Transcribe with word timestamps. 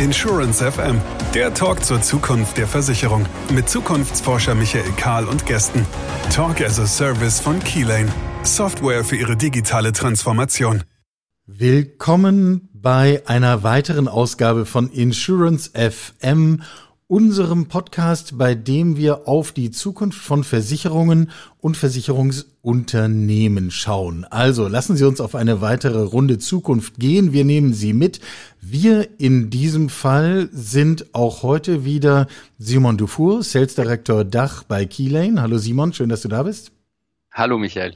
Insurance 0.00 0.64
FM, 0.64 0.98
der 1.34 1.52
Talk 1.52 1.84
zur 1.84 2.00
Zukunft 2.00 2.56
der 2.56 2.66
Versicherung 2.66 3.26
mit 3.52 3.68
Zukunftsforscher 3.68 4.54
Michael 4.54 4.90
Kahl 4.96 5.26
und 5.26 5.44
Gästen. 5.44 5.84
Talk 6.34 6.62
as 6.62 6.80
a 6.80 6.86
Service 6.86 7.38
von 7.38 7.58
Keylane, 7.60 8.10
Software 8.42 9.04
für 9.04 9.16
ihre 9.16 9.36
digitale 9.36 9.92
Transformation. 9.92 10.84
Willkommen 11.44 12.70
bei 12.72 13.22
einer 13.26 13.62
weiteren 13.62 14.08
Ausgabe 14.08 14.64
von 14.64 14.88
Insurance 14.88 15.70
FM 15.74 16.62
unserem 17.10 17.66
Podcast, 17.66 18.38
bei 18.38 18.54
dem 18.54 18.96
wir 18.96 19.26
auf 19.26 19.50
die 19.50 19.72
Zukunft 19.72 20.22
von 20.22 20.44
Versicherungen 20.44 21.32
und 21.58 21.76
Versicherungsunternehmen 21.76 23.72
schauen. 23.72 24.24
Also 24.30 24.68
lassen 24.68 24.96
Sie 24.96 25.04
uns 25.04 25.20
auf 25.20 25.34
eine 25.34 25.60
weitere 25.60 26.02
Runde 26.02 26.38
Zukunft 26.38 27.00
gehen. 27.00 27.32
Wir 27.32 27.44
nehmen 27.44 27.74
Sie 27.74 27.94
mit. 27.94 28.20
Wir 28.60 29.08
in 29.18 29.50
diesem 29.50 29.88
Fall 29.88 30.48
sind 30.52 31.12
auch 31.12 31.42
heute 31.42 31.84
wieder 31.84 32.28
Simon 32.58 32.96
Dufour, 32.96 33.42
Sales 33.42 33.74
Director 33.74 34.24
Dach 34.24 34.62
bei 34.62 34.86
Keylane. 34.86 35.42
Hallo 35.42 35.58
Simon, 35.58 35.92
schön, 35.92 36.10
dass 36.10 36.22
du 36.22 36.28
da 36.28 36.44
bist. 36.44 36.70
Hallo 37.32 37.58
Michael. 37.58 37.94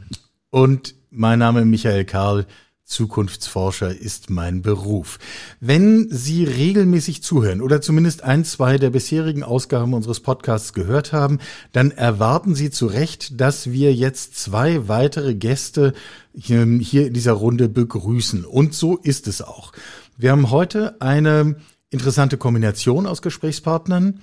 Und 0.51 0.97
mein 1.11 1.39
Name 1.39 1.61
ist 1.61 1.67
Michael 1.67 2.05
Karl. 2.05 2.47
Zukunftsforscher 2.85 3.97
ist 3.99 4.29
mein 4.29 4.61
Beruf. 4.61 5.19
Wenn 5.59 6.09
Sie 6.11 6.45
regelmäßig 6.45 7.23
zuhören 7.23 7.63
oder 7.63 7.81
zumindest 7.81 8.23
ein, 8.23 8.45
zwei 8.45 8.77
der 8.77 8.91
bisherigen 8.91 9.43
Ausgaben 9.43 9.95
unseres 9.95 10.21
Podcasts 10.21 10.75
gehört 10.75 11.13
haben, 11.13 11.39
dann 11.73 11.91
erwarten 11.91 12.55
Sie 12.55 12.71
zu 12.71 12.87
Recht, 12.87 13.41
dass 13.41 13.73
wir 13.73 13.95
jetzt 13.95 14.37
zwei 14.37 14.87
weitere 14.87 15.35
Gäste 15.35 15.95
hier 16.35 16.63
in 16.63 17.15
dieser 17.15 17.33
Runde 17.33 17.69
begrüßen. 17.69 18.45
Und 18.45 18.75
so 18.75 18.97
ist 18.99 19.29
es 19.29 19.41
auch. 19.41 19.73
Wir 20.17 20.33
haben 20.33 20.51
heute 20.51 21.01
eine 21.01 21.57
interessante 21.91 22.37
Kombination 22.37 23.07
aus 23.07 23.23
Gesprächspartnern. 23.23 24.21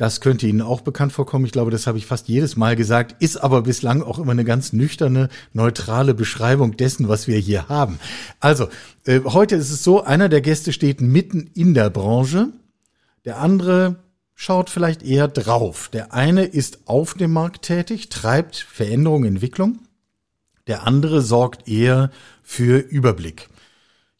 Das 0.00 0.22
könnte 0.22 0.46
Ihnen 0.46 0.62
auch 0.62 0.80
bekannt 0.80 1.12
vorkommen. 1.12 1.44
Ich 1.44 1.52
glaube, 1.52 1.70
das 1.70 1.86
habe 1.86 1.98
ich 1.98 2.06
fast 2.06 2.26
jedes 2.26 2.56
Mal 2.56 2.74
gesagt, 2.74 3.22
ist 3.22 3.36
aber 3.36 3.60
bislang 3.60 4.00
auch 4.00 4.18
immer 4.18 4.32
eine 4.32 4.46
ganz 4.46 4.72
nüchterne, 4.72 5.28
neutrale 5.52 6.14
Beschreibung 6.14 6.74
dessen, 6.74 7.08
was 7.08 7.28
wir 7.28 7.36
hier 7.36 7.68
haben. 7.68 8.00
Also, 8.40 8.70
äh, 9.04 9.20
heute 9.24 9.56
ist 9.56 9.70
es 9.70 9.84
so, 9.84 10.02
einer 10.02 10.30
der 10.30 10.40
Gäste 10.40 10.72
steht 10.72 11.02
mitten 11.02 11.50
in 11.54 11.74
der 11.74 11.90
Branche, 11.90 12.48
der 13.26 13.40
andere 13.40 13.96
schaut 14.34 14.70
vielleicht 14.70 15.02
eher 15.02 15.28
drauf. 15.28 15.90
Der 15.92 16.14
eine 16.14 16.46
ist 16.46 16.88
auf 16.88 17.12
dem 17.12 17.34
Markt 17.34 17.66
tätig, 17.66 18.08
treibt 18.08 18.56
Veränderung, 18.56 19.24
Entwicklung. 19.24 19.80
Der 20.66 20.86
andere 20.86 21.20
sorgt 21.20 21.68
eher 21.68 22.10
für 22.42 22.78
Überblick. 22.78 23.49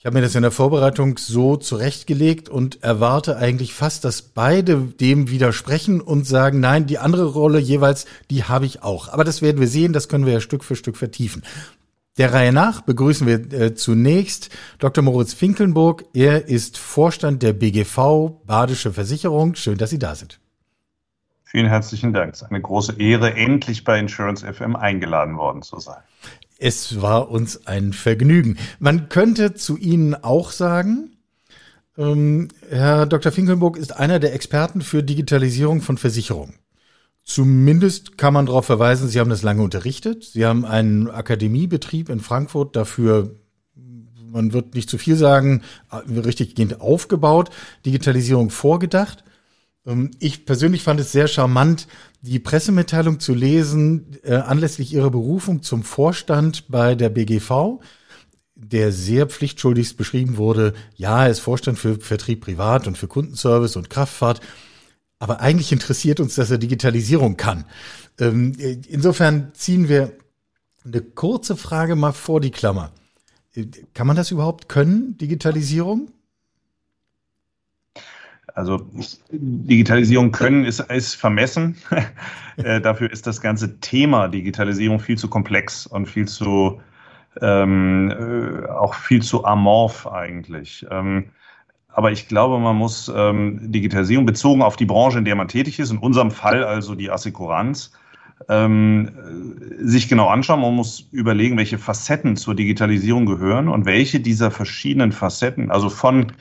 Ich 0.00 0.06
habe 0.06 0.16
mir 0.16 0.22
das 0.22 0.34
in 0.34 0.40
der 0.40 0.50
Vorbereitung 0.50 1.18
so 1.18 1.58
zurechtgelegt 1.58 2.48
und 2.48 2.82
erwarte 2.82 3.36
eigentlich 3.36 3.74
fast, 3.74 4.02
dass 4.06 4.22
beide 4.22 4.78
dem 4.78 5.28
widersprechen 5.28 6.00
und 6.00 6.26
sagen, 6.26 6.58
nein, 6.58 6.86
die 6.86 6.96
andere 6.96 7.26
Rolle 7.26 7.58
jeweils, 7.58 8.06
die 8.30 8.44
habe 8.44 8.64
ich 8.64 8.82
auch. 8.82 9.08
Aber 9.08 9.24
das 9.24 9.42
werden 9.42 9.60
wir 9.60 9.68
sehen, 9.68 9.92
das 9.92 10.08
können 10.08 10.24
wir 10.24 10.32
ja 10.32 10.40
Stück 10.40 10.64
für 10.64 10.74
Stück 10.74 10.96
vertiefen. 10.96 11.42
Der 12.16 12.32
Reihe 12.32 12.50
nach 12.50 12.80
begrüßen 12.80 13.26
wir 13.26 13.52
äh, 13.52 13.74
zunächst 13.74 14.48
Dr. 14.78 15.04
Moritz 15.04 15.34
Finkelnburg. 15.34 16.06
Er 16.14 16.48
ist 16.48 16.78
Vorstand 16.78 17.42
der 17.42 17.52
BGV 17.52 18.40
Badische 18.46 18.94
Versicherung. 18.94 19.54
Schön, 19.54 19.76
dass 19.76 19.90
Sie 19.90 19.98
da 19.98 20.14
sind. 20.14 20.40
Vielen 21.44 21.66
herzlichen 21.66 22.14
Dank. 22.14 22.32
Es 22.32 22.40
ist 22.40 22.48
eine 22.48 22.62
große 22.62 22.98
Ehre, 22.98 23.34
endlich 23.34 23.84
bei 23.84 23.98
Insurance 23.98 24.50
FM 24.50 24.76
eingeladen 24.76 25.36
worden 25.36 25.60
zu 25.60 25.78
sein. 25.78 26.00
Es 26.62 27.00
war 27.00 27.30
uns 27.30 27.66
ein 27.66 27.94
Vergnügen. 27.94 28.58
Man 28.78 29.08
könnte 29.08 29.54
zu 29.54 29.78
Ihnen 29.78 30.14
auch 30.14 30.50
sagen, 30.50 31.16
ähm, 31.96 32.48
Herr 32.68 33.06
Dr. 33.06 33.32
Finkelburg 33.32 33.78
ist 33.78 33.96
einer 33.96 34.18
der 34.18 34.34
Experten 34.34 34.82
für 34.82 35.02
Digitalisierung 35.02 35.80
von 35.80 35.96
Versicherungen. 35.96 36.56
Zumindest 37.24 38.18
kann 38.18 38.34
man 38.34 38.44
darauf 38.44 38.66
verweisen, 38.66 39.08
Sie 39.08 39.18
haben 39.20 39.30
das 39.30 39.42
lange 39.42 39.62
unterrichtet. 39.62 40.24
Sie 40.24 40.44
haben 40.44 40.66
einen 40.66 41.08
Akademiebetrieb 41.08 42.10
in 42.10 42.20
Frankfurt 42.20 42.76
dafür, 42.76 43.34
man 44.30 44.52
wird 44.52 44.74
nicht 44.74 44.90
zu 44.90 44.98
viel 44.98 45.16
sagen, 45.16 45.62
richtig 46.08 46.54
gehend 46.56 46.82
aufgebaut, 46.82 47.48
Digitalisierung 47.86 48.50
vorgedacht. 48.50 49.24
Ähm, 49.86 50.10
ich 50.18 50.46
persönlich 50.46 50.82
fand 50.82 51.00
es 51.00 51.12
sehr 51.12 51.28
charmant, 51.28 51.86
die 52.22 52.38
Pressemitteilung 52.38 53.20
zu 53.20 53.34
lesen 53.34 54.18
äh, 54.22 54.34
anlässlich 54.34 54.92
ihrer 54.92 55.10
Berufung 55.10 55.62
zum 55.62 55.82
Vorstand 55.82 56.68
bei 56.68 56.94
der 56.94 57.08
BGV, 57.08 57.80
der 58.54 58.92
sehr 58.92 59.26
pflichtschuldigst 59.26 59.96
beschrieben 59.96 60.36
wurde, 60.36 60.74
ja, 60.96 61.24
er 61.24 61.30
ist 61.30 61.40
Vorstand 61.40 61.78
für 61.78 61.98
Vertrieb 61.98 62.42
privat 62.42 62.86
und 62.86 62.98
für 62.98 63.08
Kundenservice 63.08 63.76
und 63.76 63.88
Kraftfahrt, 63.88 64.40
aber 65.18 65.40
eigentlich 65.40 65.72
interessiert 65.72 66.20
uns, 66.20 66.34
dass 66.34 66.50
er 66.50 66.58
Digitalisierung 66.58 67.36
kann. 67.36 67.64
Ähm, 68.18 68.52
insofern 68.88 69.52
ziehen 69.54 69.88
wir 69.88 70.12
eine 70.84 71.02
kurze 71.02 71.56
Frage 71.56 71.96
mal 71.96 72.12
vor 72.12 72.40
die 72.40 72.50
Klammer. 72.50 72.92
Äh, 73.54 73.66
kann 73.94 74.06
man 74.06 74.16
das 74.16 74.30
überhaupt 74.30 74.68
können, 74.68 75.16
Digitalisierung? 75.18 76.10
Also 78.54 78.86
Digitalisierung 79.30 80.32
können 80.32 80.64
ist, 80.64 80.80
ist 80.80 81.14
vermessen. 81.14 81.76
äh, 82.56 82.80
dafür 82.80 83.10
ist 83.10 83.26
das 83.26 83.40
ganze 83.40 83.80
Thema 83.80 84.28
Digitalisierung 84.28 85.00
viel 85.00 85.18
zu 85.18 85.28
komplex 85.28 85.86
und 85.86 86.06
viel 86.06 86.26
zu 86.26 86.80
ähm, 87.40 88.10
äh, 88.10 88.68
auch 88.68 88.94
viel 88.94 89.22
zu 89.22 89.44
amorph 89.44 90.06
eigentlich. 90.06 90.86
Ähm, 90.90 91.26
aber 91.92 92.12
ich 92.12 92.28
glaube, 92.28 92.58
man 92.58 92.76
muss 92.76 93.10
ähm, 93.14 93.72
Digitalisierung 93.72 94.26
bezogen 94.26 94.62
auf 94.62 94.76
die 94.76 94.86
Branche, 94.86 95.18
in 95.18 95.24
der 95.24 95.34
man 95.34 95.48
tätig 95.48 95.78
ist, 95.78 95.90
in 95.90 95.98
unserem 95.98 96.30
Fall 96.30 96.64
also 96.64 96.94
die 96.94 97.10
Assekuranz, 97.10 97.92
ähm, 98.48 99.10
sich 99.80 100.08
genau 100.08 100.28
anschauen. 100.28 100.60
Man 100.60 100.74
muss 100.74 101.08
überlegen, 101.12 101.56
welche 101.56 101.78
Facetten 101.78 102.36
zur 102.36 102.54
Digitalisierung 102.54 103.26
gehören 103.26 103.68
und 103.68 103.86
welche 103.86 104.20
dieser 104.20 104.50
verschiedenen 104.50 105.12
Facetten, 105.12 105.70
also 105.70 105.88
von 105.88 106.32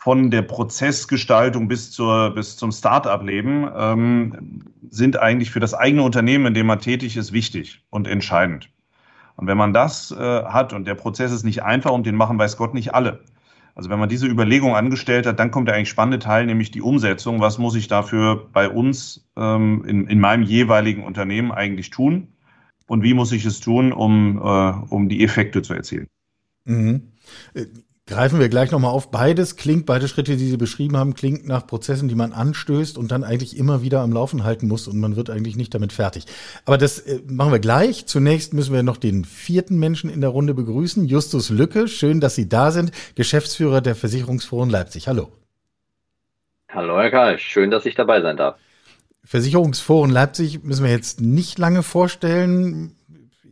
von 0.00 0.30
der 0.30 0.42
Prozessgestaltung 0.42 1.66
bis, 1.66 1.90
zur, 1.90 2.32
bis 2.32 2.56
zum 2.56 2.70
Start-up-Leben 2.70 3.68
ähm, 3.76 4.62
sind 4.88 5.18
eigentlich 5.18 5.50
für 5.50 5.58
das 5.58 5.74
eigene 5.74 6.04
Unternehmen, 6.04 6.46
in 6.46 6.54
dem 6.54 6.66
man 6.66 6.78
tätig 6.78 7.16
ist, 7.16 7.32
wichtig 7.32 7.82
und 7.90 8.06
entscheidend. 8.06 8.70
Und 9.34 9.48
wenn 9.48 9.58
man 9.58 9.74
das 9.74 10.12
äh, 10.12 10.44
hat 10.44 10.72
und 10.72 10.86
der 10.86 10.94
Prozess 10.94 11.32
ist 11.32 11.42
nicht 11.42 11.64
einfach 11.64 11.90
und 11.90 12.06
den 12.06 12.14
machen 12.14 12.38
weiß 12.38 12.56
Gott 12.56 12.74
nicht 12.74 12.94
alle. 12.94 13.24
Also 13.74 13.90
wenn 13.90 13.98
man 13.98 14.08
diese 14.08 14.28
Überlegung 14.28 14.76
angestellt 14.76 15.26
hat, 15.26 15.40
dann 15.40 15.50
kommt 15.50 15.66
der 15.66 15.74
eigentlich 15.74 15.88
spannende 15.88 16.20
Teil, 16.20 16.46
nämlich 16.46 16.70
die 16.70 16.80
Umsetzung. 16.80 17.40
Was 17.40 17.58
muss 17.58 17.74
ich 17.74 17.88
dafür 17.88 18.48
bei 18.52 18.68
uns 18.68 19.28
ähm, 19.36 19.84
in, 19.84 20.06
in 20.06 20.20
meinem 20.20 20.44
jeweiligen 20.44 21.02
Unternehmen 21.02 21.50
eigentlich 21.50 21.90
tun? 21.90 22.28
Und 22.86 23.02
wie 23.02 23.14
muss 23.14 23.32
ich 23.32 23.44
es 23.44 23.58
tun, 23.58 23.92
um, 23.92 24.38
äh, 24.38 24.94
um 24.94 25.08
die 25.08 25.24
Effekte 25.24 25.60
zu 25.62 25.74
erzielen? 25.74 26.06
Mhm. 26.66 27.12
Greifen 28.08 28.40
wir 28.40 28.48
gleich 28.48 28.70
nochmal 28.70 28.90
auf. 28.90 29.10
Beides 29.10 29.56
klingt, 29.56 29.84
beide 29.84 30.08
Schritte, 30.08 30.38
die 30.38 30.48
Sie 30.48 30.56
beschrieben 30.56 30.96
haben, 30.96 31.12
klingt 31.12 31.46
nach 31.46 31.66
Prozessen, 31.66 32.08
die 32.08 32.14
man 32.14 32.32
anstößt 32.32 32.96
und 32.96 33.12
dann 33.12 33.22
eigentlich 33.22 33.58
immer 33.58 33.82
wieder 33.82 34.00
am 34.00 34.14
Laufen 34.14 34.44
halten 34.44 34.66
muss 34.66 34.88
und 34.88 34.98
man 34.98 35.14
wird 35.14 35.28
eigentlich 35.28 35.56
nicht 35.56 35.74
damit 35.74 35.92
fertig. 35.92 36.24
Aber 36.64 36.78
das 36.78 37.00
äh, 37.00 37.20
machen 37.26 37.52
wir 37.52 37.58
gleich. 37.58 38.06
Zunächst 38.06 38.54
müssen 38.54 38.72
wir 38.72 38.82
noch 38.82 38.96
den 38.96 39.26
vierten 39.26 39.78
Menschen 39.78 40.08
in 40.08 40.22
der 40.22 40.30
Runde 40.30 40.54
begrüßen. 40.54 41.06
Justus 41.06 41.50
Lücke, 41.50 41.86
schön, 41.86 42.18
dass 42.20 42.34
Sie 42.34 42.48
da 42.48 42.70
sind, 42.70 42.92
Geschäftsführer 43.14 43.82
der 43.82 43.94
Versicherungsforen 43.94 44.70
Leipzig. 44.70 45.06
Hallo. 45.06 45.28
Hallo, 46.70 46.98
Herr 46.98 47.10
Karl. 47.10 47.38
Schön, 47.38 47.70
dass 47.70 47.84
ich 47.84 47.94
dabei 47.94 48.22
sein 48.22 48.38
darf. 48.38 48.56
Versicherungsforen 49.22 50.10
Leipzig 50.10 50.64
müssen 50.64 50.84
wir 50.84 50.90
jetzt 50.90 51.20
nicht 51.20 51.58
lange 51.58 51.82
vorstellen 51.82 52.94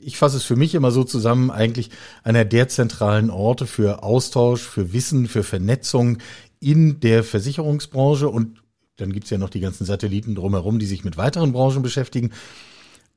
ich 0.07 0.19
fasse 0.19 0.37
es 0.37 0.45
für 0.45 0.55
mich 0.55 0.77
immer 0.77 0.93
so 0.93 1.03
zusammen, 1.03 1.51
eigentlich 1.51 1.91
einer 2.23 2.45
der 2.45 2.69
zentralen 2.69 3.29
Orte 3.29 3.67
für 3.67 4.05
Austausch, 4.05 4.63
für 4.63 4.93
Wissen, 4.93 5.27
für 5.27 5.43
Vernetzung 5.43 6.19
in 6.61 7.01
der 7.01 7.25
Versicherungsbranche 7.25 8.29
und 8.29 8.63
dann 8.99 9.13
gibt's 9.13 9.31
ja 9.31 9.37
noch 9.37 9.51
die 9.51 9.61
ganzen 9.61 9.85
Satelliten 9.85 10.37
drumherum, 10.37 10.79
die 10.79 10.87
sich 10.87 11.05
mit 11.05 11.17
weiteren 11.17 11.53
Branchen 11.53 11.83
beschäftigen. 11.83 12.31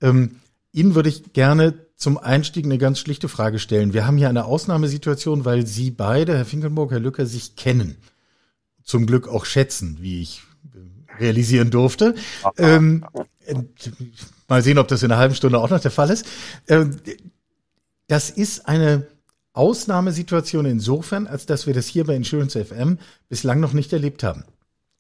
Ähm, 0.02 0.38
Ihnen 0.72 0.96
würde 0.96 1.10
ich 1.10 1.34
gerne 1.34 1.86
zum 1.96 2.18
Einstieg 2.18 2.66
eine 2.66 2.80
ganz 2.80 3.00
schlichte 3.00 3.30
Frage 3.30 3.60
stellen. 3.60 3.94
Wir 3.94 4.08
haben 4.08 4.18
hier 4.18 4.30
eine 4.30 4.46
Ausnahmesituation, 4.46 5.46
weil 5.46 5.68
Sie 5.68 5.92
beide, 5.92 6.36
Herr 6.36 6.46
Finkelburg, 6.46 6.92
Herr 6.92 7.00
Lücker, 7.00 7.28
sich 7.28 7.56
kennen. 7.56 7.98
Zum 8.84 9.06
Glück 9.06 9.28
auch 9.28 9.46
schätzen, 9.46 9.98
wie 10.02 10.22
ich 10.22 10.42
realisieren 11.20 11.70
durfte. 11.70 12.16
Ähm, 12.58 13.06
Mal 14.50 14.64
sehen, 14.64 14.78
ob 14.78 14.88
das 14.88 15.04
in 15.04 15.12
einer 15.12 15.20
halben 15.20 15.36
Stunde 15.36 15.60
auch 15.60 15.70
noch 15.70 15.80
der 15.80 15.92
Fall 15.92 16.10
ist. 16.10 16.26
Ähm, 16.68 16.98
das 18.08 18.30
ist 18.30 18.68
eine 18.68 19.08
Ausnahmesituation 19.54 20.66
insofern, 20.66 21.28
als 21.28 21.46
dass 21.46 21.68
wir 21.68 21.74
das 21.74 21.88
hier 21.88 22.06
bei 22.06 22.16
Insurance 22.16 22.64
FM 22.64 22.98
bislang 23.28 23.60
noch 23.60 23.74
nicht 23.74 23.94
erlebt 23.94 24.24
haben. 24.24 24.46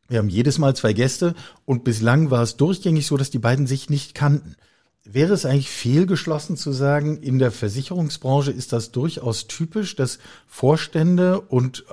Wir 0.07 0.19
haben 0.19 0.29
jedes 0.29 0.57
Mal 0.57 0.75
zwei 0.75 0.93
Gäste 0.93 1.35
und 1.65 1.83
bislang 1.83 2.31
war 2.31 2.41
es 2.41 2.57
durchgängig 2.57 3.05
so, 3.05 3.15
dass 3.15 3.29
die 3.29 3.39
beiden 3.39 3.67
sich 3.67 3.89
nicht 3.89 4.15
kannten. 4.15 4.55
Wäre 5.03 5.33
es 5.33 5.45
eigentlich 5.45 5.69
fehlgeschlossen 5.69 6.57
zu 6.57 6.71
sagen, 6.71 7.17
in 7.17 7.39
der 7.39 7.51
Versicherungsbranche 7.51 8.51
ist 8.51 8.73
das 8.73 8.91
durchaus 8.91 9.47
typisch, 9.47 9.95
dass 9.95 10.19
Vorstände 10.45 11.39
und 11.41 11.85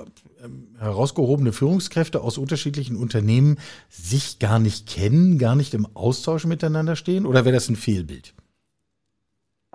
herausgehobene 0.79 1.53
Führungskräfte 1.53 2.21
aus 2.21 2.39
unterschiedlichen 2.39 2.97
Unternehmen 2.97 3.59
sich 3.89 4.39
gar 4.39 4.59
nicht 4.59 4.89
kennen, 4.89 5.39
gar 5.39 5.57
nicht 5.57 5.75
im 5.75 5.87
Austausch 5.95 6.45
miteinander 6.45 6.97
stehen? 6.97 7.27
Oder 7.27 7.45
wäre 7.45 7.55
das 7.55 7.69
ein 7.69 7.77
Fehlbild? 7.77 8.35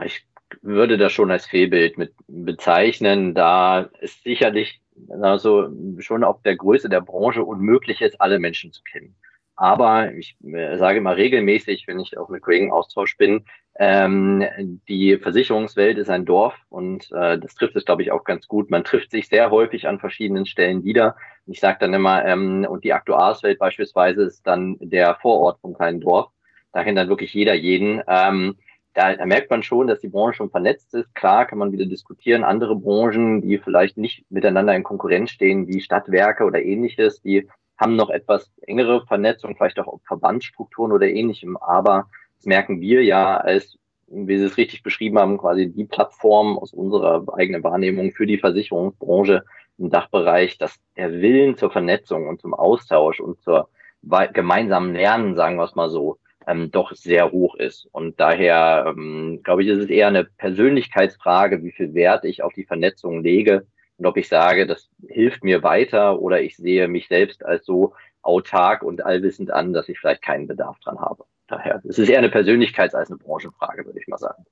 Ich 0.04 0.26
würde 0.62 0.98
das 0.98 1.12
schon 1.12 1.32
als 1.32 1.46
Fehlbild 1.46 1.98
mit 1.98 2.14
bezeichnen, 2.28 3.34
da 3.34 3.90
es 4.02 4.22
sicherlich 4.24 4.82
also 5.22 5.70
schon 6.00 6.24
auf 6.24 6.42
der 6.44 6.56
Größe 6.56 6.90
der 6.90 7.02
Branche 7.02 7.44
unmöglich 7.44 8.02
ist, 8.02 8.20
alle 8.20 8.40
Menschen 8.40 8.72
zu 8.72 8.84
kennen. 8.84 9.16
Aber 9.62 10.12
ich 10.16 10.38
äh, 10.44 10.76
sage 10.80 10.98
immer 10.98 11.18
regelmäßig, 11.18 11.86
wenn 11.86 12.00
ich 12.00 12.18
auch 12.18 12.30
mit 12.30 12.42
Kollegen 12.42 12.72
Austausch 12.72 13.16
bin, 13.16 13.46
ähm, 13.78 14.44
die 14.88 15.20
Versicherungswelt 15.20 16.00
ist 16.00 16.10
ein 16.10 16.26
Dorf 16.26 16.56
und 16.70 17.12
äh, 17.12 17.38
das 17.38 17.54
trifft 17.54 17.76
es, 17.76 17.86
glaube 17.86 18.02
ich, 18.02 18.12
auch 18.12 18.24
ganz 18.24 18.48
gut. 18.48 18.72
Man 18.72 18.84
trifft 18.84 19.12
sich 19.12 19.28
sehr 19.28 19.52
häufig 19.52 19.88
an 19.88 20.00
verschiedenen 20.00 20.48
Stellen 20.48 20.84
wieder. 20.84 21.16
Ich 21.46 21.60
sage 21.60 21.78
dann 21.80 21.94
immer, 21.94 22.26
ähm, 22.26 22.66
und 22.68 22.84
die 22.84 22.92
Aktuarswelt 22.92 23.60
beispielsweise 23.60 24.24
ist 24.24 24.48
dann 24.48 24.78
der 24.80 25.20
Vorort 25.22 25.60
vom 25.60 25.76
kleinen 25.76 26.02
Dorf. 26.02 26.32
Da 26.74 26.84
kennt 26.84 26.98
dann 26.98 27.10
wirklich 27.10 27.32
jeder 27.32 27.54
jeden. 27.54 28.02
Ähm, 28.08 28.56
da 28.96 29.24
merkt 29.28 29.52
man 29.52 29.62
schon, 29.62 29.86
dass 29.86 30.00
die 30.00 30.10
Branche 30.10 30.38
schon 30.38 30.50
vernetzt 30.50 30.96
ist. 30.96 31.14
Klar 31.14 31.46
kann 31.46 31.60
man 31.60 31.72
wieder 31.72 31.86
diskutieren. 31.86 32.44
Andere 32.44 32.76
Branchen, 32.76 33.42
die 33.42 33.60
vielleicht 33.60 33.96
nicht 33.96 34.26
miteinander 34.32 34.74
in 34.74 34.82
Konkurrenz 34.82 35.30
stehen, 35.30 35.68
wie 35.68 35.82
Stadtwerke 35.82 36.46
oder 36.46 36.64
ähnliches, 36.64 37.22
die 37.22 37.48
haben 37.82 37.96
noch 37.96 38.12
etwas 38.12 38.52
engere 38.62 39.06
Vernetzung, 39.08 39.56
vielleicht 39.58 39.80
auch 39.80 40.00
Verbandsstrukturen 40.06 40.92
oder 40.92 41.08
ähnlichem. 41.08 41.58
Aber 41.58 42.08
das 42.38 42.46
merken 42.46 42.80
wir 42.80 43.04
ja 43.04 43.38
als, 43.38 43.80
wie 44.08 44.38
Sie 44.38 44.46
es 44.46 44.58
richtig 44.58 44.84
beschrieben 44.84 45.18
haben, 45.18 45.40
quasi 45.40 45.68
die 45.70 45.86
Plattform 45.86 46.60
aus 46.60 46.74
unserer 46.74 47.26
eigenen 47.34 47.64
Wahrnehmung 47.64 48.12
für 48.12 48.28
die 48.28 48.38
Versicherungsbranche 48.38 49.44
im 49.80 49.90
Dachbereich, 49.90 50.60
dass 50.60 50.80
der 50.96 51.12
Willen 51.12 51.58
zur 51.58 51.72
Vernetzung 51.72 52.28
und 52.28 52.40
zum 52.40 52.54
Austausch 52.54 53.20
und 53.20 53.42
zur 53.42 53.68
gemeinsamen 54.04 54.94
Lernen, 54.94 55.36
sagen 55.36 55.58
wir 55.58 55.64
es 55.64 55.76
mal 55.76 55.90
so, 55.90 56.20
ähm, 56.48 56.70
doch 56.70 56.94
sehr 56.94 57.32
hoch 57.32 57.56
ist. 57.56 57.88
Und 57.92 58.20
daher, 58.20 58.86
ähm, 58.88 59.42
glaube 59.44 59.64
ich, 59.64 59.70
ist 59.70 59.80
es 59.80 59.90
eher 59.90 60.08
eine 60.08 60.26
Persönlichkeitsfrage, 60.26 61.64
wie 61.64 61.72
viel 61.72 61.96
Wert 61.96 62.26
ich 62.26 62.44
auf 62.44 62.54
die 62.54 62.66
Vernetzung 62.66 63.24
lege 63.24 63.66
und 64.02 64.08
ob 64.08 64.18
ich 64.18 64.28
sage, 64.28 64.66
das 64.66 64.90
hilft 65.08 65.44
mir 65.44 65.62
weiter 65.62 66.20
oder 66.20 66.42
ich 66.42 66.58
sehe 66.58 66.88
mich 66.88 67.08
selbst 67.08 67.46
als 67.46 67.68
so 67.68 67.94
autark 68.24 68.82
und 68.82 69.06
allwissend 69.06 69.52
an, 69.52 69.74
dass 69.74 69.90
ich 69.90 70.00
vielleicht 70.00 70.24
keinen 70.24 70.48
Bedarf 70.48 70.80
dran 70.80 70.98
habe. 71.00 71.26
Daher, 71.48 71.84
es 71.88 72.00
ist 72.00 72.10
eher 72.10 72.18
eine 72.18 72.30
Persönlichkeits- 72.30 72.96
als 72.96 73.12
eine 73.12 73.20
Branchenfrage, 73.20 73.86
würde 73.86 74.00
ich 74.00 74.08
mal 74.08 74.18
sagen. 74.18 74.44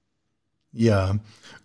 Ja, 0.71 1.15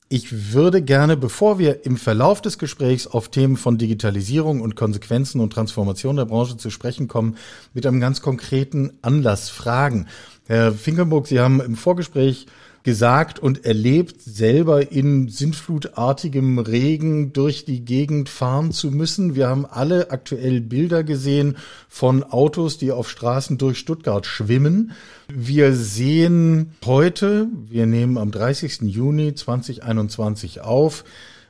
ich 0.09 0.55
würde 0.55 0.81
gerne, 0.81 1.19
bevor 1.19 1.59
wir 1.59 1.85
im 1.85 1.99
Verlauf 1.99 2.41
des 2.41 2.59
Gesprächs 2.59 3.07
auf 3.07 3.29
Themen 3.29 3.59
von 3.59 3.77
Digitalisierung 3.77 4.63
und 4.63 4.77
Konsequenzen 4.77 5.43
und 5.43 5.53
Transformation 5.53 6.17
der 6.17 6.25
Branche 6.25 6.57
zu 6.57 6.71
sprechen 6.71 7.07
kommen, 7.07 7.37
mit 7.75 7.85
einem 7.85 8.01
ganz 8.01 8.23
konkreten 8.23 8.99
Anlass 9.03 9.51
fragen. 9.51 10.09
Herr 10.47 10.73
Finkenburg, 10.73 11.27
Sie 11.27 11.39
haben 11.39 11.61
im 11.61 11.77
Vorgespräch 11.77 12.47
gesagt 12.85 13.39
und 13.39 13.65
erlebt, 13.65 14.21
selber 14.21 14.93
in 14.93 15.29
sintflutartigem 15.29 16.59
Regen 16.59 17.33
durch 17.33 17.65
die 17.65 17.83
Gegend 17.85 18.29
fahren 18.29 18.73
zu 18.73 18.91
müssen. 18.91 19.35
Wir 19.35 19.49
haben 19.49 19.65
alle 19.65 20.11
aktuell 20.11 20.61
Bilder 20.61 21.03
gesehen 21.03 21.57
von 21.89 22.23
Autos, 22.23 22.77
die 22.77 22.93
auf 22.93 23.09
Straßen 23.09 23.57
durch 23.57 23.79
Stuttgart 23.79 24.27
schwimmen. 24.27 24.93
Wir 25.33 25.75
sehen 25.75 26.73
heute, 26.85 27.49
wir 27.69 27.87
nehmen 27.87 28.19
am 28.19 28.31
30. 28.31 28.83
Juni 28.83 29.35
2021 29.35 30.61
auf, 30.61 31.05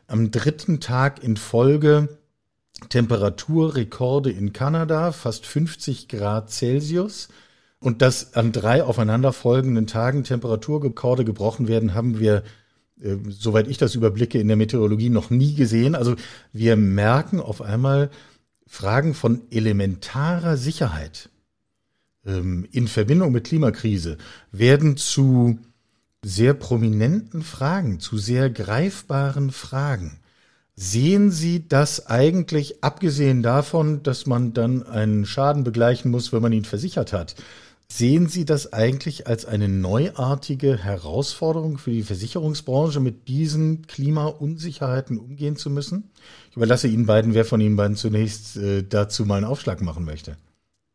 am 0.06 0.30
dritten 0.30 0.78
Tag 0.78 1.22
in 1.24 1.36
Folge 1.36 2.08
Temperaturrekorde 2.88 4.30
in 4.30 4.52
Kanada, 4.52 5.10
fast 5.10 5.46
50 5.46 6.08
Grad 6.08 6.50
Celsius. 6.50 7.28
Und 7.84 8.00
dass 8.00 8.32
an 8.32 8.50
drei 8.50 8.82
aufeinanderfolgenden 8.82 9.86
Tagen 9.86 10.24
Temperaturrekorde 10.24 11.22
gebrochen 11.22 11.68
werden, 11.68 11.92
haben 11.92 12.18
wir, 12.18 12.42
äh, 12.98 13.16
soweit 13.28 13.68
ich 13.68 13.76
das 13.76 13.94
überblicke, 13.94 14.38
in 14.38 14.48
der 14.48 14.56
Meteorologie 14.56 15.10
noch 15.10 15.28
nie 15.28 15.54
gesehen. 15.54 15.94
Also 15.94 16.16
wir 16.50 16.76
merken 16.76 17.40
auf 17.40 17.60
einmal 17.60 18.08
Fragen 18.66 19.12
von 19.12 19.42
elementarer 19.50 20.56
Sicherheit 20.56 21.28
ähm, 22.24 22.66
in 22.72 22.88
Verbindung 22.88 23.32
mit 23.32 23.44
Klimakrise 23.44 24.16
werden 24.50 24.96
zu 24.96 25.58
sehr 26.24 26.54
prominenten 26.54 27.42
Fragen, 27.42 28.00
zu 28.00 28.16
sehr 28.16 28.48
greifbaren 28.48 29.50
Fragen. 29.50 30.20
Sehen 30.74 31.30
Sie 31.30 31.68
das 31.68 32.06
eigentlich, 32.06 32.82
abgesehen 32.82 33.42
davon, 33.42 34.02
dass 34.02 34.24
man 34.24 34.54
dann 34.54 34.82
einen 34.84 35.26
Schaden 35.26 35.64
begleichen 35.64 36.10
muss, 36.10 36.32
wenn 36.32 36.40
man 36.40 36.54
ihn 36.54 36.64
versichert 36.64 37.12
hat, 37.12 37.36
Sehen 37.96 38.26
Sie 38.26 38.44
das 38.44 38.72
eigentlich 38.72 39.28
als 39.28 39.46
eine 39.46 39.68
neuartige 39.68 40.82
Herausforderung 40.82 41.78
für 41.78 41.92
die 41.92 42.02
Versicherungsbranche, 42.02 42.98
mit 42.98 43.28
diesen 43.28 43.86
Klimaunsicherheiten 43.86 45.16
umgehen 45.16 45.54
zu 45.54 45.70
müssen? 45.70 46.10
Ich 46.50 46.56
überlasse 46.56 46.88
Ihnen 46.88 47.06
beiden, 47.06 47.34
wer 47.34 47.44
von 47.44 47.60
Ihnen 47.60 47.76
beiden 47.76 47.94
zunächst 47.94 48.56
äh, 48.56 48.82
dazu 48.82 49.26
mal 49.26 49.36
einen 49.36 49.44
Aufschlag 49.44 49.80
machen 49.80 50.04
möchte. 50.04 50.36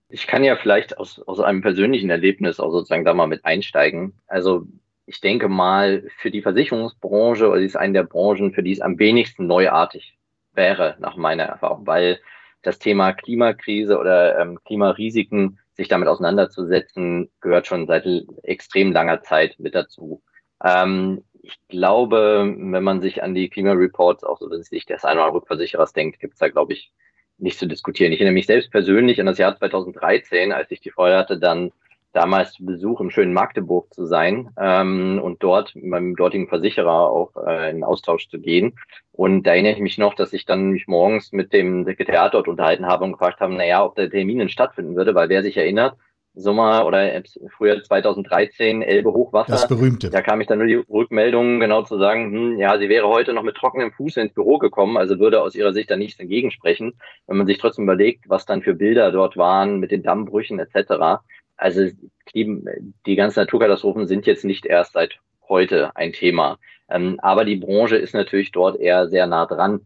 Ich 0.10 0.28
kann 0.28 0.44
ja 0.44 0.57
vielleicht 0.57 0.98
aus, 0.98 1.22
aus 1.25 1.40
einem 1.40 1.62
persönlichen 1.62 2.10
Erlebnis 2.10 2.60
auch 2.60 2.72
sozusagen 2.72 3.06
da 3.06 3.13
mal 3.13 3.28
mit 3.28 3.46
einsteigen. 3.46 4.12
Also 4.28 4.68
ich 5.06 5.22
denke 5.22 5.48
mal, 5.48 6.04
für 6.18 6.31
die 6.31 6.42
Versicherungsbranche, 6.42 7.48
oder 7.48 7.60
sie 7.60 7.66
ist 7.66 7.78
eine 7.78 7.94
der 7.94 8.04
Branchen, 8.04 8.51
für 8.51 8.62
die 8.62 8.74
es 8.74 8.81
am 8.81 9.00
wenigsten 9.00 9.48
neuartig 9.48 10.18
wäre, 10.51 10.98
nach 11.00 11.16
meiner 11.16 11.44
Erfahrung, 11.44 11.88
weil 11.88 12.19
das 12.62 12.78
Thema 12.78 13.13
Klimakrise 13.13 13.98
oder 13.98 14.38
ähm, 14.38 14.60
Klimarisiken 14.66 15.60
sich 15.79 15.87
damit 15.87 16.09
auseinanderzusetzen, 16.09 17.31
gehört 17.39 17.65
schon 17.65 17.87
seit 17.87 18.05
extrem 18.43 18.91
langer 18.91 19.21
Zeit 19.21 19.55
mit 19.59 19.75
dazu. 19.75 20.21
Ähm, 20.63 21.23
ich 21.41 21.57
glaube, 21.69 22.53
wenn 22.57 22.83
man 22.83 23.01
sich 23.01 23.23
an 23.23 23.33
die 23.33 23.49
Klimareports 23.49 24.23
auch 24.25 24.39
so 24.39 24.49
sich 24.61 24.85
des 24.85 25.05
ein 25.05 25.13
oder 25.13 25.25
anderen 25.25 25.39
Rückversicherers 25.39 25.93
denkt, 25.93 26.19
gibt 26.19 26.33
es 26.33 26.39
da, 26.39 26.49
glaube 26.49 26.73
ich, 26.73 26.91
nicht 27.37 27.57
zu 27.57 27.65
diskutieren. 27.65 28.11
Ich 28.11 28.19
erinnere 28.19 28.33
mich 28.33 28.45
selbst 28.45 28.71
persönlich 28.71 29.21
an 29.21 29.25
das 29.25 29.37
Jahr 29.37 29.57
2013, 29.57 30.51
als 30.51 30.69
ich 30.71 30.81
die 30.81 30.91
Freude 30.91 31.17
hatte, 31.17 31.39
dann 31.39 31.71
damals 32.13 32.53
zu 32.53 32.65
Besuch 32.65 33.01
im 33.01 33.11
schönen 33.11 33.33
Magdeburg 33.33 33.94
zu 33.94 34.06
sein 34.06 34.50
ähm, 34.59 35.19
und 35.23 35.44
dort 35.44 35.75
mit 35.75 35.85
meinem 35.85 36.15
dortigen 36.15 36.47
Versicherer 36.47 37.09
auch 37.09 37.31
äh, 37.45 37.71
in 37.71 37.83
Austausch 37.83 38.29
zu 38.29 38.39
gehen. 38.39 38.75
Und 39.11 39.44
da 39.44 39.51
erinnere 39.51 39.73
ich 39.73 39.79
mich 39.79 39.97
noch, 39.97 40.15
dass 40.15 40.33
ich 40.33 40.45
dann 40.45 40.69
mich 40.69 40.88
morgens 40.88 41.31
mit 41.31 41.53
dem 41.53 41.85
Sekretariat 41.85 42.34
dort 42.34 42.48
unterhalten 42.48 42.88
habe 42.88 43.03
und 43.03 43.13
gefragt 43.13 43.39
habe, 43.39 43.53
naja, 43.53 43.84
ob 43.84 43.95
der 43.95 44.10
Termin 44.10 44.39
denn 44.39 44.50
stattfinden 44.50 44.95
würde, 44.95 45.13
weil 45.13 45.29
wer 45.29 45.43
sich 45.43 45.57
erinnert, 45.57 45.95
Sommer 46.36 46.86
oder 46.86 47.22
früher 47.57 47.84
2013, 47.84 48.81
Elbe 48.81 49.12
Hochwasser. 49.12 49.51
Das 49.51 49.67
berühmte. 49.67 50.10
Da 50.10 50.22
kam 50.22 50.41
ich 50.41 50.48
dann 50.48 50.60
nur 50.60 50.67
die 50.67 50.75
Rückmeldung, 50.75 51.60
genau 51.60 51.84
zu 51.84 51.98
sagen, 51.98 52.31
hm, 52.31 52.57
ja, 52.57 52.77
sie 52.77 52.89
wäre 52.89 53.07
heute 53.07 53.34
noch 53.34 53.43
mit 53.43 53.55
trockenem 53.55 53.91
Fuß 53.91 54.17
ins 54.17 54.34
Büro 54.34 54.57
gekommen, 54.57 54.98
also 54.98 55.19
würde 55.19 55.41
aus 55.41 55.55
ihrer 55.55 55.74
Sicht 55.74 55.89
da 55.89 55.98
nichts 55.98 56.19
entgegensprechen. 56.19 56.93
Wenn 57.27 57.38
man 57.38 57.48
sich 57.48 57.57
trotzdem 57.57 57.84
überlegt, 57.86 58.29
was 58.29 58.45
dann 58.45 58.62
für 58.62 58.74
Bilder 58.74 59.12
dort 59.12 59.38
waren 59.38 59.79
mit 59.79 59.91
den 59.91 60.03
Dammbrüchen 60.03 60.60
etc., 60.60 61.22
also 61.60 61.88
die, 62.34 63.16
ganzen 63.16 63.39
Naturkatastrophen 63.39 64.08
sind 64.08 64.25
jetzt 64.25 64.46
nicht 64.46 64.66
erst 64.66 64.94
seit 64.94 65.20
heute 65.48 65.96
ein 65.96 66.13
Thema. 66.13 66.58
Ähm, 66.89 67.20
aber 67.22 67.44
die 67.44 67.58
Branche 67.58 67.98
ist 67.98 68.13
natürlich 68.13 68.51
dort 68.51 68.80
eher 68.80 69.10
sehr 69.10 69.28
nah 69.28 69.46
dran 69.46 69.82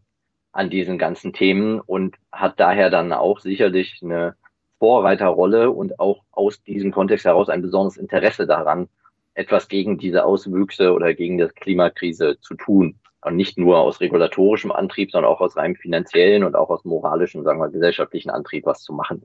an 0.52 0.70
diesen 0.70 0.98
ganzen 0.98 1.32
Themen 1.32 1.80
und 1.80 2.16
hat 2.30 2.60
daher 2.60 2.90
dann 2.90 3.12
auch 3.12 3.40
sicherlich 3.40 4.00
eine 4.02 4.36
Vorreiterrolle 4.78 5.70
und 5.70 5.98
auch 5.98 6.22
aus 6.30 6.62
diesem 6.62 6.92
Kontext 6.92 7.24
heraus 7.24 7.48
ein 7.48 7.62
besonderes 7.62 7.96
Interesse 7.96 8.46
daran, 8.46 8.88
etwas 9.34 9.68
gegen 9.68 9.98
diese 9.98 10.24
Auswüchse 10.24 10.92
oder 10.92 11.12
gegen 11.12 11.38
die 11.38 11.48
Klimakrise 11.48 12.38
zu 12.40 12.54
tun. 12.54 13.00
Und 13.20 13.36
nicht 13.36 13.58
nur 13.58 13.78
aus 13.78 14.00
regulatorischem 14.00 14.70
Antrieb, 14.70 15.10
sondern 15.10 15.32
auch 15.32 15.40
aus 15.40 15.56
rein 15.56 15.76
finanziellen 15.76 16.44
und 16.44 16.54
auch 16.54 16.68
aus 16.68 16.84
moralischen, 16.84 17.42
sagen 17.42 17.58
wir, 17.58 17.70
gesellschaftlichen 17.70 18.30
Antrieb 18.30 18.66
was 18.66 18.82
zu 18.82 18.92
machen. 18.92 19.22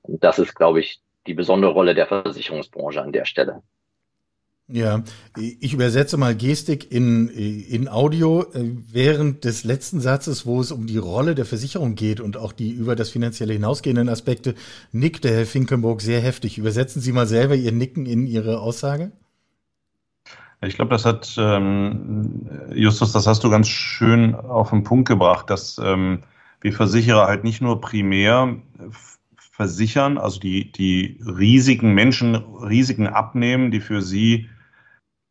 Und 0.00 0.24
das 0.24 0.38
ist, 0.38 0.54
glaube 0.54 0.80
ich, 0.80 1.00
die 1.26 1.34
besondere 1.34 1.72
Rolle 1.72 1.94
der 1.94 2.06
Versicherungsbranche 2.06 3.02
an 3.02 3.12
der 3.12 3.24
Stelle. 3.24 3.62
Ja, 4.68 5.02
ich 5.36 5.74
übersetze 5.74 6.16
mal 6.16 6.34
Gestik 6.34 6.90
in, 6.90 7.28
in 7.28 7.88
Audio. 7.88 8.46
Während 8.54 9.44
des 9.44 9.64
letzten 9.64 10.00
Satzes, 10.00 10.46
wo 10.46 10.60
es 10.60 10.72
um 10.72 10.86
die 10.86 10.98
Rolle 10.98 11.34
der 11.34 11.44
Versicherung 11.44 11.94
geht 11.94 12.20
und 12.20 12.36
auch 12.36 12.52
die 12.52 12.70
über 12.70 12.96
das 12.96 13.10
Finanzielle 13.10 13.52
hinausgehenden 13.52 14.08
Aspekte, 14.08 14.54
nickte 14.92 15.28
Herr 15.28 15.46
Finkenburg 15.46 16.00
sehr 16.00 16.20
heftig. 16.20 16.58
Übersetzen 16.58 17.02
Sie 17.02 17.12
mal 17.12 17.26
selber 17.26 17.54
Ihr 17.54 17.72
Nicken 17.72 18.06
in 18.06 18.26
Ihre 18.26 18.60
Aussage. 18.60 19.12
Ich 20.64 20.76
glaube, 20.76 20.92
das 20.92 21.04
hat, 21.04 21.34
ähm, 21.38 22.48
Justus, 22.72 23.12
das 23.12 23.26
hast 23.26 23.42
du 23.42 23.50
ganz 23.50 23.68
schön 23.68 24.34
auf 24.36 24.70
den 24.70 24.84
Punkt 24.84 25.08
gebracht, 25.08 25.50
dass 25.50 25.76
ähm, 25.84 26.22
wir 26.60 26.72
Versicherer 26.72 27.26
halt 27.26 27.42
nicht 27.42 27.60
nur 27.60 27.80
primär 27.80 28.56
versichern, 29.52 30.18
also 30.18 30.40
die, 30.40 30.72
die 30.72 31.20
Risiken, 31.24 31.92
Menschen 31.92 32.34
Risiken 32.34 33.06
abnehmen, 33.06 33.70
die 33.70 33.80
für 33.80 34.02
sie 34.02 34.48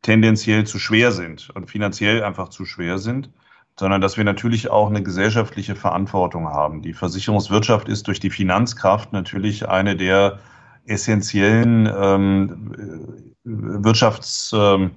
tendenziell 0.00 0.64
zu 0.64 0.78
schwer 0.78 1.12
sind 1.12 1.50
und 1.50 1.70
finanziell 1.70 2.22
einfach 2.22 2.48
zu 2.48 2.64
schwer 2.64 2.98
sind, 2.98 3.30
sondern 3.78 4.00
dass 4.00 4.16
wir 4.16 4.24
natürlich 4.24 4.70
auch 4.70 4.88
eine 4.88 5.02
gesellschaftliche 5.02 5.74
Verantwortung 5.74 6.48
haben. 6.48 6.82
Die 6.82 6.94
Versicherungswirtschaft 6.94 7.88
ist 7.88 8.06
durch 8.06 8.20
die 8.20 8.30
Finanzkraft 8.30 9.12
natürlich 9.12 9.68
eine 9.68 9.96
der 9.96 10.38
essentiellen 10.86 11.90
ähm, 11.92 13.34
Wirtschaftsbereiche, 13.44 14.92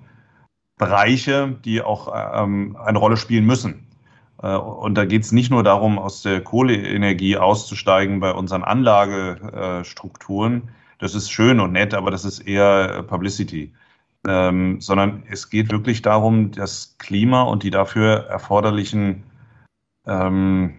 ähm, 1.32 1.62
die 1.63 1.82
auch 1.82 2.13
ähm, 2.44 2.75
eine 2.77 3.00
Rolle 3.00 3.17
spielen 3.17 3.46
müssen. 3.46 3.88
Äh, 4.41 4.55
und 4.55 4.95
da 4.95 5.05
geht 5.05 5.23
es 5.23 5.31
nicht 5.31 5.51
nur 5.51 5.63
darum, 5.63 5.99
aus 5.99 6.21
der 6.21 6.41
Kohleenergie 6.41 7.37
auszusteigen 7.37 8.19
bei 8.19 8.33
unseren 8.33 8.63
Anlagestrukturen. 8.63 10.69
Das 10.99 11.15
ist 11.15 11.31
schön 11.31 11.59
und 11.59 11.73
nett, 11.73 11.93
aber 11.93 12.11
das 12.11 12.25
ist 12.25 12.39
eher 12.39 13.03
Publicity. 13.03 13.73
Ähm, 14.27 14.81
sondern 14.81 15.23
es 15.29 15.49
geht 15.49 15.71
wirklich 15.71 16.01
darum, 16.01 16.51
das 16.51 16.95
Klima 16.97 17.43
und 17.43 17.61
die 17.61 17.69
dafür 17.69 18.25
erforderlichen, 18.27 19.23
ähm, 20.07 20.73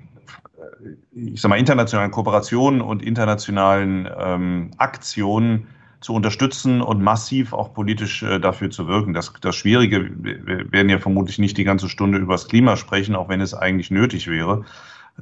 ich 1.13 1.41
sag 1.41 1.51
mal, 1.51 1.59
internationalen 1.59 2.11
Kooperationen 2.11 2.81
und 2.81 3.03
internationalen 3.03 4.09
ähm, 4.19 4.73
Aktionen 4.79 5.69
zu 6.01 6.15
unterstützen 6.15 6.81
und 6.81 7.03
massiv 7.03 7.53
auch 7.53 7.73
politisch 7.73 8.23
äh, 8.23 8.39
dafür 8.39 8.71
zu 8.71 8.87
wirken. 8.87 9.15
Das, 9.15 9.33
das 9.41 9.57
Schwierige, 9.57 10.11
wir 10.23 10.71
werden 10.73 10.89
ja 10.89 10.99
vermutlich 10.99 11.39
nicht 11.39 11.57
die 11.57 11.65
ganze 11.65 11.89
Stunde 11.89 12.19
über 12.19 12.35
das 12.35 12.49
Klima 12.49 12.77
sprechen, 12.77 13.17
auch 13.17 13.29
wenn 13.29 13.41
es 13.41 13.55
eigentlich 13.55 13.91
nötig 13.91 14.29
wäre. 14.29 14.65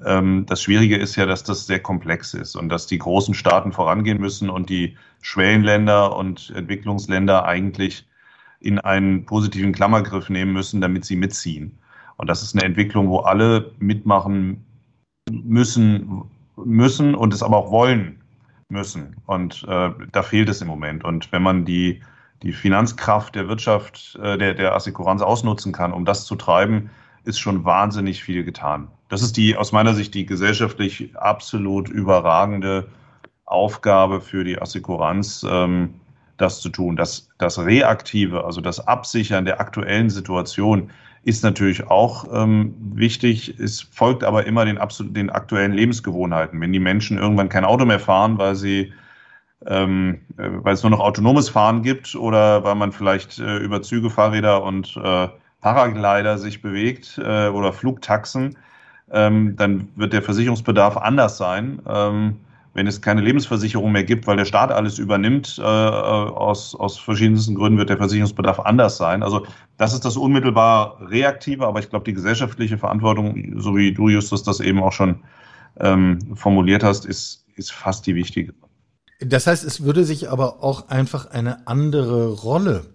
Ähm, 0.05 0.47
das 0.47 0.63
Schwierige 0.63 0.97
ist 0.97 1.17
ja, 1.17 1.27
dass 1.27 1.45
das 1.45 1.67
sehr 1.67 1.81
komplex 1.81 2.35
ist 2.35 2.57
und 2.57 2.69
dass 2.69 2.87
die 2.87 2.99
großen 2.99 3.35
Staaten 3.35 3.73
vorangehen 3.73 4.21
müssen 4.21 4.51
und 4.51 4.69
die 4.69 4.97
Schwellenländer 5.23 6.17
und 6.17 6.53
Entwicklungsländer 6.55 7.45
eigentlich 7.45 8.07
in 8.61 8.79
einen 8.79 9.27
positiven 9.27 9.73
Klammergriff 9.73 10.29
nehmen 10.29 10.53
müssen, 10.53 10.81
damit 10.81 11.05
sie 11.05 11.17
mitziehen. 11.17 11.79
Und 12.17 12.29
das 12.29 12.43
ist 12.43 12.55
eine 12.55 12.65
Entwicklung, 12.65 13.09
wo 13.09 13.19
alle 13.19 13.73
mitmachen 13.79 14.65
müssen, 15.31 16.23
müssen 16.57 17.15
und 17.15 17.33
es 17.35 17.43
aber 17.43 17.59
auch 17.59 17.71
wollen 17.71 18.24
müssen. 18.69 19.17
Und 19.27 19.65
äh, 19.69 19.91
da 20.13 20.23
fehlt 20.23 20.49
es 20.49 20.61
im 20.61 20.69
Moment. 20.69 21.05
Und 21.05 21.33
wenn 21.33 21.43
man 21.43 21.65
die, 21.65 22.03
die 22.43 22.53
Finanzkraft 22.53 23.35
der 23.35 23.49
Wirtschaft, 23.49 24.19
äh, 24.23 24.39
der, 24.39 24.55
der 24.55 24.75
Assekuranz 24.75 25.23
ausnutzen 25.23 25.73
kann, 25.73 25.93
um 25.93 26.05
das 26.05 26.25
zu 26.25 26.37
treiben, 26.37 26.91
ist 27.25 27.39
schon 27.39 27.65
wahnsinnig 27.65 28.23
viel 28.23 28.45
getan. 28.45 28.89
Das 29.09 29.23
ist 29.23 29.37
die, 29.37 29.57
aus 29.57 29.73
meiner 29.73 29.95
Sicht, 29.95 30.15
die 30.15 30.27
gesellschaftlich 30.27 31.17
absolut 31.17 31.89
überragende 31.89 32.89
Aufgabe 33.47 34.21
für 34.21 34.45
die 34.45 34.61
Assekuranz, 34.61 35.45
ähm, 35.49 35.95
das 36.37 36.61
zu 36.61 36.69
tun. 36.69 36.97
Das, 36.97 37.29
das 37.39 37.59
Reaktive, 37.59 38.45
also 38.45 38.61
das 38.61 38.87
Absichern 38.87 39.45
der 39.45 39.61
aktuellen 39.61 40.11
Situation, 40.11 40.91
ist 41.25 41.43
natürlich 41.43 41.89
auch 41.89 42.27
ähm, 42.33 42.75
wichtig. 42.95 43.59
Es 43.59 43.81
folgt 43.81 44.25
aber 44.25 44.47
immer 44.47 44.65
den, 44.65 44.79
den 45.15 45.31
aktuellen 45.31 45.73
Lebensgewohnheiten. 45.73 46.61
Wenn 46.61 46.73
die 46.73 46.81
Menschen 46.81 47.19
irgendwann 47.19 47.49
kein 47.49 47.65
Auto 47.65 47.85
mehr 47.85 48.01
fahren, 48.01 48.39
weil 48.39 48.55
sie 48.55 48.93
ähm, 49.67 50.21
äh, 50.37 50.49
weil 50.51 50.75
es 50.75 50.83
nur 50.83 50.91
noch 50.91 51.01
autonomes 51.01 51.49
Fahren 51.49 51.83
gibt 51.83 52.15
oder 52.15 52.65
weil 52.65 52.75
man 52.75 52.93
vielleicht 52.93 53.39
äh, 53.39 53.59
über 53.59 53.83
Züge, 53.83 54.11
Fahrräder 54.11 54.63
und 54.63 54.97
äh, 55.03 55.29
Paraglider 55.61 56.37
sich 56.39 56.61
bewegt 56.61 57.19
äh, 57.19 57.49
oder 57.49 57.73
Flugtaxen, 57.73 58.59
ähm, 59.11 59.57
dann 59.57 59.89
wird 59.97 60.13
der 60.13 60.23
Versicherungsbedarf 60.23 60.97
anders 60.97 61.39
sein. 61.39 61.81
Ähm, 61.89 62.41
wenn 62.75 62.89
es 62.89 63.01
keine 63.01 63.21
Lebensversicherung 63.21 63.93
mehr 63.93 64.05
gibt, 64.05 64.27
weil 64.27 64.37
der 64.37 64.45
Staat 64.45 64.73
alles 64.73 64.99
übernimmt, 64.99 65.59
äh, 65.59 65.63
aus, 65.63 66.75
aus 66.75 66.99
verschiedensten 66.99 67.55
Gründen 67.55 67.79
wird 67.79 67.89
der 67.89 67.97
Versicherungsbedarf 67.97 68.61
anders 68.61 68.97
sein. 68.97 69.23
Also 69.23 69.47
das 69.79 69.95
ist 69.95 70.05
das 70.05 70.17
unmittelbar 70.17 70.99
Reaktive, 71.01 71.67
aber 71.67 71.79
ich 71.79 71.89
glaube, 71.89 72.05
die 72.05 72.13
gesellschaftliche 72.13 72.77
Verantwortung, 72.77 73.61
so 73.61 73.77
wie 73.77 73.93
du, 73.95 74.09
Justus, 74.09 74.43
das 74.43 74.59
eben 74.61 74.83
auch 74.83 74.93
schon 74.93 75.21
ähm, 75.79 76.19
formuliert 76.35 76.83
hast, 76.83 77.07
ist, 77.07 77.47
ist 77.55 77.73
fast 77.73 78.07
die 78.07 78.17
wichtige. 78.17 78.53
Das 79.21 79.47
heißt, 79.47 79.65
es 79.65 79.85
würde 79.85 80.05
sich 80.05 80.29
aber 80.29 80.63
auch 80.63 80.89
einfach 80.89 81.31
eine 81.31 81.67
andere 81.69 82.33
Rolle 82.33 82.87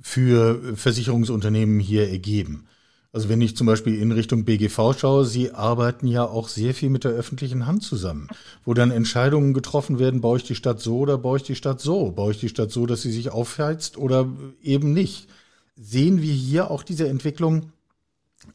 für 0.00 0.76
Versicherungsunternehmen 0.76 1.80
hier 1.80 2.08
ergeben. 2.08 2.68
Also 3.10 3.30
wenn 3.30 3.40
ich 3.40 3.56
zum 3.56 3.66
Beispiel 3.66 3.98
in 3.98 4.12
Richtung 4.12 4.44
BGV 4.44 4.92
schaue, 4.98 5.24
Sie 5.24 5.52
arbeiten 5.52 6.06
ja 6.06 6.24
auch 6.24 6.48
sehr 6.48 6.74
viel 6.74 6.90
mit 6.90 7.04
der 7.04 7.12
öffentlichen 7.12 7.66
Hand 7.66 7.82
zusammen, 7.82 8.28
wo 8.64 8.74
dann 8.74 8.90
Entscheidungen 8.90 9.54
getroffen 9.54 9.98
werden, 9.98 10.20
baue 10.20 10.36
ich 10.36 10.44
die 10.44 10.54
Stadt 10.54 10.80
so 10.80 10.98
oder 10.98 11.16
baue 11.16 11.38
ich 11.38 11.42
die 11.42 11.54
Stadt 11.54 11.80
so, 11.80 12.10
baue 12.10 12.32
ich 12.32 12.40
die 12.40 12.50
Stadt 12.50 12.70
so, 12.70 12.84
dass 12.84 13.00
sie 13.00 13.10
sich 13.10 13.30
aufheizt 13.30 13.96
oder 13.96 14.28
eben 14.62 14.92
nicht. 14.92 15.28
Sehen 15.74 16.20
wir 16.20 16.32
hier 16.32 16.70
auch 16.70 16.82
diese 16.82 17.08
Entwicklung, 17.08 17.72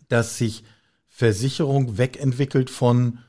dass 0.07 0.37
sich 0.37 0.63
Versicherung 1.07 1.97
wegentwickelt 1.97 2.69
von 2.69 3.19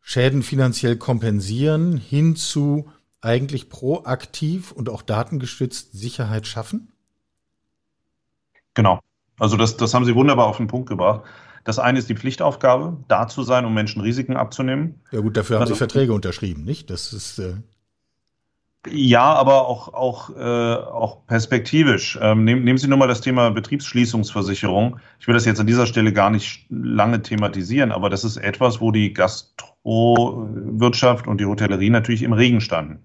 Schäden 0.00 0.42
finanziell 0.42 0.96
kompensieren 0.96 1.96
hin 1.96 2.36
zu 2.36 2.90
eigentlich 3.20 3.68
proaktiv 3.68 4.72
und 4.72 4.88
auch 4.88 5.02
datengestützt 5.02 5.92
Sicherheit 5.92 6.46
schaffen? 6.46 6.92
Genau. 8.74 9.00
Also 9.40 9.56
das, 9.56 9.76
das 9.76 9.94
haben 9.94 10.04
Sie 10.04 10.14
wunderbar 10.14 10.46
auf 10.46 10.58
den 10.58 10.68
Punkt 10.68 10.88
gebracht. 10.88 11.22
Das 11.64 11.78
eine 11.78 11.98
ist 11.98 12.08
die 12.08 12.14
Pflichtaufgabe, 12.14 12.98
da 13.08 13.26
zu 13.26 13.42
sein, 13.42 13.64
um 13.64 13.74
Menschen 13.74 14.00
Risiken 14.00 14.36
abzunehmen. 14.36 15.00
Ja 15.10 15.20
gut, 15.20 15.36
dafür 15.36 15.56
haben 15.56 15.62
also, 15.62 15.74
Sie 15.74 15.78
Verträge 15.78 16.12
unterschrieben, 16.12 16.62
nicht? 16.62 16.90
Das 16.90 17.12
ist 17.12 17.38
äh 17.38 17.54
ja, 18.88 19.34
aber 19.34 19.68
auch, 19.68 19.92
auch, 19.92 20.30
äh, 20.30 20.42
auch 20.42 21.26
perspektivisch. 21.26 22.18
Ähm, 22.22 22.44
nehmen, 22.44 22.64
nehmen 22.64 22.78
Sie 22.78 22.88
nur 22.88 22.96
mal 22.96 23.08
das 23.08 23.20
Thema 23.20 23.50
Betriebsschließungsversicherung. 23.50 24.98
Ich 25.18 25.26
will 25.26 25.34
das 25.34 25.44
jetzt 25.44 25.60
an 25.60 25.66
dieser 25.66 25.84
Stelle 25.84 26.14
gar 26.14 26.30
nicht 26.30 26.64
lange 26.70 27.20
thematisieren, 27.20 27.92
aber 27.92 28.08
das 28.08 28.24
ist 28.24 28.38
etwas, 28.38 28.80
wo 28.80 28.90
die 28.90 29.12
Gastrowirtschaft 29.12 31.26
und 31.26 31.42
die 31.42 31.44
Hotellerie 31.44 31.90
natürlich 31.90 32.22
im 32.22 32.32
Regen 32.32 32.62
standen 32.62 33.04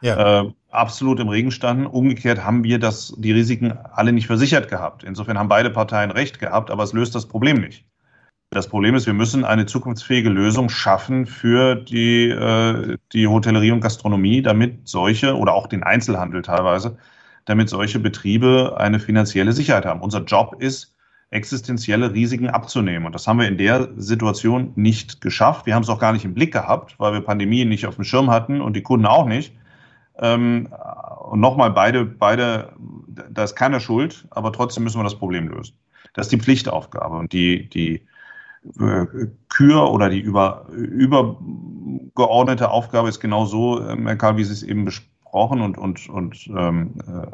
ja. 0.00 0.42
äh, 0.42 0.50
absolut 0.70 1.20
im 1.20 1.28
Regen 1.28 1.50
standen. 1.50 1.86
Umgekehrt 1.86 2.44
haben 2.44 2.64
wir 2.64 2.78
das, 2.78 3.14
die 3.16 3.32
Risiken 3.32 3.72
alle 3.92 4.12
nicht 4.12 4.26
versichert 4.26 4.68
gehabt. 4.68 5.04
Insofern 5.04 5.38
haben 5.38 5.48
beide 5.48 5.70
Parteien 5.70 6.10
recht 6.10 6.38
gehabt, 6.38 6.70
aber 6.70 6.82
es 6.82 6.92
löst 6.92 7.14
das 7.14 7.26
Problem 7.26 7.60
nicht. 7.60 7.84
Das 8.52 8.66
Problem 8.66 8.96
ist, 8.96 9.06
wir 9.06 9.14
müssen 9.14 9.44
eine 9.44 9.66
zukunftsfähige 9.66 10.28
Lösung 10.28 10.70
schaffen 10.70 11.26
für 11.26 11.76
die, 11.76 12.28
äh, 12.30 12.96
die 13.12 13.28
Hotellerie 13.28 13.70
und 13.70 13.80
Gastronomie, 13.80 14.42
damit 14.42 14.88
solche 14.88 15.36
oder 15.36 15.54
auch 15.54 15.68
den 15.68 15.84
Einzelhandel 15.84 16.42
teilweise, 16.42 16.98
damit 17.44 17.68
solche 17.68 18.00
Betriebe 18.00 18.74
eine 18.76 18.98
finanzielle 18.98 19.52
Sicherheit 19.52 19.86
haben. 19.86 20.00
Unser 20.00 20.24
Job 20.24 20.56
ist, 20.58 20.96
existenzielle 21.30 22.12
Risiken 22.12 22.48
abzunehmen. 22.48 23.06
Und 23.06 23.14
das 23.14 23.26
haben 23.28 23.38
wir 23.38 23.46
in 23.46 23.56
der 23.56 23.90
Situation 23.96 24.72
nicht 24.74 25.20
geschafft. 25.20 25.66
Wir 25.66 25.76
haben 25.76 25.84
es 25.84 25.88
auch 25.88 26.00
gar 26.00 26.12
nicht 26.12 26.24
im 26.24 26.34
Blick 26.34 26.52
gehabt, 26.52 26.96
weil 26.98 27.12
wir 27.12 27.20
Pandemien 27.20 27.68
nicht 27.68 27.86
auf 27.86 27.94
dem 27.94 28.04
Schirm 28.04 28.30
hatten 28.30 28.60
und 28.60 28.74
die 28.74 28.82
Kunden 28.82 29.06
auch 29.06 29.26
nicht. 29.26 29.54
Ähm, 30.20 30.68
und 31.20 31.40
nochmal, 31.40 31.70
beide, 31.70 32.04
beide, 32.04 32.72
da 33.30 33.44
ist 33.44 33.56
keiner 33.56 33.80
schuld, 33.80 34.26
aber 34.30 34.52
trotzdem 34.52 34.84
müssen 34.84 34.98
wir 34.98 35.04
das 35.04 35.18
Problem 35.18 35.48
lösen. 35.48 35.74
Das 36.14 36.26
ist 36.26 36.32
die 36.32 36.40
Pflichtaufgabe. 36.40 37.16
Und 37.16 37.32
die, 37.32 37.68
die 37.68 38.02
äh, 38.78 39.06
Kür 39.48 39.90
oder 39.90 40.10
die 40.10 40.20
über, 40.20 40.66
übergeordnete 40.70 42.70
Aufgabe 42.70 43.08
ist 43.08 43.20
genau 43.20 43.46
so, 43.46 43.80
äh, 43.80 43.96
Herr 44.04 44.16
Karl, 44.16 44.36
wie 44.36 44.44
Sie 44.44 44.52
es 44.52 44.62
eben 44.62 44.84
besprochen 44.84 45.62
und, 45.62 45.78
und, 45.78 46.08
und 46.08 46.50
ähm, 46.54 46.94
äh, 47.06 47.26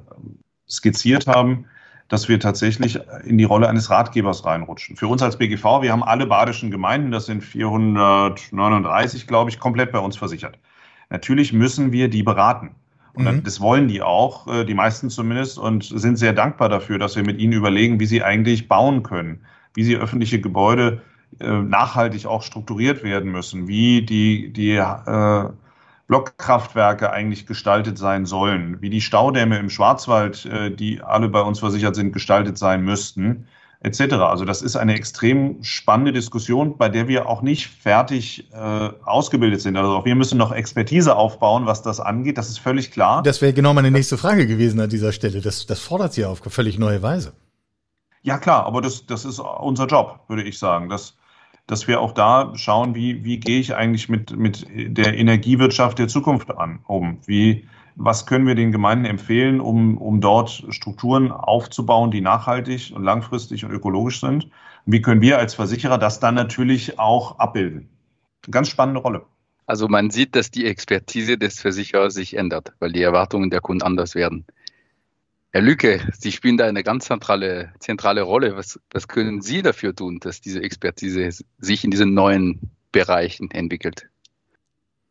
skizziert 0.69 1.27
haben, 1.27 1.67
dass 2.09 2.29
wir 2.29 2.39
tatsächlich 2.39 3.01
in 3.25 3.39
die 3.39 3.45
Rolle 3.45 3.69
eines 3.69 3.91
Ratgebers 3.91 4.45
reinrutschen. 4.45 4.97
Für 4.97 5.09
uns 5.09 5.23
als 5.23 5.39
BGV, 5.39 5.83
wir 5.83 5.91
haben 5.91 6.05
alle 6.05 6.27
badischen 6.27 6.71
Gemeinden, 6.71 7.11
das 7.11 7.27
sind 7.27 7.43
439, 7.43 9.27
glaube 9.27 9.51
ich, 9.51 9.59
komplett 9.59 9.91
bei 9.91 9.99
uns 9.99 10.17
versichert. 10.17 10.57
Natürlich 11.11 11.53
müssen 11.53 11.93
wir 11.93 12.09
die 12.09 12.23
beraten. 12.23 12.75
Und 13.15 13.25
mhm. 13.25 13.43
das 13.45 13.61
wollen 13.61 13.89
die 13.89 14.03
auch, 14.03 14.47
äh, 14.47 14.65
die 14.65 14.75
meisten 14.75 15.09
zumindest, 15.09 15.59
und 15.59 15.85
sind 15.85 16.17
sehr 16.17 16.33
dankbar 16.33 16.69
dafür, 16.69 16.99
dass 16.99 17.17
wir 17.17 17.25
mit 17.25 17.39
ihnen 17.39 17.55
überlegen, 17.55 17.99
wie 17.99 18.07
sie 18.07 18.23
eigentlich 18.23 18.69
bauen 18.69 19.03
können, 19.03 19.41
wie 19.75 19.85
sie 19.85 19.97
öffentliche 19.97 20.41
Gebäude 20.41 21.01
äh, 21.41 21.51
nachhaltig 21.51 22.27
auch 22.27 22.43
strukturiert 22.43 23.03
werden 23.03 23.33
müssen, 23.33 23.69
wie 23.69 24.03
die, 24.03 24.53
die 24.53 24.73
äh, 24.73 25.49
Blockkraftwerke 26.09 27.11
eigentlich 27.11 27.47
gestaltet 27.47 27.99
sein 27.99 28.27
sollen, 28.27 28.81
wie 28.81 28.91
die 28.91 29.01
Staudämme 29.01 29.59
im 29.59 29.71
Schwarzwald, 29.71 30.45
äh, 30.47 30.71
die 30.71 31.01
alle 31.03 31.29
bei 31.29 31.41
uns 31.41 31.59
versichert 31.59 31.97
sind, 31.97 32.13
gestaltet 32.13 32.59
sein 32.59 32.85
müssten 32.85 33.47
etc. 33.87 34.15
Also 34.15 34.45
das 34.45 34.63
ist 34.63 34.77
eine 34.77 34.95
extrem 34.95 35.63
spannende 35.63 36.13
Diskussion, 36.13 36.77
bei 36.77 36.89
der 36.89 37.07
wir 37.07 37.29
auch 37.29 37.41
nicht 37.41 37.69
fertig 37.69 38.51
äh, 38.53 38.91
ausgebildet 39.05 39.61
sind. 39.61 39.77
Also 39.77 39.93
auch 39.93 40.05
wir 40.05 40.17
müssen 40.17 40.39
noch 40.39 40.51
Expertise 40.53 41.15
aufbauen, 41.15 41.67
was 41.67 41.83
das 41.83 42.01
angeht. 42.01 42.37
Das 42.37 42.49
ist 42.49 42.59
völlig 42.59 42.91
klar. 42.91 43.23
Das 43.23 43.41
wäre 43.41 43.53
genau 43.53 43.73
meine 43.75 43.93
nächste 43.93 44.19
Frage 44.19 44.47
gewesen 44.47 44.81
an 44.81 44.91
dieser 44.91 45.13
Stelle. 45.13 45.41
Das, 45.41 45.67
das 45.67 45.81
fordert 45.81 46.13
Sie 46.13 46.25
auf 46.25 46.41
völlig 46.45 46.79
neue 46.79 47.01
Weise. 47.01 47.33
Ja 48.23 48.39
klar, 48.39 48.67
aber 48.67 48.81
das, 48.81 49.07
das 49.07 49.25
ist 49.25 49.39
unser 49.39 49.87
Job, 49.87 50.21
würde 50.27 50.43
ich 50.43 50.59
sagen. 50.59 50.89
Dass, 50.89 51.17
dass 51.69 51.87
wir 51.87 52.01
auch 52.01 52.13
da 52.13 52.53
schauen, 52.57 52.97
wie, 52.97 53.23
wie 53.23 53.39
gehe 53.39 53.61
ich 53.61 53.77
eigentlich 53.77 54.09
mit, 54.09 54.37
mit 54.37 54.67
der 54.69 55.17
Energiewirtschaft 55.17 56.01
der 56.01 56.09
Zukunft 56.09 56.51
an 56.51 56.81
um? 56.89 57.21
Wie, 57.27 57.69
was 57.97 58.27
können 58.27 58.47
wir 58.47 58.55
den 58.55 58.73
Gemeinden 58.73 59.07
empfehlen, 59.07 59.61
um, 59.61 59.97
um 59.99 60.21
dort 60.21 60.67
Strukturen 60.69 61.33
aufzubauen, 61.33 62.11
die 62.11 62.21
nachhaltig 62.21 62.93
und 62.95 63.03
langfristig 63.03 63.65
und 63.65 63.73
ökologisch 63.73 64.21
sind? 64.21 64.49
Wie 64.85 65.03
können 65.03 65.23
wir 65.23 65.39
als 65.39 65.55
Versicherer 65.55 65.99
das 65.99 66.21
dann 66.21 66.35
natürlich 66.35 66.99
auch 66.99 67.39
abbilden? 67.39 67.89
Eine 68.45 68.53
ganz 68.53 68.69
spannende 68.69 69.01
Rolle. 69.01 69.25
Also 69.67 69.89
man 69.89 70.11
sieht, 70.11 70.37
dass 70.37 70.51
die 70.51 70.67
Expertise 70.67 71.39
des 71.39 71.61
Versicherers 71.61 72.15
sich 72.15 72.37
ändert, 72.37 72.75
weil 72.79 72.93
die 72.93 73.03
Erwartungen 73.03 73.51
der 73.51 73.61
Kunden 73.61 73.83
anders 73.83 74.15
werden. 74.15 74.45
Herr 75.51 75.63
Lücke, 75.63 76.07
Sie 76.17 76.33
spielen 76.33 76.59
da 76.59 76.67
eine 76.67 76.85
ganz 76.85 77.07
zentrale, 77.07 77.73
zentrale 77.81 78.23
Rolle. 78.23 78.57
Was, 78.57 78.79
was 78.91 79.09
können 79.09 79.41
Sie 79.41 79.63
dafür 79.63 79.97
tun, 79.97 80.21
dass 80.21 80.43
diese 80.43 80.63
Expertise 80.63 81.31
sich 81.59 81.83
in 81.83 81.91
diesen 81.91 82.13
neuen 82.15 82.71
Bereichen 82.93 83.51
entwickelt? 83.51 84.09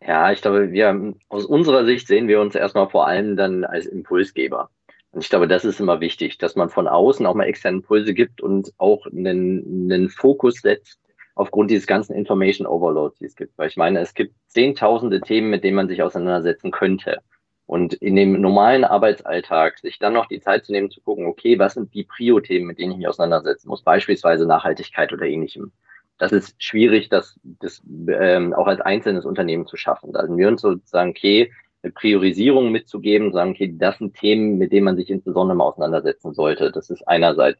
Ja, 0.07 0.31
ich 0.31 0.41
glaube, 0.41 0.71
wir 0.71 1.13
aus 1.29 1.45
unserer 1.45 1.83
Sicht 1.85 2.07
sehen 2.07 2.27
wir 2.27 2.39
uns 2.39 2.53
erstmal 2.53 2.89
vor 2.89 3.07
allem 3.07 3.35
dann 3.35 3.63
als 3.63 3.87
Impulsgeber. 3.87 4.69
Und 5.11 5.23
ich 5.23 5.29
glaube, 5.29 5.47
das 5.47 5.65
ist 5.65 5.79
immer 5.79 5.99
wichtig, 5.99 6.37
dass 6.37 6.55
man 6.55 6.69
von 6.69 6.87
außen 6.87 7.25
auch 7.25 7.33
mal 7.33 7.45
externe 7.45 7.77
Impulse 7.77 8.13
gibt 8.13 8.41
und 8.41 8.71
auch 8.77 9.07
einen, 9.07 9.91
einen 9.91 10.09
Fokus 10.09 10.61
setzt 10.61 10.99
aufgrund 11.33 11.71
dieses 11.71 11.87
ganzen 11.87 12.13
Information 12.13 12.67
Overloads, 12.67 13.17
die 13.19 13.25
es 13.25 13.35
gibt. 13.35 13.57
Weil 13.57 13.69
ich 13.69 13.77
meine, 13.77 13.99
es 13.99 14.13
gibt 14.13 14.35
zehntausende 14.47 15.21
Themen, 15.21 15.49
mit 15.49 15.63
denen 15.63 15.75
man 15.75 15.87
sich 15.87 16.03
auseinandersetzen 16.03 16.71
könnte. 16.71 17.21
Und 17.65 17.95
in 17.95 18.15
dem 18.15 18.39
normalen 18.39 18.83
Arbeitsalltag 18.83 19.79
sich 19.79 19.97
dann 19.97 20.13
noch 20.13 20.27
die 20.27 20.39
Zeit 20.39 20.65
zu 20.65 20.71
nehmen, 20.71 20.91
zu 20.91 21.01
gucken, 21.01 21.25
okay, 21.25 21.57
was 21.57 21.73
sind 21.73 21.93
die 21.95 22.03
Prio-Themen, 22.03 22.67
mit 22.67 22.77
denen 22.77 22.91
ich 22.91 22.97
mich 22.99 23.07
auseinandersetzen 23.07 23.69
muss, 23.69 23.81
beispielsweise 23.81 24.45
Nachhaltigkeit 24.45 25.11
oder 25.11 25.25
ähnlichem. 25.25 25.71
Das 26.17 26.31
ist 26.31 26.61
schwierig, 26.63 27.09
das, 27.09 27.39
das 27.43 27.81
ähm, 28.07 28.53
auch 28.53 28.67
als 28.67 28.81
einzelnes 28.81 29.25
Unternehmen 29.25 29.67
zu 29.67 29.75
schaffen. 29.75 30.13
Sind 30.13 30.37
wir 30.37 30.47
uns 30.47 30.61
sozusagen, 30.61 31.09
okay, 31.09 31.51
eine 31.83 31.91
Priorisierung 31.91 32.71
mitzugeben, 32.71 33.31
sagen, 33.31 33.51
okay, 33.51 33.75
das 33.77 33.97
sind 33.97 34.15
Themen, 34.15 34.57
mit 34.57 34.71
denen 34.71 34.85
man 34.85 34.95
sich 34.95 35.09
insbesondere 35.09 35.57
mal 35.57 35.65
auseinandersetzen 35.65 36.33
sollte. 36.33 36.71
Das 36.71 36.89
ist 36.89 37.07
einerseits 37.07 37.59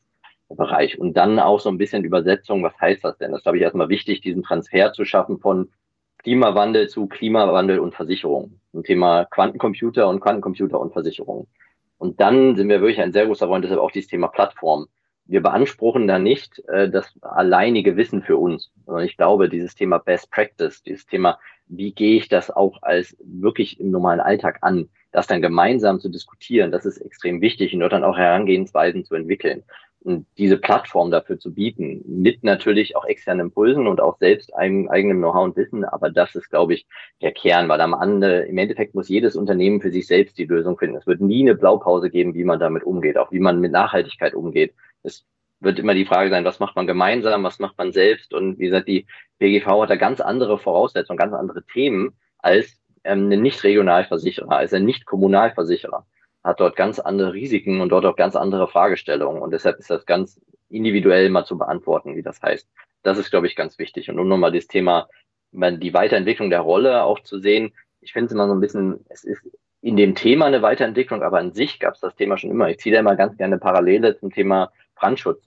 der 0.50 0.56
Bereich. 0.56 0.98
Und 0.98 1.16
dann 1.16 1.40
auch 1.40 1.60
so 1.60 1.70
ein 1.70 1.78
bisschen 1.78 2.04
Übersetzung, 2.04 2.64
was 2.64 2.80
heißt 2.80 3.04
das 3.04 3.18
denn? 3.18 3.32
Das 3.32 3.44
glaube 3.44 3.58
ich, 3.58 3.64
erstmal 3.64 3.90
wichtig, 3.90 4.22
diesen 4.22 4.44
Transfer 4.44 4.94
zu 4.94 5.06
schaffen 5.06 5.40
von 5.40 5.70
Klimawandel 6.26 6.88
zu 6.88 7.06
Klimawandel 7.08 7.80
und 7.80 7.94
Versicherung. 7.94 8.60
Ein 8.74 8.84
Thema 8.84 9.26
Quantencomputer 9.26 10.08
und 10.08 10.22
Quantencomputer 10.22 10.80
und 10.80 10.92
Versicherung. 10.92 11.48
Und 11.98 12.20
dann 12.20 12.56
sind 12.56 12.68
wir 12.68 12.82
wirklich 12.82 13.00
ein 13.00 13.14
sehr 13.14 13.28
großer 13.28 13.48
Freund, 13.48 13.64
deshalb 13.64 13.80
auch 13.80 13.92
dieses 13.92 14.10
Thema 14.10 14.28
Plattform. 14.28 14.88
Wir 15.26 15.42
beanspruchen 15.42 16.08
da 16.08 16.20
nicht 16.20 16.60
äh, 16.68 16.90
das 16.90 17.14
alleinige 17.22 17.98
Wissen 17.98 18.22
für 18.22 18.38
uns, 18.38 18.72
sondern 18.86 19.06
ich 19.06 19.18
glaube, 19.18 19.50
dieses 19.50 19.76
Thema 19.76 19.98
Best 19.98 20.32
Practice, 20.32 20.84
dieses 20.84 21.06
Thema, 21.06 21.40
wie 21.68 21.94
gehe 21.94 22.18
ich 22.18 22.30
das 22.30 22.52
auch 22.52 22.84
als 22.84 23.18
wirklich 23.20 23.80
im 23.80 23.90
normalen 23.92 24.20
Alltag 24.20 24.60
an, 24.62 24.90
das 25.12 25.28
dann 25.28 25.42
gemeinsam 25.42 26.00
zu 26.00 26.10
diskutieren, 26.10 26.72
das 26.72 26.86
ist 26.86 26.98
extrem 26.98 27.42
wichtig 27.42 27.74
und 27.74 27.80
dort 27.80 27.94
dann 27.94 28.04
auch 28.04 28.18
Herangehensweisen 28.18 29.06
zu 29.06 29.16
entwickeln 29.16 29.64
diese 30.38 30.58
Plattform 30.58 31.10
dafür 31.10 31.40
zu 31.40 31.54
bieten, 31.54 32.04
mit 32.06 32.44
natürlich 32.44 32.96
auch 32.96 33.06
externen 33.06 33.48
Impulsen 33.48 33.88
und 33.88 34.00
auch 34.00 34.18
selbst 34.20 34.54
einem 34.56 34.88
eigenen 34.88 35.18
Know-how 35.18 35.46
und 35.46 35.56
Wissen. 35.58 35.84
Aber 35.84 36.12
das 36.12 36.36
ist, 36.36 36.50
glaube 36.50 36.76
ich, 36.76 36.86
der 37.22 37.32
Kern, 37.32 37.68
weil 37.70 37.82
am 37.82 37.96
Ende, 38.00 38.42
im 38.42 38.58
Endeffekt 38.58 38.94
muss 38.94 39.10
jedes 39.10 39.36
Unternehmen 39.36 39.82
für 39.82 39.92
sich 39.92 40.06
selbst 40.06 40.38
die 40.38 40.46
Lösung 40.46 40.78
finden. 40.78 40.98
Es 40.98 41.08
wird 41.08 41.22
nie 41.22 41.42
eine 41.42 41.56
Blaupause 41.56 42.12
geben, 42.12 42.36
wie 42.36 42.44
man 42.44 42.60
damit 42.60 42.84
umgeht, 42.84 43.18
auch 43.18 43.32
wie 43.32 43.40
man 43.40 43.60
mit 43.60 43.72
Nachhaltigkeit 43.72 44.36
umgeht. 44.36 44.76
Es 45.06 45.26
wird 45.60 45.80
immer 45.80 45.94
die 45.94 46.06
Frage 46.06 46.30
sein, 46.30 46.46
was 46.46 46.60
macht 46.60 46.76
man 46.76 46.88
gemeinsam, 46.88 47.44
was 47.44 47.60
macht 47.60 47.78
man 47.78 47.92
selbst? 47.92 48.34
Und 48.34 48.60
wie 48.60 48.66
gesagt, 48.66 48.88
die 48.88 49.08
BGV 49.40 49.82
hat 49.82 49.90
da 49.90 49.96
ganz 49.96 50.22
andere 50.22 50.60
Voraussetzungen, 50.60 51.18
ganz 51.18 51.34
andere 51.34 51.64
Themen 51.66 52.14
als 52.40 52.80
ähm, 53.04 53.30
ein 53.32 53.42
Nicht-Regionalversicherer, 53.42 54.52
als 54.52 54.74
ein 54.74 54.86
Nicht-Kommunalversicherer 54.86 56.06
hat 56.46 56.60
dort 56.60 56.76
ganz 56.76 57.00
andere 57.00 57.34
Risiken 57.34 57.82
und 57.82 57.90
dort 57.90 58.06
auch 58.06 58.16
ganz 58.16 58.36
andere 58.36 58.68
Fragestellungen. 58.68 59.42
Und 59.42 59.52
deshalb 59.52 59.80
ist 59.80 59.90
das 59.90 60.06
ganz 60.06 60.40
individuell 60.70 61.30
mal 61.30 61.44
zu 61.44 61.58
beantworten, 61.58 62.16
wie 62.16 62.22
das 62.22 62.40
heißt. 62.42 62.70
Das 63.02 63.18
ist, 63.18 63.32
glaube 63.32 63.48
ich, 63.48 63.56
ganz 63.56 63.80
wichtig. 63.80 64.10
Und 64.10 64.20
um 64.20 64.28
nochmal 64.28 64.52
das 64.52 64.68
Thema, 64.68 65.10
die 65.52 65.94
Weiterentwicklung 65.94 66.52
der 66.52 66.62
Rolle 66.62 67.04
auch 67.04 67.20
zu 67.22 67.40
sehen, 67.40 67.74
ich 68.00 68.14
finde 68.14 68.28
es 68.28 68.32
immer 68.32 68.48
so 68.48 68.54
ein 68.54 68.60
bisschen, 68.60 69.04
es 69.10 69.24
ist 69.24 69.42
in 69.82 69.98
dem 69.98 70.14
Thema 70.14 70.46
eine 70.46 70.62
Weiterentwicklung, 70.62 71.24
aber 71.24 71.40
an 71.40 71.54
sich 71.54 71.80
gab 71.80 71.96
es 71.96 72.00
das 72.00 72.16
Thema 72.16 72.38
schon 72.38 72.52
immer. 72.52 72.70
Ich 72.70 72.78
ziehe 72.78 72.94
da 72.94 73.00
immer 73.00 73.16
ganz 73.16 73.36
gerne 73.38 73.58
Parallele 73.58 74.16
zum 74.20 74.32
Thema 74.32 74.72
Brandschutz. 74.96 75.44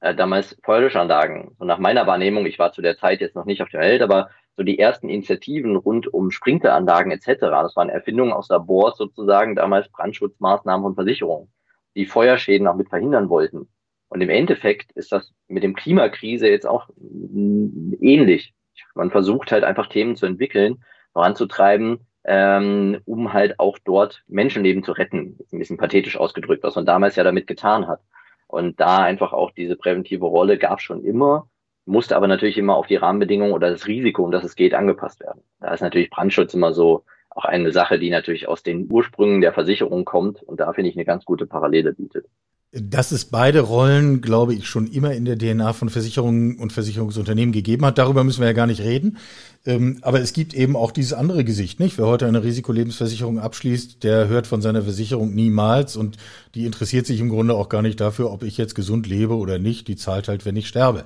Äh, 0.00 0.14
damals 0.14 0.56
Feuerlöschanlagen. 0.62 1.56
So 1.58 1.64
nach 1.64 1.78
meiner 1.78 2.06
Wahrnehmung, 2.06 2.46
ich 2.46 2.58
war 2.58 2.72
zu 2.72 2.82
der 2.82 2.96
Zeit 2.96 3.20
jetzt 3.20 3.34
noch 3.34 3.46
nicht 3.46 3.62
auf 3.62 3.68
der 3.68 3.80
Welt, 3.80 4.02
aber 4.02 4.30
so 4.56 4.62
die 4.62 4.78
ersten 4.78 5.08
Initiativen 5.08 5.76
rund 5.76 6.12
um 6.12 6.30
Sprinkleranlagen 6.30 7.12
etc. 7.12 7.40
Das 7.40 7.76
waren 7.76 7.88
Erfindungen 7.88 8.32
aus 8.32 8.48
Labors 8.48 8.96
sozusagen, 8.96 9.56
damals 9.56 9.88
Brandschutzmaßnahmen 9.88 10.84
und 10.86 10.94
Versicherungen, 10.94 11.50
die 11.96 12.06
Feuerschäden 12.06 12.66
auch 12.66 12.76
mit 12.76 12.88
verhindern 12.88 13.28
wollten. 13.28 13.68
Und 14.08 14.20
im 14.20 14.30
Endeffekt 14.30 14.92
ist 14.92 15.12
das 15.12 15.32
mit 15.48 15.62
dem 15.62 15.74
Klimakrise 15.74 16.48
jetzt 16.48 16.66
auch 16.66 16.88
ähnlich. 16.98 18.54
Man 18.94 19.10
versucht 19.10 19.52
halt 19.52 19.64
einfach 19.64 19.88
Themen 19.88 20.16
zu 20.16 20.26
entwickeln, 20.26 20.84
voranzutreiben, 21.12 22.06
ähm, 22.24 23.00
um 23.04 23.32
halt 23.32 23.58
auch 23.58 23.78
dort 23.78 24.22
Menschenleben 24.28 24.82
zu 24.82 24.92
retten. 24.92 25.38
Ein 25.52 25.58
bisschen 25.58 25.76
pathetisch 25.76 26.16
ausgedrückt, 26.16 26.62
was 26.62 26.76
man 26.76 26.86
damals 26.86 27.16
ja 27.16 27.24
damit 27.24 27.46
getan 27.46 27.86
hat. 27.86 28.00
Und 28.48 28.80
da 28.80 28.98
einfach 28.98 29.32
auch 29.32 29.52
diese 29.52 29.76
präventive 29.76 30.26
Rolle 30.26 30.58
gab 30.58 30.80
schon 30.80 31.04
immer 31.04 31.48
musste 31.88 32.16
aber 32.16 32.28
natürlich 32.28 32.58
immer 32.58 32.76
auf 32.76 32.86
die 32.86 32.96
Rahmenbedingungen 32.96 33.52
oder 33.54 33.70
das 33.70 33.86
Risiko, 33.86 34.22
um 34.22 34.30
das 34.30 34.44
es 34.44 34.54
geht, 34.54 34.74
angepasst 34.74 35.20
werden. 35.20 35.42
Da 35.58 35.72
ist 35.72 35.80
natürlich 35.80 36.10
Brandschutz 36.10 36.52
immer 36.54 36.72
so 36.74 37.04
auch 37.30 37.46
eine 37.46 37.72
Sache, 37.72 37.98
die 37.98 38.10
natürlich 38.10 38.46
aus 38.46 38.62
den 38.62 38.90
Ursprüngen 38.92 39.40
der 39.40 39.54
Versicherung 39.54 40.04
kommt 40.04 40.42
und 40.42 40.60
da 40.60 40.72
finde 40.72 40.90
ich 40.90 40.96
eine 40.96 41.06
ganz 41.06 41.24
gute 41.24 41.46
Parallele 41.46 41.94
bietet. 41.94 42.26
Dass 42.72 43.12
es 43.12 43.24
beide 43.24 43.60
Rollen, 43.60 44.20
glaube 44.20 44.54
ich, 44.54 44.68
schon 44.68 44.86
immer 44.88 45.14
in 45.14 45.24
der 45.24 45.38
DNA 45.38 45.72
von 45.72 45.88
Versicherungen 45.88 46.58
und 46.58 46.70
Versicherungsunternehmen 46.70 47.50
gegeben 47.50 47.86
hat, 47.86 47.96
darüber 47.96 48.24
müssen 48.24 48.40
wir 48.40 48.48
ja 48.48 48.52
gar 48.52 48.66
nicht 48.66 48.82
reden. 48.82 49.16
Ähm, 49.64 49.98
aber 50.02 50.20
es 50.20 50.34
gibt 50.34 50.52
eben 50.52 50.76
auch 50.76 50.90
dieses 50.90 51.14
andere 51.14 51.44
Gesicht, 51.44 51.80
nicht? 51.80 51.96
Wer 51.96 52.06
heute 52.06 52.26
eine 52.26 52.44
Risikolebensversicherung 52.44 53.38
abschließt, 53.38 54.04
der 54.04 54.28
hört 54.28 54.46
von 54.46 54.60
seiner 54.60 54.82
Versicherung 54.82 55.34
niemals 55.34 55.96
und 55.96 56.18
die 56.54 56.66
interessiert 56.66 57.06
sich 57.06 57.20
im 57.20 57.30
Grunde 57.30 57.54
auch 57.54 57.70
gar 57.70 57.80
nicht 57.80 58.00
dafür, 58.00 58.30
ob 58.30 58.42
ich 58.42 58.58
jetzt 58.58 58.74
gesund 58.74 59.06
lebe 59.06 59.36
oder 59.36 59.58
nicht. 59.58 59.88
Die 59.88 59.96
zahlt 59.96 60.28
halt, 60.28 60.44
wenn 60.44 60.56
ich 60.56 60.68
sterbe. 60.68 61.04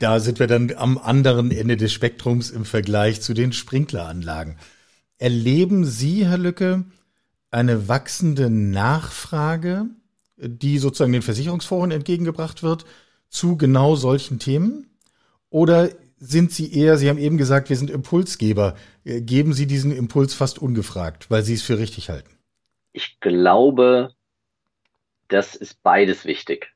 Da 0.00 0.18
sind 0.18 0.40
wir 0.40 0.48
dann 0.48 0.72
am 0.76 0.98
anderen 0.98 1.52
Ende 1.52 1.76
des 1.76 1.92
Spektrums 1.92 2.50
im 2.50 2.64
Vergleich 2.64 3.20
zu 3.20 3.34
den 3.34 3.52
Sprinkleranlagen. 3.52 4.56
Erleben 5.18 5.84
Sie, 5.84 6.26
Herr 6.26 6.38
Lücke, 6.38 6.84
eine 7.52 7.88
wachsende 7.88 8.50
Nachfrage 8.50 9.86
die 10.36 10.78
sozusagen 10.78 11.12
den 11.12 11.22
Versicherungsforen 11.22 11.90
entgegengebracht 11.90 12.62
wird, 12.62 12.84
zu 13.28 13.56
genau 13.56 13.96
solchen 13.96 14.38
Themen? 14.38 14.90
Oder 15.50 15.90
sind 16.18 16.52
Sie 16.52 16.72
eher, 16.72 16.96
Sie 16.96 17.08
haben 17.08 17.18
eben 17.18 17.36
gesagt, 17.36 17.68
wir 17.68 17.76
sind 17.76 17.90
Impulsgeber, 17.90 18.74
äh, 19.04 19.20
geben 19.20 19.52
Sie 19.52 19.66
diesen 19.66 19.92
Impuls 19.92 20.34
fast 20.34 20.58
ungefragt, 20.58 21.30
weil 21.30 21.42
Sie 21.42 21.54
es 21.54 21.62
für 21.62 21.78
richtig 21.78 22.10
halten? 22.10 22.30
Ich 22.92 23.20
glaube, 23.20 24.14
das 25.28 25.54
ist 25.54 25.82
beides 25.82 26.24
wichtig. 26.24 26.72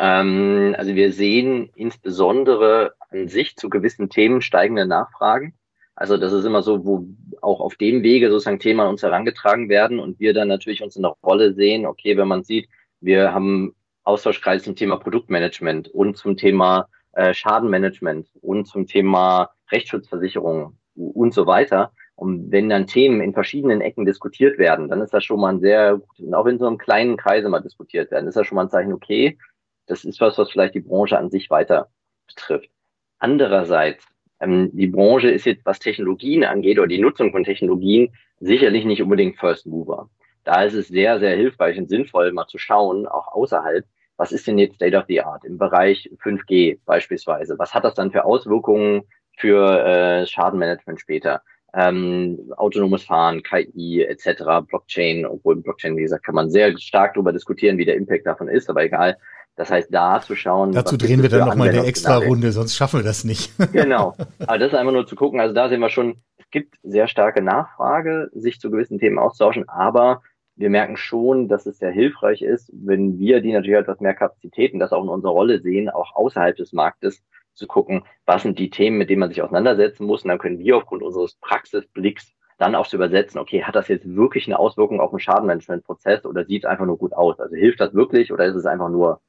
Ähm, 0.00 0.74
also 0.78 0.94
wir 0.94 1.12
sehen 1.12 1.70
insbesondere 1.74 2.94
an 3.10 3.28
sich 3.28 3.56
zu 3.56 3.68
gewissen 3.68 4.08
Themen 4.08 4.40
steigende 4.40 4.86
Nachfragen. 4.86 5.54
Also 5.94 6.16
das 6.16 6.32
ist 6.32 6.44
immer 6.44 6.62
so, 6.62 6.84
wo 6.84 7.06
auch 7.42 7.60
auf 7.60 7.76
dem 7.76 8.02
Wege 8.02 8.30
sozusagen 8.30 8.58
Themen 8.58 8.80
an 8.80 8.88
uns 8.88 9.02
herangetragen 9.02 9.68
werden 9.68 9.98
und 9.98 10.20
wir 10.20 10.32
dann 10.32 10.48
natürlich 10.48 10.82
uns 10.82 10.96
in 10.96 11.02
der 11.02 11.16
Rolle 11.22 11.54
sehen, 11.54 11.86
okay, 11.86 12.16
wenn 12.16 12.28
man 12.28 12.44
sieht, 12.44 12.68
wir 13.00 13.34
haben 13.34 13.74
Austauschkreise 14.04 14.64
zum 14.64 14.76
Thema 14.76 14.96
Produktmanagement 14.96 15.88
und 15.88 16.16
zum 16.16 16.36
Thema 16.36 16.88
äh, 17.12 17.34
Schadenmanagement 17.34 18.28
und 18.40 18.66
zum 18.66 18.86
Thema 18.86 19.50
Rechtsschutzversicherung 19.70 20.78
und 20.94 21.34
so 21.34 21.46
weiter. 21.46 21.92
Und 22.14 22.52
wenn 22.52 22.68
dann 22.68 22.86
Themen 22.86 23.20
in 23.20 23.32
verschiedenen 23.32 23.80
Ecken 23.80 24.04
diskutiert 24.04 24.58
werden, 24.58 24.88
dann 24.88 25.00
ist 25.00 25.12
das 25.12 25.24
schon 25.24 25.40
mal 25.40 25.54
ein 25.54 25.60
sehr, 25.60 26.00
auch 26.32 26.46
in 26.46 26.58
so 26.58 26.66
einem 26.66 26.78
kleinen 26.78 27.16
Kreise 27.16 27.48
mal 27.48 27.60
diskutiert 27.60 28.10
werden, 28.10 28.28
ist 28.28 28.36
das 28.36 28.46
schon 28.46 28.56
mal 28.56 28.62
ein 28.62 28.70
Zeichen, 28.70 28.92
okay, 28.92 29.38
das 29.86 30.04
ist 30.04 30.20
was, 30.20 30.38
was 30.38 30.50
vielleicht 30.50 30.74
die 30.74 30.80
Branche 30.80 31.18
an 31.18 31.30
sich 31.30 31.50
weiter 31.50 31.88
betrifft. 32.26 32.70
Andererseits 33.18 34.06
die 34.44 34.86
Branche 34.88 35.30
ist 35.30 35.46
jetzt, 35.46 35.64
was 35.64 35.78
Technologien 35.78 36.44
angeht 36.44 36.78
oder 36.78 36.88
die 36.88 37.00
Nutzung 37.00 37.30
von 37.30 37.44
Technologien, 37.44 38.12
sicherlich 38.40 38.84
nicht 38.84 39.02
unbedingt 39.02 39.38
First 39.38 39.66
Mover. 39.66 40.10
Da 40.44 40.64
ist 40.64 40.74
es 40.74 40.88
sehr, 40.88 41.20
sehr 41.20 41.36
hilfreich 41.36 41.78
und 41.78 41.88
sinnvoll, 41.88 42.32
mal 42.32 42.46
zu 42.46 42.58
schauen, 42.58 43.06
auch 43.06 43.28
außerhalb, 43.28 43.84
was 44.16 44.32
ist 44.32 44.46
denn 44.46 44.58
jetzt 44.58 44.76
State 44.76 44.96
of 44.96 45.04
the 45.08 45.20
Art 45.20 45.44
im 45.44 45.58
Bereich 45.58 46.10
5G 46.22 46.78
beispielsweise? 46.84 47.58
Was 47.58 47.74
hat 47.74 47.84
das 47.84 47.94
dann 47.94 48.10
für 48.10 48.24
Auswirkungen 48.24 49.02
für 49.38 49.84
äh, 49.84 50.26
Schadenmanagement 50.26 51.00
später? 51.00 51.42
Ähm, 51.74 52.52
autonomes 52.56 53.04
Fahren, 53.04 53.42
KI 53.42 54.02
etc., 54.02 54.42
Blockchain, 54.68 55.24
obwohl 55.24 55.56
Blockchain, 55.56 55.96
wie 55.96 56.02
gesagt, 56.02 56.24
kann 56.24 56.34
man 56.34 56.50
sehr 56.50 56.76
stark 56.78 57.14
darüber 57.14 57.32
diskutieren, 57.32 57.78
wie 57.78 57.86
der 57.86 57.96
Impact 57.96 58.26
davon 58.26 58.48
ist, 58.48 58.68
aber 58.68 58.84
egal. 58.84 59.16
Das 59.56 59.70
heißt, 59.70 59.92
da 59.92 60.20
zu 60.20 60.34
schauen. 60.34 60.72
Dazu 60.72 60.96
drehen 60.96 61.22
wir 61.22 61.28
dann 61.28 61.48
nochmal 61.48 61.68
eine 61.68 61.84
extra 61.84 62.16
Runde, 62.16 62.52
sonst 62.52 62.74
schaffen 62.74 63.00
wir 63.00 63.04
das 63.04 63.24
nicht. 63.24 63.52
genau. 63.72 64.14
Aber 64.38 64.58
das 64.58 64.72
ist 64.72 64.78
einfach 64.78 64.92
nur 64.92 65.06
zu 65.06 65.14
gucken. 65.14 65.40
Also 65.40 65.54
da 65.54 65.68
sehen 65.68 65.80
wir 65.80 65.90
schon, 65.90 66.22
es 66.38 66.50
gibt 66.50 66.76
sehr 66.82 67.06
starke 67.06 67.42
Nachfrage, 67.42 68.30
sich 68.32 68.60
zu 68.60 68.70
gewissen 68.70 68.98
Themen 68.98 69.18
auszutauschen, 69.18 69.68
aber 69.68 70.22
wir 70.56 70.70
merken 70.70 70.96
schon, 70.96 71.48
dass 71.48 71.66
es 71.66 71.78
sehr 71.78 71.90
hilfreich 71.90 72.42
ist, 72.42 72.70
wenn 72.72 73.18
wir, 73.18 73.40
die 73.40 73.52
natürlich 73.52 73.78
etwas 73.78 74.00
mehr 74.00 74.14
Kapazitäten, 74.14 74.78
das 74.78 74.92
auch 74.92 75.02
in 75.02 75.08
unserer 75.08 75.32
Rolle 75.32 75.60
sehen, 75.60 75.88
auch 75.88 76.14
außerhalb 76.14 76.56
des 76.56 76.72
Marktes 76.72 77.22
zu 77.54 77.66
gucken, 77.66 78.04
was 78.26 78.42
sind 78.42 78.58
die 78.58 78.70
Themen, 78.70 78.98
mit 78.98 79.10
denen 79.10 79.20
man 79.20 79.28
sich 79.30 79.42
auseinandersetzen 79.42 80.06
muss. 80.06 80.22
Und 80.22 80.28
dann 80.28 80.38
können 80.38 80.58
wir 80.58 80.76
aufgrund 80.76 81.02
unseres 81.02 81.36
Praxisblicks 81.36 82.32
dann 82.58 82.74
auch 82.74 82.86
zu 82.86 82.96
übersetzen, 82.96 83.40
okay, 83.40 83.64
hat 83.64 83.74
das 83.74 83.88
jetzt 83.88 84.14
wirklich 84.14 84.46
eine 84.46 84.58
Auswirkung 84.58 85.00
auf 85.00 85.10
den 85.10 85.18
Schadenmanagementprozess 85.18 86.24
oder 86.24 86.44
sieht 86.44 86.64
es 86.64 86.70
einfach 86.70 86.86
nur 86.86 86.98
gut 86.98 87.12
aus? 87.12 87.40
Also 87.40 87.56
hilft 87.56 87.80
das 87.80 87.94
wirklich 87.94 88.32
oder 88.32 88.44
ist 88.44 88.54
es 88.54 88.66
einfach 88.66 88.88
nur 88.88 89.20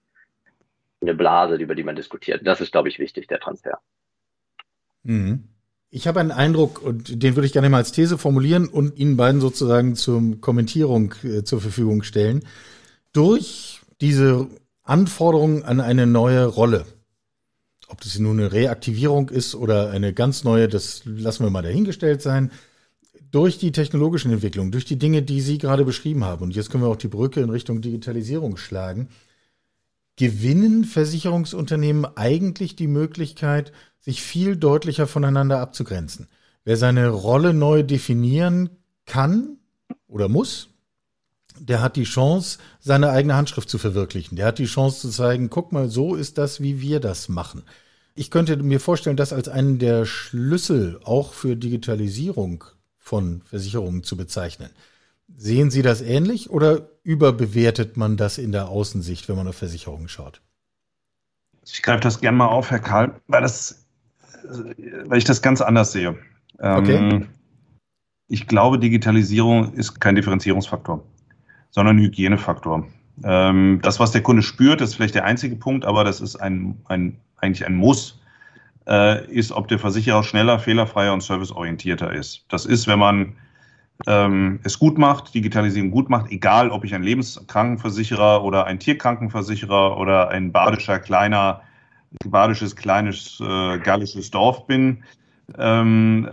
eine 1.04 1.16
Blase, 1.16 1.56
über 1.56 1.76
die 1.76 1.84
man 1.84 1.96
diskutiert? 1.96 2.42
Das 2.46 2.62
ist, 2.62 2.72
glaube 2.72 2.89
ich, 2.89 3.00
wichtig, 3.00 3.28
der 3.28 3.39
Transfer. 3.39 3.80
Mhm. 5.04 5.44
Ich 5.89 6.08
habe 6.08 6.20
einen 6.20 6.32
Eindruck, 6.32 6.82
und 6.82 7.22
den 7.22 7.36
würde 7.36 7.46
ich 7.46 7.54
gerne 7.54 7.70
mal 7.70 7.78
als 7.78 7.92
These 7.92 8.18
formulieren 8.18 8.68
und 8.68 8.98
Ihnen 8.98 9.16
beiden 9.16 9.42
sozusagen 9.42 9.96
zur 9.96 10.42
Kommentierung 10.42 11.13
äh, 11.24 11.44
zur 11.44 11.62
Verfügung 11.62 12.02
stellen. 12.02 12.44
Durch 13.12 13.82
diese 14.02 14.48
Anforderungen 14.82 15.63
an 15.63 15.80
eine 15.80 16.08
neue 16.08 16.46
Rolle, 16.46 16.86
ob 17.89 18.02
das 18.02 18.18
nun 18.18 18.39
eine 18.39 18.52
Reaktivierung 18.52 19.30
ist 19.30 19.54
oder 19.54 19.92
eine 19.92 20.13
ganz 20.13 20.44
neue, 20.44 20.68
das 20.68 21.04
lassen 21.06 21.44
wir 21.44 21.52
mal 21.52 21.62
dahingestellt 21.62 22.24
sein, 22.24 22.52
durch 23.30 23.58
die 23.60 23.72
technologischen 23.72 24.32
Entwicklungen, 24.32 24.72
durch 24.72 24.86
die 24.86 24.98
Dinge, 24.98 25.22
die 25.22 25.42
Sie 25.42 25.58
gerade 25.58 25.86
beschrieben 25.86 26.24
haben, 26.24 26.44
und 26.44 26.56
jetzt 26.56 26.72
können 26.72 26.84
wir 26.84 26.88
auch 26.88 26.96
die 26.96 27.08
Brücke 27.08 27.39
in 27.42 27.50
Richtung 27.50 27.82
Digitalisierung 27.82 28.58
schlagen, 28.58 29.10
gewinnen 30.15 30.84
Versicherungsunternehmen 30.84 32.06
eigentlich 32.17 32.76
die 32.76 32.88
Möglichkeit, 32.88 33.71
sich 33.99 34.21
viel 34.21 34.56
deutlicher 34.56 35.08
voneinander 35.08 35.60
abzugrenzen. 35.60 36.28
Wer 36.63 36.78
seine 36.78 37.10
Rolle 37.10 37.54
neu 37.54 37.84
definieren 37.84 38.69
kann 39.06 39.58
oder 40.08 40.30
muss, 40.30 40.69
der 41.60 41.82
hat 41.82 41.95
die 41.95 42.04
Chance, 42.04 42.60
seine 42.80 43.12
eigene 43.12 43.36
Handschrift 43.36 43.69
zu 43.69 43.78
verwirklichen. 43.78 44.36
Der 44.36 44.47
hat 44.47 44.60
die 44.60 44.65
Chance 44.65 45.02
zu 45.02 45.10
zeigen, 45.10 45.49
guck 45.49 45.71
mal, 45.71 45.89
so 45.89 46.15
ist 46.15 46.38
das, 46.38 46.62
wie 46.62 46.82
wir 46.82 46.99
das 46.99 47.30
machen. 47.30 47.63
Ich 48.15 48.30
könnte 48.32 48.58
mir 48.58 48.80
vorstellen, 48.80 49.17
das 49.17 49.34
als 49.34 49.47
einen 49.49 49.80
der 49.80 50.06
Schlüssel 50.06 50.99
auch 51.04 51.34
für 51.34 51.56
Digitalisierung 51.56 52.63
von 52.97 53.41
Versicherungen 53.45 54.04
zu 54.04 54.17
bezeichnen. 54.17 54.69
Sehen 55.36 55.72
Sie 55.72 55.82
das 55.82 56.02
ähnlich 56.02 56.50
oder 56.50 56.89
überbewertet 57.04 57.98
man 57.98 58.17
das 58.17 58.38
in 58.38 58.52
der 58.52 58.69
Außensicht, 58.69 59.28
wenn 59.30 59.36
man 59.36 59.48
auf 59.48 59.56
Versicherungen 59.56 60.08
schaut? 60.08 60.41
Ich 61.65 61.82
greife 61.82 62.02
das 62.02 62.19
gerne 62.19 62.38
mal 62.38 62.48
auf, 62.48 62.72
Herr 62.72 62.80
Karl, 62.80 63.19
weil 63.28 63.41
das 63.41 63.84
weil 65.06 65.17
ich 65.17 65.24
das 65.24 65.41
ganz 65.41 65.62
anders 65.62 65.91
sehe. 65.91 66.17
Okay. 66.60 66.96
Ähm, 66.96 67.28
ich 68.28 68.48
glaube, 68.48 68.80
Digitalisierung 68.80 69.74
ist 69.74 70.00
kein 70.00 70.15
Differenzierungsfaktor, 70.15 71.04
sondern 71.69 71.98
ein 71.98 72.04
Hygienefaktor. 72.04 72.88
Ähm, 73.24 73.80
das, 73.84 74.00
was 74.00 74.12
der 74.12 74.24
Kunde 74.24 74.41
spürt, 74.41 74.82
ist 74.82 74.96
vielleicht 74.96 75.15
der 75.15 75.26
einzige 75.26 75.56
Punkt, 75.56 75.86
aber 75.86 76.04
das 76.04 76.22
ist 76.22 76.36
ein, 76.36 76.78
ein, 76.86 77.19
eigentlich 77.38 77.65
ein 77.65 77.76
Muss, 77.76 78.19
äh, 78.88 79.26
ist, 79.32 79.52
ob 79.52 79.67
der 79.67 79.80
Versicherer 79.80 80.24
schneller, 80.24 80.60
fehlerfreier 80.60 81.13
und 81.13 81.22
serviceorientierter 81.22 82.12
ist. 82.12 82.46
Das 82.50 82.65
ist, 82.65 82.88
wenn 82.88 83.00
man 83.00 83.36
ähm, 84.08 84.60
es 84.63 84.80
gut 84.80 84.98
macht, 84.98 85.34
Digitalisierung 85.34 85.92
gut 85.92 86.10
macht, 86.10 86.32
egal 86.32 86.70
ob 86.70 86.84
ich 86.84 86.94
ein 86.94 87.04
Lebenskrankenversicherer 87.04 88.44
oder 88.44 88.66
ein 88.66 88.80
Tierkrankenversicherer 88.80 89.98
oder 89.98 90.30
ein 90.30 90.52
badischer 90.52 91.00
kleiner 91.00 91.62
badisches, 92.26 92.76
kleines, 92.76 93.39
äh, 93.39 93.80
gallisches 93.80 94.32
Dorf 94.32 94.68
bin. 94.68 95.04
Ähm, 95.58 96.30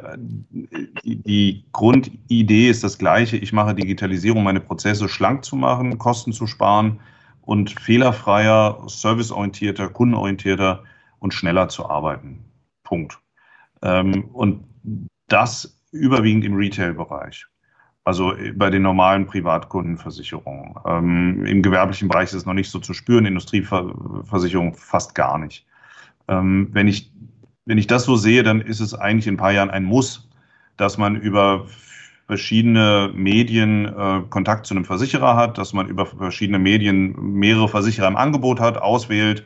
die, 1.05 1.65
Grundidee 1.73 2.71
ist 2.71 2.85
das 2.85 2.99
gleiche. 2.99 3.37
Ich 3.37 3.53
mache 3.53 3.75
Digitalisierung, 3.75 4.43
meine 4.43 4.61
Prozesse 4.61 5.09
schlank 5.09 5.45
zu 5.45 5.57
machen, 5.57 5.99
Kosten 5.99 6.33
zu 6.33 6.47
sparen 6.47 7.01
und 7.43 7.71
fehlerfreier, 7.81 8.83
serviceorientierter, 8.87 9.89
kundenorientierter 9.89 10.85
und 11.19 11.35
schneller 11.35 11.69
zu 11.69 11.89
arbeiten. 11.89 12.45
Punkt. 12.85 13.19
Ähm, 13.83 14.27
und 14.33 14.65
das 15.29 15.77
überwiegend 15.91 16.45
im 16.45 16.55
Retail-Bereich. 16.55 17.47
Also 18.11 18.35
bei 18.57 18.70
den 18.70 18.83
normalen 18.83 19.25
Privatkundenversicherungen. 19.25 20.75
Ähm, 20.85 21.46
Im 21.46 21.62
gewerblichen 21.62 22.09
Bereich 22.09 22.31
ist 22.31 22.35
es 22.35 22.44
noch 22.44 22.55
nicht 22.55 22.68
so 22.68 22.81
zu 22.81 22.92
spüren, 22.92 23.25
Industrieversicherung 23.25 24.75
fast 24.75 25.14
gar 25.14 25.38
nicht. 25.38 25.64
Ähm, 26.27 26.70
wenn, 26.73 26.88
ich, 26.88 27.12
wenn 27.66 27.79
ich 27.79 27.87
das 27.87 28.03
so 28.03 28.16
sehe, 28.16 28.42
dann 28.42 28.62
ist 28.62 28.81
es 28.81 28.94
eigentlich 28.94 29.29
in 29.29 29.35
ein 29.35 29.37
paar 29.37 29.53
Jahren 29.53 29.70
ein 29.70 29.85
Muss, 29.85 30.29
dass 30.77 30.99
man 30.99 31.14
über 31.14 31.66
verschiedene 32.27 33.12
Medien 33.14 33.85
äh, 33.85 34.23
Kontakt 34.29 34.66
zu 34.66 34.75
einem 34.75 34.85
Versicherer 34.85 35.37
hat, 35.37 35.57
dass 35.57 35.73
man 35.73 35.87
über 35.87 36.05
verschiedene 36.05 36.59
Medien 36.59 37.14
mehrere 37.16 37.68
Versicherer 37.68 38.09
im 38.09 38.16
Angebot 38.16 38.59
hat, 38.59 38.77
auswählt, 38.77 39.44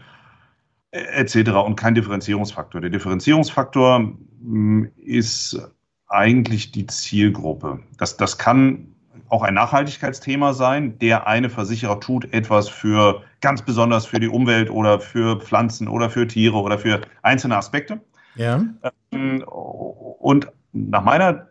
äh, 0.91 1.01
etc. 1.01 1.51
und 1.51 1.77
kein 1.77 1.95
Differenzierungsfaktor. 1.95 2.81
Der 2.81 2.89
Differenzierungsfaktor 2.89 3.99
mh, 3.99 4.15
mm, 4.41 4.91
ist 4.97 5.61
eigentlich 6.09 6.73
die 6.73 6.87
Zielgruppe. 6.87 7.81
Das, 7.99 8.17
das 8.17 8.39
kann 8.39 8.95
auch 9.29 9.43
ein 9.43 9.55
Nachhaltigkeitsthema 9.55 10.53
sein. 10.53 10.99
Der 10.99 11.27
eine 11.27 11.51
Versicherer 11.51 12.01
tut 12.01 12.33
etwas 12.33 12.69
für 12.69 13.23
ganz 13.41 13.63
besonders 13.63 14.07
für 14.07 14.21
die 14.21 14.29
Umwelt 14.29 14.71
oder 14.71 15.01
für 15.01 15.41
Pflanzen 15.41 15.89
oder 15.89 16.11
für 16.11 16.27
Tiere 16.27 16.57
oder 16.57 16.79
für 16.79 17.01
einzelne 17.23 17.57
Aspekte. 17.57 18.01
Ja. 18.37 18.63
Ähm, 19.13 19.43
und 19.45 20.49
nach 20.73 21.05
meiner 21.05 21.49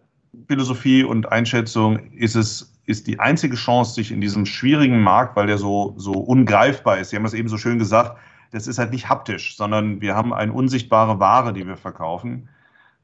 Philosophie 0.48 1.04
und 1.04 1.32
Einschätzung 1.32 2.12
ist 2.14 2.36
es 2.36 2.74
ist 2.86 3.08
die 3.08 3.20
einzige 3.20 3.56
Chance, 3.56 3.94
sich 3.94 4.12
in 4.12 4.20
diesem 4.20 4.46
schwierigen 4.46 5.02
Markt, 5.02 5.36
weil 5.36 5.48
der 5.48 5.58
so, 5.58 5.94
so 5.98 6.12
ungreifbar 6.12 6.98
ist, 6.98 7.10
Sie 7.10 7.16
haben 7.16 7.26
es 7.26 7.34
eben 7.34 7.48
so 7.48 7.58
schön 7.58 7.80
gesagt, 7.80 8.18
das 8.52 8.68
ist 8.68 8.78
halt 8.78 8.92
nicht 8.92 9.10
haptisch, 9.10 9.56
sondern 9.56 10.02
wir 10.02 10.16
haben 10.16 10.34
eine 10.34 10.54
unsichtbare 10.54 11.20
Ware, 11.20 11.54
die 11.54 11.66
wir 11.66 11.78
verkaufen. 11.78 12.50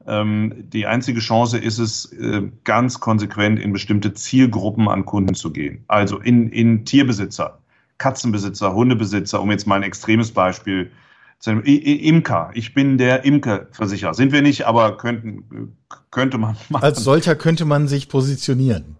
Ähm, 0.06 0.64
die 0.72 0.86
einzige 0.86 1.20
Chance 1.20 1.58
ist 1.58 1.78
es, 1.78 2.12
äh, 2.12 2.42
ganz 2.64 3.00
konsequent 3.00 3.60
in 3.60 3.72
bestimmte 3.72 4.14
Zielgruppen 4.14 4.88
an 4.88 5.04
Kunden 5.04 5.34
zu 5.34 5.52
gehen. 5.52 5.84
Also 5.88 6.18
in, 6.18 6.50
in 6.50 6.84
Tierbesitzer, 6.84 7.58
Katzenbesitzer, 7.98 8.72
Hundebesitzer, 8.72 9.40
um 9.42 9.50
jetzt 9.50 9.66
mal 9.66 9.76
ein 9.76 9.82
extremes 9.82 10.32
Beispiel 10.32 10.90
zu 11.38 11.52
nehmen. 11.52 11.64
Imker, 11.64 12.50
ich 12.54 12.72
bin 12.72 12.96
der 12.96 13.24
Imkerversicherer. 13.24 14.14
Sind 14.14 14.32
wir 14.32 14.42
nicht, 14.42 14.66
aber 14.66 14.96
könnten, 14.96 15.76
könnte 16.10 16.38
man 16.38 16.56
machen. 16.70 16.82
Als 16.82 17.04
solcher 17.04 17.36
könnte 17.36 17.64
man 17.64 17.88
sich 17.88 18.08
positionieren. 18.08 18.96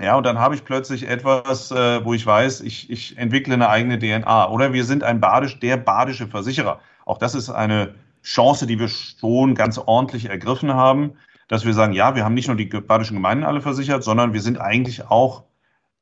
Ja, 0.00 0.16
und 0.16 0.26
dann 0.26 0.38
habe 0.38 0.54
ich 0.54 0.64
plötzlich 0.64 1.08
etwas, 1.08 1.70
äh, 1.70 2.04
wo 2.04 2.14
ich 2.14 2.26
weiß, 2.26 2.62
ich, 2.62 2.90
ich 2.90 3.16
entwickle 3.16 3.54
eine 3.54 3.68
eigene 3.68 3.98
DNA. 3.98 4.50
Oder 4.50 4.72
wir 4.72 4.84
sind 4.84 5.04
ein 5.04 5.20
Badisch, 5.20 5.60
der 5.60 5.76
badische 5.76 6.26
Versicherer. 6.26 6.80
Auch 7.06 7.18
das 7.18 7.34
ist 7.34 7.50
eine 7.50 7.94
Chance, 8.24 8.66
die 8.66 8.78
wir 8.78 8.88
schon 8.88 9.54
ganz 9.54 9.78
ordentlich 9.78 10.24
ergriffen 10.26 10.72
haben, 10.72 11.12
dass 11.48 11.64
wir 11.64 11.74
sagen, 11.74 11.92
ja, 11.92 12.16
wir 12.16 12.24
haben 12.24 12.34
nicht 12.34 12.48
nur 12.48 12.56
die 12.56 12.64
badischen 12.64 13.16
Gemeinden 13.16 13.44
alle 13.44 13.60
versichert, 13.60 14.02
sondern 14.02 14.32
wir 14.32 14.40
sind 14.40 14.58
eigentlich 14.58 15.08
auch 15.08 15.44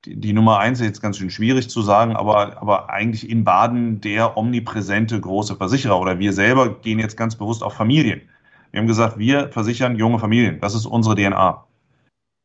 die, 0.05 0.17
die 0.19 0.33
Nummer 0.33 0.59
eins, 0.59 0.81
ist 0.81 0.87
jetzt 0.87 1.03
ganz 1.03 1.19
schön 1.19 1.31
schwierig 1.31 1.69
zu 1.69 1.83
sagen, 1.83 2.17
aber, 2.17 2.61
aber 2.61 2.91
eigentlich 2.91 3.29
in 3.29 3.45
Baden 3.45 4.01
der 4.01 4.37
omnipräsente 4.37 5.21
große 5.21 5.57
Versicherer 5.57 5.99
oder 6.01 6.19
wir 6.19 6.33
selber 6.33 6.81
gehen 6.81 6.99
jetzt 6.99 7.17
ganz 7.17 7.37
bewusst 7.37 7.63
auf 7.63 7.75
Familien. 7.75 8.23
Wir 8.71 8.81
haben 8.81 8.87
gesagt, 8.87 9.19
wir 9.19 9.51
versichern 9.51 9.97
junge 9.97 10.19
Familien. 10.19 10.61
Das 10.61 10.75
ist 10.75 10.87
unsere 10.87 11.15
DNA. 11.15 11.65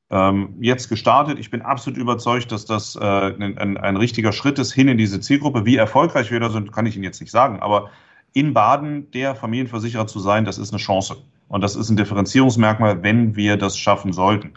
Ähm, 0.10 0.56
jetzt 0.60 0.90
gestartet. 0.90 1.40
Ich 1.40 1.52
bin 1.52 1.62
absolut 1.62 1.98
überzeugt, 1.98 2.52
dass 2.52 2.66
das 2.66 2.96
äh, 2.96 3.00
ein, 3.00 3.58
ein, 3.58 3.78
ein, 3.78 3.98
richtiger 3.98 4.32
Schritt 4.32 4.60
ist 4.60 4.74
hin 4.74 4.88
in 4.88 4.98
diese 4.98 5.20
Zielgruppe. 5.20 5.66
Wie 5.66 5.76
erfolgreich 5.76 6.32
wir 6.32 6.40
da 6.40 6.50
sind, 6.50 6.72
kann 6.72 6.86
ich 6.86 6.96
Ihnen 6.96 7.04
jetzt 7.04 7.22
nicht 7.22 7.32
sagen. 7.32 7.60
Aber 7.60 7.90
in 8.38 8.54
Baden 8.54 9.10
der 9.12 9.36
Familienversicherer 9.36 10.06
zu 10.06 10.19
sein, 10.19 10.45
das 10.45 10.58
ist 10.58 10.71
eine 10.71 10.80
Chance. 10.80 11.17
Und 11.47 11.62
das 11.62 11.76
ist 11.76 11.89
ein 11.89 11.97
Differenzierungsmerkmal, 11.97 13.02
wenn 13.02 13.36
wir 13.36 13.58
das 13.58 13.78
schaffen 13.78 14.13
sollten. 14.13 14.54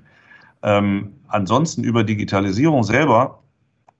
Ähm, 0.63 1.15
ansonsten 1.29 1.83
über 1.83 2.05
Digitalisierung 2.05 2.83
selber, 2.83 3.43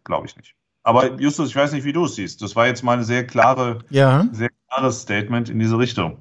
glaube 0.05 0.27
ich 0.27 0.37
nicht. 0.37 0.55
Aber 0.83 1.19
Justus, 1.19 1.49
ich 1.49 1.57
weiß 1.57 1.73
nicht, 1.73 1.85
wie 1.85 1.93
du 1.93 2.05
es 2.05 2.17
siehst. 2.17 2.43
Das 2.43 2.57
war 2.57 2.67
jetzt 2.67 2.83
mal 2.83 2.99
ein 2.99 3.05
sehr 3.05 3.27
klare, 3.27 3.79
ja. 3.91 4.27
sehr 4.33 4.51
klares 4.69 5.03
Statement 5.03 5.49
in 5.49 5.59
diese 5.59 5.79
Richtung. 5.79 6.19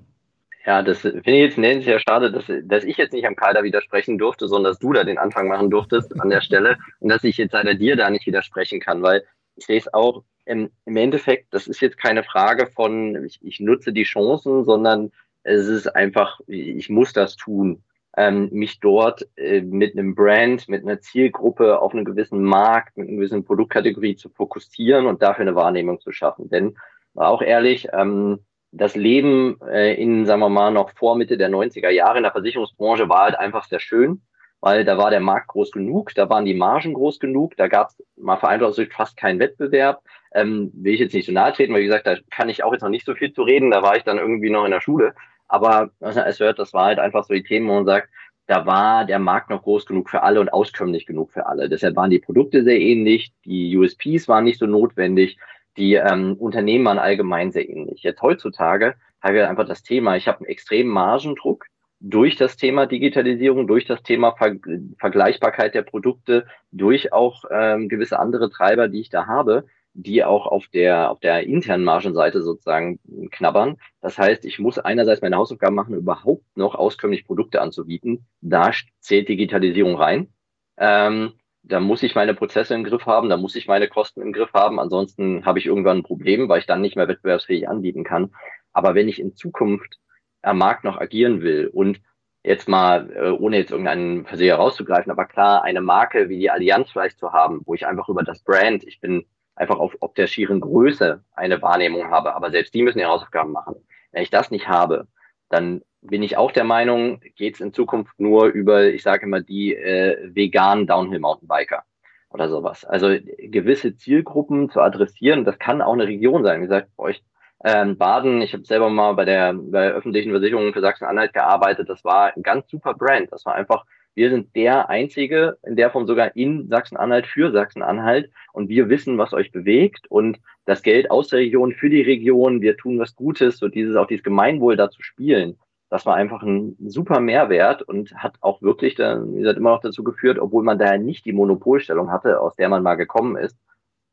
Ja, 0.66 0.82
das 0.84 1.00
finde 1.00 1.22
ich 1.26 1.58
jetzt 1.58 1.86
sehr 1.86 2.00
schade, 2.00 2.32
dass, 2.32 2.46
dass 2.64 2.84
ich 2.84 2.96
jetzt 2.98 3.14
nicht 3.14 3.26
am 3.26 3.36
Kader 3.36 3.64
widersprechen 3.64 4.18
durfte, 4.18 4.48
sondern 4.48 4.72
dass 4.72 4.80
du 4.80 4.94
da 4.94 5.04
den 5.04 5.18
Anfang 5.18 5.48
machen 5.48 5.70
durftest 5.70 6.20
an 6.22 6.30
der 6.30 6.42
Stelle 6.42 6.78
und 7.00 7.10
dass 7.10 7.24
ich 7.24 7.38
jetzt 7.38 7.54
leider 7.54 7.74
dir 7.74 7.96
da 7.96 8.10
nicht 8.10 8.28
widersprechen 8.28 8.80
kann, 8.80 9.02
weil 9.02 9.24
ich 9.60 9.66
sehe 9.66 9.78
es 9.78 9.94
auch 9.94 10.24
ähm, 10.46 10.72
im 10.86 10.98
Endeffekt, 10.98 11.54
das 11.54 11.68
ist 11.68 11.82
jetzt 11.82 11.98
keine 11.98 12.24
Frage 12.24 12.68
von, 12.68 13.24
ich, 13.26 13.40
ich 13.44 13.60
nutze 13.60 13.94
die 13.94 14.04
Chancen, 14.04 14.66
sondern 14.66 15.12
es 15.44 15.68
ist 15.68 15.88
einfach, 15.96 16.40
ich 16.48 16.90
muss 16.90 17.14
das 17.14 17.36
tun. 17.36 17.84
Ähm, 18.18 18.50
mich 18.52 18.80
dort 18.80 19.28
äh, 19.38 19.62
mit 19.62 19.94
einem 19.94 20.16
Brand, 20.16 20.68
mit 20.68 20.84
einer 20.84 21.00
Zielgruppe 21.00 21.80
auf 21.80 21.94
einen 21.94 22.06
gewissen 22.06 22.44
Markt, 22.44 22.98
mit 22.98 23.08
einer 23.08 23.18
gewissen 23.18 23.46
Produktkategorie 23.46 24.16
zu 24.16 24.30
fokussieren 24.30 25.06
und 25.06 25.22
dafür 25.22 25.44
eine 25.44 25.56
Wahrnehmung 25.56 26.02
zu 26.02 26.12
schaffen. 26.12 26.50
Denn 26.50 26.76
auch 27.14 27.42
ehrlich, 27.44 27.88
ähm, 27.94 28.40
das 28.72 28.96
Leben 28.96 29.60
äh, 29.62 29.94
in, 29.94 30.26
sagen 30.26 30.42
wir 30.42 30.50
mal, 30.50 30.72
noch 30.72 30.92
vor 30.96 31.16
Mitte 31.16 31.38
der 31.38 31.50
90er 31.50 31.90
Jahre 31.90 32.18
in 32.18 32.24
der 32.24 32.32
Versicherungsbranche 32.32 33.08
war 33.10 33.26
halt 33.26 33.36
einfach 33.36 33.66
sehr 33.66 33.80
schön. 33.80 34.22
Weil 34.62 34.84
da 34.86 34.98
war 34.98 35.10
der 35.10 35.20
Markt 35.20 35.48
groß 35.48 35.72
genug, 35.72 36.14
da 36.16 36.30
waren 36.30 36.46
die 36.46 36.54
Margen 36.54 36.94
groß 36.94 37.20
genug, 37.20 37.56
da 37.58 37.68
gab 37.68 37.90
es 37.90 38.04
mal 38.18 38.38
vereinfacht 38.38 38.94
fast 38.94 39.18
keinen 39.18 39.40
Wettbewerb. 39.40 40.02
Ähm, 40.34 40.72
will 40.74 40.94
ich 40.94 41.00
jetzt 41.00 41.14
nicht 41.14 41.26
so 41.26 41.32
nahe 41.32 41.54
treten, 41.54 41.74
weil 41.74 41.82
wie 41.82 41.86
gesagt, 41.86 42.06
da 42.06 42.18
kann 42.30 42.50
ich 42.50 42.64
auch 42.64 42.74
jetzt 42.74 42.82
noch 42.82 42.90
nicht 42.90 43.06
so 43.06 43.16
viel 43.16 43.34
zu 43.34 43.44
reden, 43.44 43.72
da 43.72 43.82
war 43.82 43.96
ich 43.96 44.04
dann 44.04 44.18
irgendwie 44.18 44.50
noch 44.50 44.66
in 44.66 44.72
der 44.72 44.82
Schule. 44.82 45.16
Aber 45.48 45.90
also, 46.00 46.20
es 46.22 46.40
hört, 46.40 46.60
das 46.60 46.74
war 46.74 46.86
halt 46.86 47.00
einfach 47.00 47.24
so 47.24 47.34
die 47.34 47.44
Themen, 47.44 47.68
wo 47.68 47.74
man 47.74 47.86
sagt, 47.86 48.10
da 48.46 48.66
war 48.66 49.06
der 49.06 49.20
Markt 49.20 49.50
noch 49.50 49.62
groß 49.64 49.86
genug 49.86 50.10
für 50.10 50.24
alle 50.24 50.40
und 50.40 50.52
auskömmlich 50.52 51.06
genug 51.06 51.32
für 51.32 51.46
alle. 51.46 51.70
Deshalb 51.70 51.96
waren 51.96 52.10
die 52.10 52.20
Produkte 52.20 52.64
sehr 52.64 52.80
ähnlich, 52.80 53.32
die 53.46 53.78
USPs 53.78 54.28
waren 54.28 54.44
nicht 54.44 54.60
so 54.60 54.66
notwendig, 54.66 55.38
die 55.78 55.94
ähm, 55.94 56.36
Unternehmen 56.38 56.86
waren 56.86 57.00
allgemein 57.00 57.52
sehr 57.52 57.70
ähnlich. 57.70 58.04
Jetzt 58.04 58.22
heutzutage 58.22 58.96
haben 59.22 59.36
wir 59.36 59.50
einfach 59.50 59.68
das 59.68 59.84
Thema, 59.84 60.16
ich 60.16 60.28
habe 60.28 60.40
einen 60.40 60.48
extremen 60.48 60.90
Margendruck, 60.90 61.66
durch 62.00 62.36
das 62.36 62.56
Thema 62.56 62.86
Digitalisierung, 62.86 63.68
durch 63.68 63.86
das 63.86 64.02
Thema 64.04 64.32
Ver 64.32 64.56
Vergleichbarkeit 64.98 65.76
der 65.76 65.82
Produkte, 65.82 66.46
durch 66.72 67.12
auch 67.12 67.44
ähm, 67.52 67.90
gewisse 67.90 68.20
andere 68.20 68.50
Treiber, 68.50 68.88
die 68.88 69.02
ich 69.02 69.10
da 69.10 69.28
habe, 69.28 69.66
die 69.94 70.24
auch 70.24 70.48
auf 70.48 70.68
der, 70.68 71.12
auf 71.12 71.20
der 71.20 71.44
internen 71.44 71.84
Margenseite 71.84 72.42
sozusagen 72.42 73.00
knabbern. 73.32 73.78
Das 74.02 74.18
heißt, 74.18 74.46
ich 74.46 74.60
muss 74.60 74.80
einerseits 74.80 75.22
meine 75.22 75.36
Hausaufgaben 75.36 75.76
machen, 75.76 75.96
überhaupt 75.96 76.46
noch 76.56 76.76
auskömmlich 76.76 77.26
Produkte 77.26 77.62
anzubieten. 77.62 78.26
Da 78.42 78.72
zählt 79.00 79.28
Digitalisierung 79.28 79.96
rein. 79.96 80.30
Ähm, 80.78 81.34
da 81.64 81.82
muss 81.82 82.04
ich 82.04 82.16
meine 82.16 82.34
Prozesse 82.34 82.74
im 82.74 82.86
Griff 82.86 83.06
haben, 83.06 83.28
da 83.28 83.36
muss 83.36 83.56
ich 83.56 83.68
meine 83.68 83.90
Kosten 83.90 84.22
im 84.22 84.32
Griff 84.32 84.54
haben. 84.54 84.80
Ansonsten 84.80 85.46
habe 85.46 85.60
ich 85.60 85.66
irgendwann 85.66 85.98
ein 85.98 86.04
Problem, 86.04 86.48
weil 86.48 86.60
ich 86.60 86.66
dann 86.66 86.82
nicht 86.82 86.96
mehr 86.96 87.10
wettbewerbsfähig 87.10 87.68
anbieten 87.68 88.06
kann. 88.06 88.32
Aber 88.72 88.96
wenn 88.96 89.10
ich 89.10 89.20
in 89.20 89.36
Zukunft 89.36 90.00
am 90.42 90.58
Markt 90.58 90.84
noch 90.84 91.00
agieren 91.00 91.42
will 91.42 91.68
und 91.68 92.02
jetzt 92.44 92.68
mal, 92.68 93.12
äh, 93.12 93.30
ohne 93.32 93.58
jetzt 93.58 93.72
irgendeinen 93.72 94.26
Verseher 94.26 94.56
rauszugreifen, 94.56 95.12
aber 95.12 95.26
klar, 95.26 95.64
eine 95.64 95.82
Marke 95.82 96.30
wie 96.30 96.40
die 96.40 96.50
Allianz 96.50 96.90
vielleicht 96.92 97.20
zu 97.20 97.34
haben, 97.34 97.62
wo 97.66 97.74
ich 97.74 97.86
einfach 97.86 98.10
über 98.10 98.24
das 98.24 98.44
Brand, 98.44 98.84
ich 98.86 99.02
bin 99.02 99.26
einfach 99.56 99.78
auf, 99.78 99.96
auf 100.00 100.14
der 100.14 100.28
schieren 100.28 100.62
Größe 100.62 101.24
eine 101.34 101.62
Wahrnehmung 101.62 102.10
habe, 102.10 102.34
aber 102.34 102.50
selbst 102.52 102.74
die 102.74 102.84
müssen 102.84 103.00
ihre 103.00 103.10
Hausaufgaben 103.10 103.52
machen. 103.52 103.76
Wenn 104.12 104.24
ich 104.24 104.30
das 104.30 104.52
nicht 104.52 104.70
habe, 104.70 105.08
dann 105.50 105.82
bin 106.02 106.24
ich 106.24 106.38
auch 106.38 106.52
der 106.52 106.64
Meinung, 106.64 107.20
geht 107.36 107.56
es 107.56 107.62
in 107.62 107.74
Zukunft 107.74 108.20
nur 108.20 108.46
über, 108.48 108.86
ich 108.86 109.04
sage 109.04 109.26
immer, 109.26 109.42
die 109.42 109.76
äh, 109.76 110.34
veganen 110.34 110.88
Downhill-Mountainbiker 110.88 111.84
oder 112.30 112.48
sowas. 112.48 112.86
Also 112.86 113.18
gewisse 113.38 113.98
Zielgruppen 113.98 114.70
zu 114.70 114.80
adressieren, 114.80 115.44
das 115.44 115.60
kann 115.60 115.82
auch 115.82 115.94
eine 115.94 116.08
Region 116.08 116.44
sein. 116.44 116.60
Wie 116.60 116.66
gesagt, 116.68 116.90
bei 116.96 117.04
euch 117.04 117.24
ähm, 117.64 117.98
Baden, 117.98 118.42
ich 118.42 118.54
habe 118.54 118.64
selber 118.64 118.90
mal 118.90 119.14
bei 119.14 119.26
der, 119.26 119.54
bei 119.54 119.88
der 119.88 119.94
öffentlichen 119.94 120.32
Versicherung 120.32 120.72
für 120.74 120.82
Sachsen-Anhalt 120.82 121.34
gearbeitet. 121.34 121.90
Das 121.90 122.04
war 122.06 122.36
ein 122.36 122.44
ganz 122.44 122.70
super 122.70 122.94
Brand. 122.94 123.32
Das 123.32 123.46
war 123.46 123.56
einfach, 123.56 123.86
wir 124.16 124.30
sind 124.30 124.56
der 124.56 124.90
einzige, 124.90 125.58
in 125.64 125.76
der 125.76 125.92
Form 125.92 126.08
sogar 126.08 126.36
in 126.36 126.70
Sachsen-Anhalt 126.70 127.28
für 127.28 127.52
Sachsen-Anhalt. 127.52 128.32
Und 128.54 128.70
wir 128.70 128.90
wissen, 128.90 129.18
was 129.18 129.34
euch 129.34 129.52
bewegt 129.52 130.08
und 130.10 130.40
das 130.66 130.84
Geld 130.84 131.12
aus 131.12 131.28
der 131.30 131.40
Region 131.40 131.74
für 131.74 131.90
die 131.90 132.02
Region. 132.02 132.62
Wir 132.62 132.78
tun 132.78 133.00
was 133.00 133.16
Gutes, 133.16 133.58
so 133.58 133.68
dieses, 133.68 133.96
auch 133.98 134.08
dieses 134.08 134.24
Gemeinwohl 134.24 134.78
da 134.78 134.90
zu 134.90 135.02
spielen. 135.02 135.58
Das 135.90 136.06
war 136.06 136.16
einfach 136.16 136.44
ein 136.44 136.78
super 136.86 137.20
Mehrwert 137.20 137.82
und 137.82 138.14
hat 138.14 138.36
auch 138.42 138.62
wirklich, 138.62 138.96
dann, 138.96 139.34
wie 139.34 139.40
gesagt, 139.40 139.58
immer 139.58 139.72
noch 139.72 139.82
dazu 139.82 140.04
geführt, 140.04 140.38
obwohl 140.38 140.64
man 140.64 140.78
da 140.78 140.98
nicht 140.98 141.26
die 141.26 141.34
Monopolstellung 141.34 142.12
hatte, 142.12 142.40
aus 142.40 142.56
der 142.56 142.70
man 142.70 142.84
mal 142.84 142.96
gekommen 142.96 143.36
ist, 143.36 143.58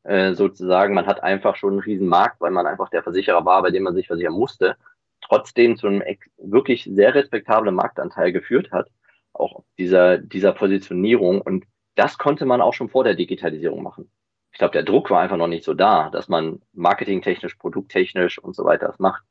äh, 0.07 0.33
sozusagen, 0.33 0.93
man 0.93 1.05
hat 1.05 1.21
einfach 1.21 1.57
schon 1.57 1.73
einen 1.73 1.79
riesen 1.81 2.07
Markt, 2.07 2.39
weil 2.39 2.51
man 2.51 2.65
einfach 2.65 2.89
der 2.89 3.03
Versicherer 3.03 3.43
war, 3.45 3.61
bei 3.61 3.71
dem 3.71 3.83
man 3.83 3.93
sich 3.93 4.07
versichern 4.07 4.33
musste, 4.33 4.77
trotzdem 5.21 5.75
zu 5.75 5.87
einem 5.87 6.01
wirklich 6.37 6.85
sehr 6.85 7.13
respektablen 7.13 7.75
Marktanteil 7.75 8.31
geführt 8.31 8.71
hat, 8.71 8.89
auch 9.33 9.63
dieser, 9.77 10.17
dieser 10.17 10.53
Positionierung. 10.53 11.41
Und 11.41 11.65
das 11.95 12.17
konnte 12.17 12.45
man 12.45 12.61
auch 12.61 12.73
schon 12.73 12.87
vor 12.87 13.03
der 13.03 13.15
Digitalisierung 13.15 13.83
machen. 13.83 14.09
Ich 14.53 14.59
glaube, 14.59 14.71
der 14.71 14.83
Druck 14.83 15.09
war 15.09 15.19
einfach 15.19 15.37
noch 15.37 15.47
nicht 15.47 15.65
so 15.65 15.73
da, 15.73 16.09
dass 16.09 16.29
man 16.29 16.61
marketingtechnisch, 16.71 17.55
produkttechnisch 17.55 18.39
und 18.39 18.55
so 18.55 18.63
weiter 18.63 18.87
das 18.87 18.99
macht. 18.99 19.23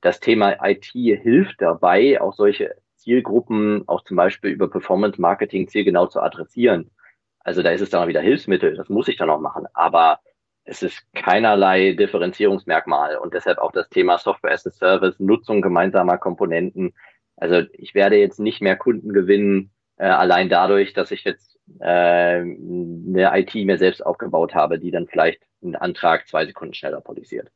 Das 0.00 0.18
Thema 0.18 0.56
IT 0.64 0.86
hilft 0.86 1.60
dabei, 1.62 2.20
auch 2.20 2.34
solche 2.34 2.74
Zielgruppen 2.96 3.84
auch 3.86 4.02
zum 4.02 4.16
Beispiel 4.16 4.50
über 4.50 4.68
Performance 4.68 5.20
Marketing 5.20 5.68
zielgenau 5.68 6.06
zu 6.06 6.20
adressieren. 6.20 6.90
Also 7.40 7.62
da 7.62 7.70
ist 7.70 7.80
es 7.80 7.90
dann 7.90 8.02
auch 8.02 8.08
wieder 8.08 8.20
Hilfsmittel, 8.20 8.76
das 8.76 8.88
muss 8.88 9.08
ich 9.08 9.16
dann 9.16 9.30
auch 9.30 9.40
machen. 9.40 9.66
Aber 9.72 10.20
es 10.64 10.82
ist 10.82 11.02
keinerlei 11.14 11.92
Differenzierungsmerkmal 11.92 13.16
und 13.16 13.32
deshalb 13.34 13.58
auch 13.58 13.72
das 13.72 13.88
Thema 13.88 14.18
Software 14.18 14.52
as 14.52 14.66
a 14.66 14.70
Service, 14.70 15.18
Nutzung 15.18 15.62
gemeinsamer 15.62 16.18
Komponenten. 16.18 16.94
Also 17.36 17.62
ich 17.72 17.94
werde 17.94 18.16
jetzt 18.16 18.38
nicht 18.38 18.60
mehr 18.60 18.76
Kunden 18.76 19.12
gewinnen, 19.12 19.70
äh, 19.96 20.06
allein 20.06 20.48
dadurch, 20.48 20.92
dass 20.92 21.10
ich 21.10 21.24
jetzt 21.24 21.58
äh, 21.80 21.84
eine 21.84 23.30
IT 23.34 23.54
mir 23.54 23.78
selbst 23.78 24.04
aufgebaut 24.04 24.54
habe, 24.54 24.78
die 24.78 24.90
dann 24.90 25.06
vielleicht 25.06 25.42
einen 25.62 25.76
Antrag 25.76 26.28
zwei 26.28 26.46
Sekunden 26.46 26.74
schneller 26.74 27.00
produziert. 27.00 27.50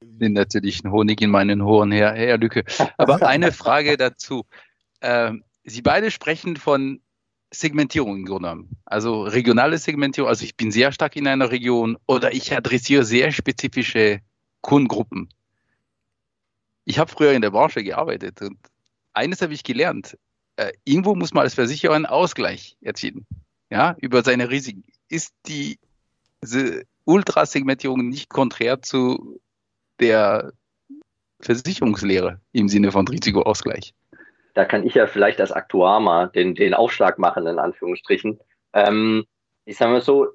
Bin 0.00 0.34
natürlich 0.34 0.84
ein 0.84 0.92
Honig 0.92 1.20
in 1.22 1.30
meinen 1.30 1.64
Hohen, 1.64 1.90
Herr, 1.92 2.14
Herr 2.14 2.38
Lücke. 2.38 2.64
Aber 2.98 3.26
eine 3.26 3.52
Frage 3.52 3.96
dazu. 3.96 4.44
Ähm, 5.00 5.44
Sie 5.64 5.80
beide 5.80 6.10
sprechen 6.10 6.56
von 6.56 7.00
Segmentierung 7.54 8.16
im 8.16 8.24
Grunde 8.24 8.48
genommen. 8.48 8.76
Also 8.84 9.22
regionale 9.22 9.78
Segmentierung, 9.78 10.28
also 10.28 10.44
ich 10.44 10.56
bin 10.56 10.70
sehr 10.70 10.92
stark 10.92 11.16
in 11.16 11.26
einer 11.26 11.50
Region 11.50 11.96
oder 12.06 12.32
ich 12.32 12.54
adressiere 12.54 13.04
sehr 13.04 13.32
spezifische 13.32 14.20
Kundengruppen. 14.60 15.28
Ich 16.84 16.98
habe 16.98 17.10
früher 17.10 17.32
in 17.32 17.42
der 17.42 17.50
Branche 17.50 17.82
gearbeitet 17.82 18.40
und 18.42 18.58
eines 19.12 19.40
habe 19.40 19.54
ich 19.54 19.64
gelernt. 19.64 20.18
Äh, 20.56 20.72
irgendwo 20.84 21.14
muss 21.14 21.32
man 21.32 21.44
als 21.44 21.54
Versicherer 21.54 21.94
einen 21.94 22.06
Ausgleich 22.06 22.76
erzielen. 22.80 23.26
Ja, 23.70 23.96
über 24.00 24.22
seine 24.22 24.50
Risiken. 24.50 24.84
Ist 25.08 25.32
die 25.46 25.78
Ultrasegmentierung 27.04 28.08
nicht 28.08 28.28
konträr 28.28 28.82
zu 28.82 29.40
der 30.00 30.52
Versicherungslehre 31.40 32.40
im 32.52 32.68
Sinne 32.68 32.92
von 32.92 33.06
Risikoausgleich? 33.08 33.94
Da 34.54 34.64
kann 34.64 34.86
ich 34.86 34.94
ja 34.94 35.06
vielleicht 35.06 35.40
als 35.40 35.52
Aktuar 35.52 36.00
mal 36.00 36.28
den, 36.28 36.54
den 36.54 36.74
Aufschlag 36.74 37.18
machen, 37.18 37.46
in 37.46 37.58
Anführungsstrichen. 37.58 38.40
Ähm, 38.72 39.24
ich 39.64 39.76
sage 39.76 39.92
mal 39.92 40.00
so, 40.00 40.28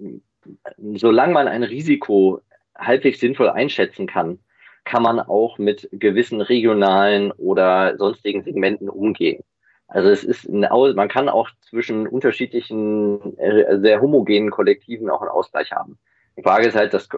solange 0.95 1.33
man 1.33 1.47
ein 1.47 1.63
Risiko 1.63 2.41
halbwegs 2.77 3.19
sinnvoll 3.19 3.49
einschätzen 3.49 4.07
kann, 4.07 4.39
kann 4.83 5.03
man 5.03 5.19
auch 5.19 5.57
mit 5.57 5.87
gewissen 5.91 6.41
regionalen 6.41 7.31
oder 7.33 7.97
sonstigen 7.97 8.43
Segmenten 8.43 8.89
umgehen. 8.89 9.43
Also 9.87 10.09
es 10.09 10.23
ist 10.23 10.47
ein, 10.47 10.67
man 10.95 11.09
kann 11.09 11.29
auch 11.29 11.49
zwischen 11.61 12.07
unterschiedlichen, 12.07 13.37
äh, 13.37 13.79
sehr 13.79 14.01
homogenen 14.01 14.51
Kollektiven 14.51 15.09
auch 15.09 15.21
einen 15.21 15.31
Ausgleich 15.31 15.71
haben. 15.71 15.97
Die 16.37 16.43
Frage 16.43 16.67
ist 16.67 16.75
halt, 16.75 16.93
das, 16.93 17.09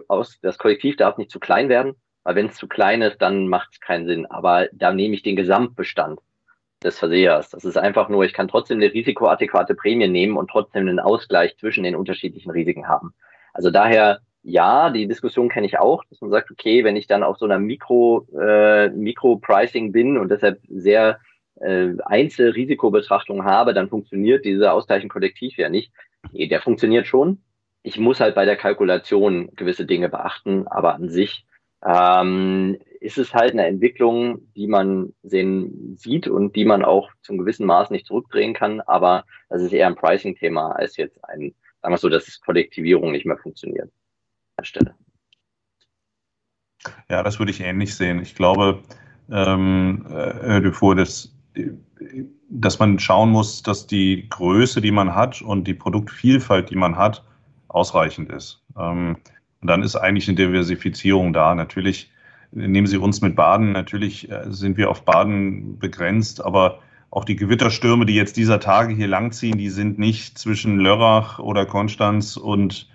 das 0.42 0.58
Kollektiv 0.58 0.96
darf 0.96 1.18
nicht 1.18 1.30
zu 1.30 1.38
klein 1.38 1.68
werden, 1.68 1.94
weil 2.24 2.34
wenn 2.34 2.46
es 2.46 2.56
zu 2.56 2.68
klein 2.68 3.02
ist, 3.02 3.20
dann 3.20 3.46
macht 3.48 3.70
es 3.72 3.80
keinen 3.80 4.06
Sinn. 4.06 4.26
Aber 4.26 4.68
da 4.72 4.92
nehme 4.92 5.14
ich 5.14 5.22
den 5.22 5.36
Gesamtbestand 5.36 6.20
des 6.84 6.98
Versehers. 6.98 7.50
Das 7.50 7.64
ist 7.64 7.76
einfach 7.76 8.08
nur, 8.08 8.24
ich 8.24 8.32
kann 8.32 8.48
trotzdem 8.48 8.78
eine 8.78 8.92
risikoadäquate 8.92 9.74
Prämie 9.74 10.08
nehmen 10.08 10.36
und 10.36 10.50
trotzdem 10.50 10.88
einen 10.88 11.00
Ausgleich 11.00 11.56
zwischen 11.56 11.84
den 11.84 11.96
unterschiedlichen 11.96 12.50
Risiken 12.50 12.88
haben. 12.88 13.14
Also 13.52 13.70
daher, 13.70 14.20
ja, 14.42 14.90
die 14.90 15.06
Diskussion 15.06 15.48
kenne 15.48 15.66
ich 15.66 15.78
auch, 15.78 16.04
dass 16.04 16.20
man 16.20 16.30
sagt, 16.30 16.50
okay, 16.50 16.84
wenn 16.84 16.96
ich 16.96 17.06
dann 17.06 17.22
auf 17.22 17.38
so 17.38 17.44
einer 17.44 17.58
Mikro, 17.58 18.26
äh, 18.38 18.88
Mikro-Pricing 18.90 19.92
bin 19.92 20.18
und 20.18 20.30
deshalb 20.30 20.60
sehr 20.68 21.18
äh, 21.60 21.90
Einzelrisikobetrachtung 22.04 23.44
habe, 23.44 23.74
dann 23.74 23.88
funktioniert 23.88 24.44
dieser 24.44 24.72
Ausgleich 24.74 25.02
im 25.02 25.08
Kollektiv 25.08 25.56
ja 25.58 25.68
nicht. 25.68 25.92
Nee, 26.32 26.48
der 26.48 26.60
funktioniert 26.60 27.06
schon. 27.06 27.42
Ich 27.82 27.98
muss 27.98 28.20
halt 28.20 28.34
bei 28.34 28.44
der 28.44 28.56
Kalkulation 28.56 29.50
gewisse 29.54 29.86
Dinge 29.86 30.08
beachten, 30.08 30.66
aber 30.68 30.94
an 30.94 31.08
sich 31.08 31.44
ähm, 31.84 32.78
ist 33.00 33.18
es 33.18 33.34
halt 33.34 33.52
eine 33.52 33.66
Entwicklung, 33.66 34.52
die 34.54 34.66
man 34.66 35.12
sehen 35.22 35.96
sieht 35.96 36.28
und 36.28 36.54
die 36.54 36.64
man 36.64 36.84
auch 36.84 37.10
zum 37.22 37.38
gewissen 37.38 37.66
Maß 37.66 37.90
nicht 37.90 38.06
zurückdrehen 38.06 38.54
kann. 38.54 38.80
Aber 38.80 39.24
das 39.48 39.62
ist 39.62 39.72
eher 39.72 39.88
ein 39.88 39.96
Pricing-Thema 39.96 40.72
als 40.72 40.96
jetzt 40.96 41.22
ein, 41.24 41.54
sagen 41.80 41.94
wir 41.94 41.98
so, 41.98 42.08
dass 42.08 42.40
Kollektivierung 42.40 43.10
nicht 43.10 43.26
mehr 43.26 43.38
funktioniert. 43.38 43.90
An 44.56 44.64
Stelle. 44.64 44.94
Ja, 47.08 47.22
das 47.22 47.38
würde 47.38 47.50
ich 47.50 47.60
ähnlich 47.60 47.94
sehen. 47.94 48.20
Ich 48.20 48.34
glaube, 48.34 48.82
ähm, 49.30 50.04
Herr 50.08 50.60
Dufour, 50.60 50.94
dass, 50.94 51.34
dass 52.48 52.78
man 52.78 52.98
schauen 52.98 53.30
muss, 53.30 53.62
dass 53.62 53.86
die 53.86 54.28
Größe, 54.28 54.80
die 54.80 54.90
man 54.90 55.14
hat 55.14 55.42
und 55.42 55.64
die 55.64 55.74
Produktvielfalt, 55.74 56.70
die 56.70 56.76
man 56.76 56.96
hat, 56.96 57.24
ausreichend 57.68 58.30
ist. 58.30 58.62
Ähm, 58.76 59.16
und 59.62 59.68
dann 59.68 59.82
ist 59.82 59.96
eigentlich 59.96 60.28
eine 60.28 60.36
Diversifizierung 60.36 61.32
da. 61.32 61.54
Natürlich 61.54 62.10
nehmen 62.50 62.86
Sie 62.86 62.98
uns 62.98 63.20
mit 63.22 63.36
Baden, 63.36 63.72
natürlich 63.72 64.30
äh, 64.30 64.44
sind 64.48 64.76
wir 64.76 64.90
auf 64.90 65.04
Baden 65.04 65.78
begrenzt, 65.78 66.44
aber 66.44 66.80
auch 67.10 67.24
die 67.24 67.36
Gewitterstürme, 67.36 68.06
die 68.06 68.14
jetzt 68.14 68.36
dieser 68.36 68.58
Tage 68.58 68.94
hier 68.94 69.08
langziehen, 69.08 69.58
die 69.58 69.70
sind 69.70 69.98
nicht 69.98 70.38
zwischen 70.38 70.78
Lörrach 70.78 71.38
oder 71.38 71.64
Konstanz 71.64 72.36
und, 72.36 72.88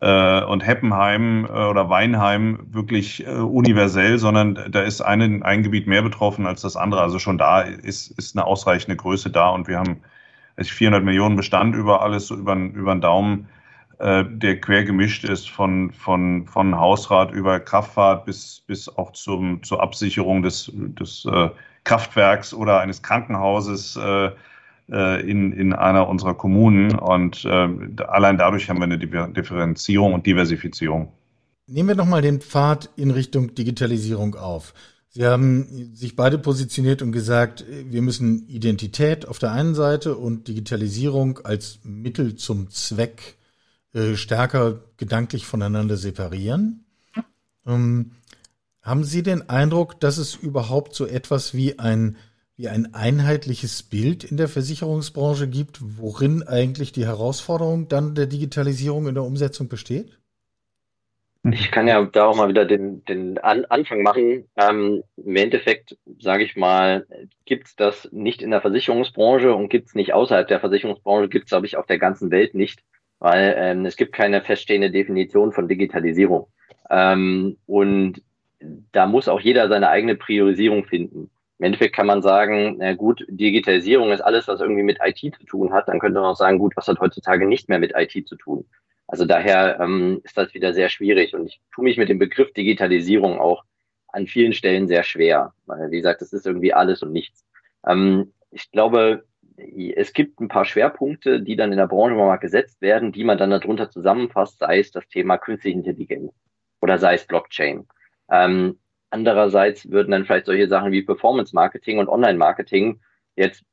äh, 0.00 0.42
und 0.44 0.66
Heppenheim 0.66 1.46
äh, 1.46 1.48
oder 1.48 1.88
Weinheim 1.88 2.66
wirklich 2.70 3.26
äh, 3.26 3.30
universell, 3.30 4.18
sondern 4.18 4.70
da 4.70 4.82
ist 4.82 5.00
eine, 5.00 5.44
ein 5.44 5.62
Gebiet 5.62 5.86
mehr 5.86 6.02
betroffen 6.02 6.46
als 6.46 6.62
das 6.62 6.76
andere. 6.76 7.00
Also 7.00 7.18
schon 7.18 7.38
da 7.38 7.60
ist, 7.60 8.10
ist 8.18 8.36
eine 8.36 8.44
ausreichende 8.44 8.96
Größe 8.96 9.30
da 9.30 9.50
und 9.50 9.68
wir 9.68 9.78
haben 9.78 10.02
400 10.60 11.02
Millionen 11.02 11.36
Bestand 11.36 11.74
über 11.74 12.02
alles, 12.02 12.26
so 12.26 12.36
über, 12.36 12.54
über 12.54 12.94
den 12.94 13.00
Daumen, 13.00 13.48
äh, 13.98 14.24
der 14.28 14.60
quer 14.60 14.84
gemischt 14.84 15.24
ist 15.24 15.50
von, 15.50 15.92
von, 15.92 16.46
von 16.46 16.76
Hausrat 16.76 17.32
über 17.32 17.60
Kraftfahrt 17.60 18.24
bis, 18.24 18.62
bis 18.66 18.88
auch 18.88 19.12
zum, 19.12 19.62
zur 19.62 19.82
Absicherung 19.82 20.42
des, 20.42 20.70
des 20.74 21.24
äh, 21.24 21.50
Kraftwerks 21.84 22.54
oder 22.54 22.80
eines 22.80 23.02
Krankenhauses 23.02 23.96
äh, 23.96 24.30
äh 24.90 25.30
in, 25.30 25.52
in 25.52 25.72
einer 25.72 26.08
unserer 26.08 26.34
Kommunen. 26.34 26.98
Und 26.98 27.44
äh, 27.44 27.68
allein 28.06 28.38
dadurch 28.38 28.68
haben 28.68 28.78
wir 28.78 28.84
eine 28.84 28.98
Differenzierung 28.98 30.14
und 30.14 30.26
Diversifizierung. 30.26 31.12
Nehmen 31.66 31.88
wir 31.88 31.96
nochmal 31.96 32.22
den 32.22 32.40
Pfad 32.40 32.90
in 32.96 33.10
Richtung 33.10 33.54
Digitalisierung 33.54 34.34
auf. 34.34 34.74
Sie 35.08 35.24
haben 35.24 35.94
sich 35.94 36.16
beide 36.16 36.38
positioniert 36.38 37.00
und 37.00 37.12
gesagt, 37.12 37.64
wir 37.68 38.02
müssen 38.02 38.48
Identität 38.48 39.28
auf 39.28 39.38
der 39.38 39.52
einen 39.52 39.76
Seite 39.76 40.16
und 40.16 40.48
Digitalisierung 40.48 41.38
als 41.44 41.78
Mittel 41.84 42.34
zum 42.34 42.68
Zweck 42.70 43.36
äh, 43.94 44.16
stärker 44.16 44.80
gedanklich 44.96 45.46
voneinander 45.46 45.96
separieren. 45.96 46.84
Ähm, 47.66 48.12
haben 48.82 49.04
Sie 49.04 49.22
den 49.22 49.48
Eindruck, 49.48 50.00
dass 50.00 50.18
es 50.18 50.34
überhaupt 50.34 50.94
so 50.94 51.06
etwas 51.06 51.54
wie 51.54 51.78
ein, 51.78 52.16
wie 52.56 52.68
ein 52.68 52.92
einheitliches 52.92 53.82
Bild 53.82 54.24
in 54.24 54.36
der 54.36 54.48
Versicherungsbranche 54.48 55.48
gibt, 55.48 55.78
worin 55.80 56.42
eigentlich 56.42 56.92
die 56.92 57.06
Herausforderung 57.06 57.88
dann 57.88 58.14
der 58.14 58.26
Digitalisierung 58.26 59.06
in 59.08 59.14
der 59.14 59.24
Umsetzung 59.24 59.68
besteht? 59.68 60.18
Ich 61.50 61.70
kann 61.70 61.86
ja 61.86 62.02
da 62.04 62.24
auch 62.24 62.36
mal 62.36 62.48
wieder 62.48 62.64
den, 62.64 63.04
den 63.04 63.36
An 63.38 63.66
Anfang 63.66 64.02
machen. 64.02 64.48
Ähm, 64.56 65.02
Im 65.16 65.36
Endeffekt, 65.36 65.96
sage 66.18 66.42
ich 66.42 66.56
mal, 66.56 67.06
gibt's 67.44 67.76
das 67.76 68.08
nicht 68.12 68.40
in 68.40 68.50
der 68.50 68.62
Versicherungsbranche 68.62 69.54
und 69.54 69.68
gibt's 69.68 69.94
nicht 69.94 70.14
außerhalb 70.14 70.48
der 70.48 70.60
Versicherungsbranche, 70.60 71.28
gibt's 71.28 71.50
glaube 71.50 71.66
ich, 71.66 71.76
auf 71.76 71.86
der 71.86 71.98
ganzen 71.98 72.30
Welt 72.30 72.54
nicht, 72.54 72.82
weil 73.24 73.54
ähm, 73.56 73.86
es 73.86 73.96
gibt 73.96 74.12
keine 74.12 74.42
feststehende 74.42 74.90
Definition 74.90 75.50
von 75.50 75.66
Digitalisierung. 75.66 76.46
Ähm, 76.90 77.56
und 77.64 78.20
da 78.92 79.06
muss 79.06 79.28
auch 79.28 79.40
jeder 79.40 79.66
seine 79.70 79.88
eigene 79.88 80.14
Priorisierung 80.14 80.84
finden. 80.84 81.30
Im 81.58 81.64
Endeffekt 81.64 81.96
kann 81.96 82.06
man 82.06 82.20
sagen, 82.20 82.76
na 82.80 82.92
gut, 82.92 83.24
Digitalisierung 83.28 84.12
ist 84.12 84.20
alles, 84.20 84.46
was 84.46 84.60
irgendwie 84.60 84.82
mit 84.82 84.98
IT 85.02 85.36
zu 85.36 85.46
tun 85.46 85.72
hat. 85.72 85.88
Dann 85.88 86.00
könnte 86.00 86.20
man 86.20 86.32
auch 86.32 86.36
sagen, 86.36 86.58
gut, 86.58 86.76
was 86.76 86.86
hat 86.86 87.00
heutzutage 87.00 87.46
nicht 87.46 87.70
mehr 87.70 87.78
mit 87.78 87.94
IT 87.96 88.28
zu 88.28 88.36
tun? 88.36 88.66
Also 89.06 89.24
daher 89.24 89.80
ähm, 89.80 90.20
ist 90.22 90.36
das 90.36 90.52
wieder 90.52 90.74
sehr 90.74 90.90
schwierig 90.90 91.34
und 91.34 91.46
ich 91.46 91.62
tue 91.74 91.84
mich 91.84 91.96
mit 91.96 92.10
dem 92.10 92.18
Begriff 92.18 92.52
Digitalisierung 92.52 93.40
auch 93.40 93.64
an 94.08 94.26
vielen 94.26 94.52
Stellen 94.52 94.86
sehr 94.86 95.02
schwer, 95.02 95.54
weil 95.64 95.90
wie 95.90 95.96
gesagt, 95.96 96.20
das 96.20 96.34
ist 96.34 96.46
irgendwie 96.46 96.74
alles 96.74 97.02
und 97.02 97.12
nichts. 97.12 97.42
Ähm, 97.86 98.34
ich 98.50 98.70
glaube, 98.70 99.24
es 99.56 100.12
gibt 100.12 100.40
ein 100.40 100.48
paar 100.48 100.64
Schwerpunkte, 100.64 101.40
die 101.40 101.56
dann 101.56 101.72
in 101.72 101.78
der 101.78 101.86
Branche 101.86 102.14
mal 102.14 102.36
gesetzt 102.36 102.80
werden, 102.80 103.12
die 103.12 103.24
man 103.24 103.38
dann 103.38 103.50
darunter 103.50 103.90
zusammenfasst, 103.90 104.58
sei 104.58 104.78
es 104.80 104.90
das 104.90 105.06
Thema 105.08 105.38
künstliche 105.38 105.76
Intelligenz 105.76 106.32
oder 106.80 106.98
sei 106.98 107.14
es 107.14 107.26
Blockchain. 107.26 107.86
Ähm, 108.30 108.78
andererseits 109.10 109.90
würden 109.90 110.10
dann 110.10 110.24
vielleicht 110.24 110.46
solche 110.46 110.68
Sachen 110.68 110.92
wie 110.92 111.02
Performance 111.02 111.54
Marketing 111.54 111.98
und 111.98 112.08
Online 112.08 112.38
Marketing 112.38 113.00
jetzt 113.36 113.64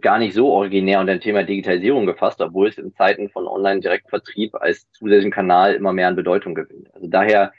gar 0.00 0.18
nicht 0.18 0.34
so 0.34 0.52
originär 0.52 1.00
unter 1.00 1.14
dem 1.14 1.20
Thema 1.20 1.42
Digitalisierung 1.42 2.06
gefasst, 2.06 2.40
obwohl 2.40 2.68
es 2.68 2.78
in 2.78 2.94
Zeiten 2.94 3.28
von 3.28 3.46
Online-Direktvertrieb 3.46 4.54
als 4.54 4.90
zusätzlichen 4.92 5.32
Kanal 5.32 5.74
immer 5.74 5.92
mehr 5.92 6.08
an 6.08 6.16
Bedeutung 6.16 6.54
gewinnt. 6.54 6.94
Also 6.94 7.06
daher 7.06 7.52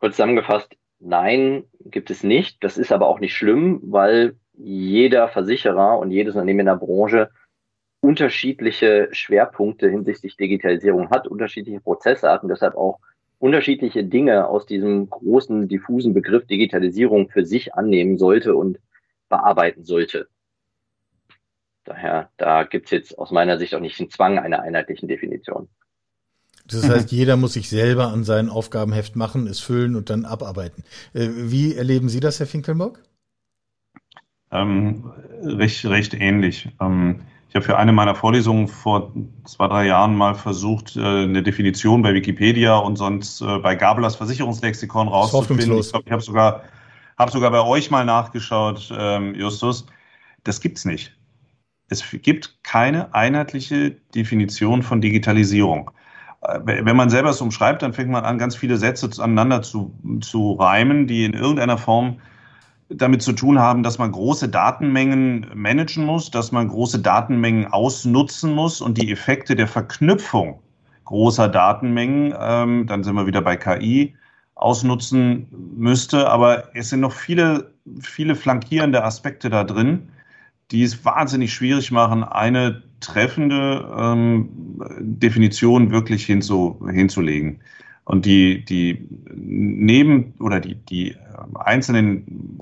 kurz 0.00 0.16
zusammengefasst, 0.16 0.76
nein, 0.98 1.64
gibt 1.84 2.10
es 2.10 2.24
nicht. 2.24 2.62
Das 2.64 2.78
ist 2.78 2.92
aber 2.92 3.06
auch 3.06 3.20
nicht 3.20 3.36
schlimm, 3.36 3.80
weil 3.84 4.34
jeder 4.64 5.28
Versicherer 5.28 5.98
und 5.98 6.10
jedes 6.10 6.34
Unternehmen 6.34 6.60
in 6.60 6.66
der 6.66 6.76
Branche 6.76 7.30
unterschiedliche 8.00 9.08
Schwerpunkte 9.12 9.88
hinsichtlich 9.88 10.36
Digitalisierung 10.36 11.10
hat, 11.10 11.28
unterschiedliche 11.28 11.80
und 11.84 12.48
deshalb 12.48 12.74
auch 12.74 12.98
unterschiedliche 13.38 14.04
Dinge 14.04 14.46
aus 14.46 14.66
diesem 14.66 15.08
großen, 15.08 15.68
diffusen 15.68 16.14
Begriff 16.14 16.46
Digitalisierung 16.46 17.28
für 17.28 17.44
sich 17.44 17.74
annehmen 17.74 18.18
sollte 18.18 18.54
und 18.54 18.78
bearbeiten 19.28 19.84
sollte. 19.84 20.28
Daher, 21.84 22.30
da 22.36 22.64
gibt 22.64 22.86
es 22.86 22.90
jetzt 22.92 23.18
aus 23.18 23.30
meiner 23.32 23.58
Sicht 23.58 23.74
auch 23.74 23.80
nicht 23.80 23.98
den 23.98 24.10
Zwang 24.10 24.38
einer 24.38 24.62
einheitlichen 24.62 25.08
Definition. 25.08 25.68
Das 26.66 26.88
heißt, 26.88 27.10
jeder 27.10 27.36
muss 27.36 27.54
sich 27.54 27.68
selber 27.68 28.08
an 28.08 28.22
seinen 28.22 28.48
Aufgabenheft 28.48 29.16
machen, 29.16 29.48
es 29.48 29.58
füllen 29.58 29.96
und 29.96 30.10
dann 30.10 30.24
abarbeiten. 30.24 30.84
Äh, 31.12 31.28
wie 31.32 31.74
erleben 31.74 32.08
Sie 32.08 32.20
das, 32.20 32.38
Herr 32.38 32.46
Finkelmock? 32.46 33.00
Ähm, 34.52 35.10
recht, 35.42 35.84
recht 35.86 36.14
ähnlich. 36.14 36.68
Ähm, 36.80 37.22
ich 37.48 37.56
habe 37.56 37.64
für 37.64 37.76
eine 37.76 37.92
meiner 37.92 38.14
Vorlesungen 38.14 38.68
vor 38.68 39.12
zwei, 39.44 39.68
drei 39.68 39.86
Jahren 39.86 40.14
mal 40.16 40.34
versucht, 40.34 40.96
äh, 40.96 41.00
eine 41.00 41.42
Definition 41.42 42.02
bei 42.02 42.14
Wikipedia 42.14 42.76
und 42.76 42.96
sonst 42.96 43.40
äh, 43.42 43.58
bei 43.58 43.74
Gabelers 43.74 44.16
Versicherungslexikon 44.16 45.08
rauszufinden. 45.08 45.78
Ich 45.78 45.90
glaube, 45.90 46.04
ich 46.06 46.12
habe 46.12 46.22
sogar, 46.22 46.62
hab 47.18 47.30
sogar 47.30 47.50
bei 47.50 47.60
euch 47.60 47.90
mal 47.90 48.04
nachgeschaut, 48.04 48.90
ähm, 48.96 49.34
Justus. 49.34 49.86
Das 50.44 50.60
gibt's 50.60 50.84
nicht. 50.84 51.16
Es 51.88 52.02
gibt 52.10 52.58
keine 52.62 53.14
einheitliche 53.14 53.90
Definition 54.14 54.82
von 54.82 55.00
Digitalisierung. 55.00 55.90
Äh, 56.42 56.60
wenn 56.64 56.96
man 56.96 57.10
selber 57.10 57.30
es 57.30 57.40
umschreibt, 57.40 57.82
dann 57.82 57.92
fängt 57.92 58.10
man 58.10 58.24
an, 58.24 58.38
ganz 58.38 58.56
viele 58.56 58.76
Sätze 58.78 59.10
aneinander 59.22 59.62
zu, 59.62 59.94
zu 60.22 60.52
reimen, 60.52 61.06
die 61.06 61.24
in 61.24 61.34
irgendeiner 61.34 61.76
Form 61.76 62.18
damit 62.94 63.22
zu 63.22 63.32
tun 63.32 63.58
haben, 63.58 63.82
dass 63.82 63.98
man 63.98 64.12
große 64.12 64.48
Datenmengen 64.48 65.46
managen 65.54 66.04
muss, 66.04 66.30
dass 66.30 66.52
man 66.52 66.68
große 66.68 67.00
Datenmengen 67.00 67.66
ausnutzen 67.66 68.54
muss 68.54 68.80
und 68.80 68.98
die 68.98 69.10
Effekte 69.10 69.56
der 69.56 69.68
Verknüpfung 69.68 70.60
großer 71.04 71.48
Datenmengen, 71.48 72.34
ähm, 72.40 72.86
dann 72.86 73.04
sind 73.04 73.14
wir 73.14 73.26
wieder 73.26 73.42
bei 73.42 73.56
KI, 73.56 74.14
ausnutzen 74.54 75.46
müsste. 75.76 76.28
Aber 76.30 76.74
es 76.74 76.90
sind 76.90 77.00
noch 77.00 77.12
viele, 77.12 77.74
viele 78.00 78.34
flankierende 78.34 79.04
Aspekte 79.04 79.50
da 79.50 79.64
drin, 79.64 80.08
die 80.70 80.82
es 80.82 81.04
wahnsinnig 81.04 81.52
schwierig 81.52 81.90
machen, 81.90 82.24
eine 82.24 82.82
treffende 83.00 83.86
ähm, 83.98 84.48
Definition 85.00 85.90
wirklich 85.90 86.24
hinzu, 86.24 86.80
hinzulegen. 86.90 87.60
Und 88.04 88.24
die, 88.24 88.64
die 88.64 89.06
neben 89.34 90.34
oder 90.40 90.60
die, 90.60 90.76
die 90.76 91.10
ähm, 91.10 91.56
einzelnen 91.56 92.58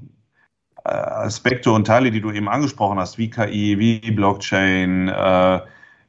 Aspekte 0.85 1.71
und 1.73 1.87
Teile, 1.87 2.11
die 2.11 2.21
du 2.21 2.31
eben 2.31 2.49
angesprochen 2.49 2.99
hast, 2.99 3.19
wie 3.19 3.31
KI, 3.31 3.79
wie 3.79 4.11
Blockchain, 4.11 5.09
äh, 5.09 5.61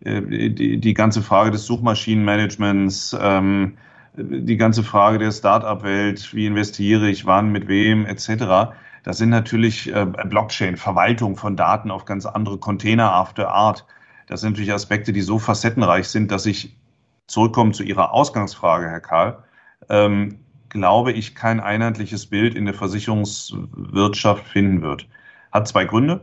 äh, 0.03 0.49
die, 0.49 0.93
ganze 0.93 1.21
Frage 1.21 1.51
des 1.51 1.65
Suchmaschinenmanagements, 1.65 3.15
ähm, 3.19 3.77
die 4.15 4.57
ganze 4.57 4.84
Frage 4.84 5.19
der 5.19 5.31
Start-up-Welt, 5.31 6.34
wie 6.34 6.45
investiere 6.45 7.10
ich, 7.10 7.25
wann, 7.25 7.51
mit 7.51 7.67
wem, 7.67 8.05
etc., 8.05 8.73
das 9.03 9.17
sind 9.17 9.29
natürlich 9.29 9.91
äh, 9.93 10.05
Blockchain, 10.05 10.77
Verwaltung 10.77 11.36
von 11.36 11.55
Daten 11.55 11.89
auf 11.89 12.05
ganz 12.05 12.27
andere 12.27 12.60
Container 12.60 13.12
after 13.12 13.49
Art. 13.49 13.84
Das 14.27 14.41
sind 14.41 14.51
natürlich 14.51 14.71
Aspekte, 14.71 15.12
die 15.12 15.21
so 15.21 15.39
facettenreich 15.39 16.07
sind, 16.07 16.31
dass 16.31 16.45
ich 16.45 16.77
zurückkommen 17.25 17.73
zu 17.73 17.81
Ihrer 17.81 18.13
Ausgangsfrage, 18.13 18.88
Herr 18.89 18.99
Karl, 18.99 19.43
ähm, 19.89 20.40
glaube 20.71 21.12
ich, 21.12 21.36
kein 21.36 21.60
einheitliches 21.60 22.25
Bild 22.25 22.55
in 22.55 22.65
der 22.65 22.73
Versicherungswirtschaft 22.73 24.47
finden 24.47 24.81
wird. 24.81 25.07
Hat 25.51 25.67
zwei 25.67 25.86
Gründe, 25.86 26.21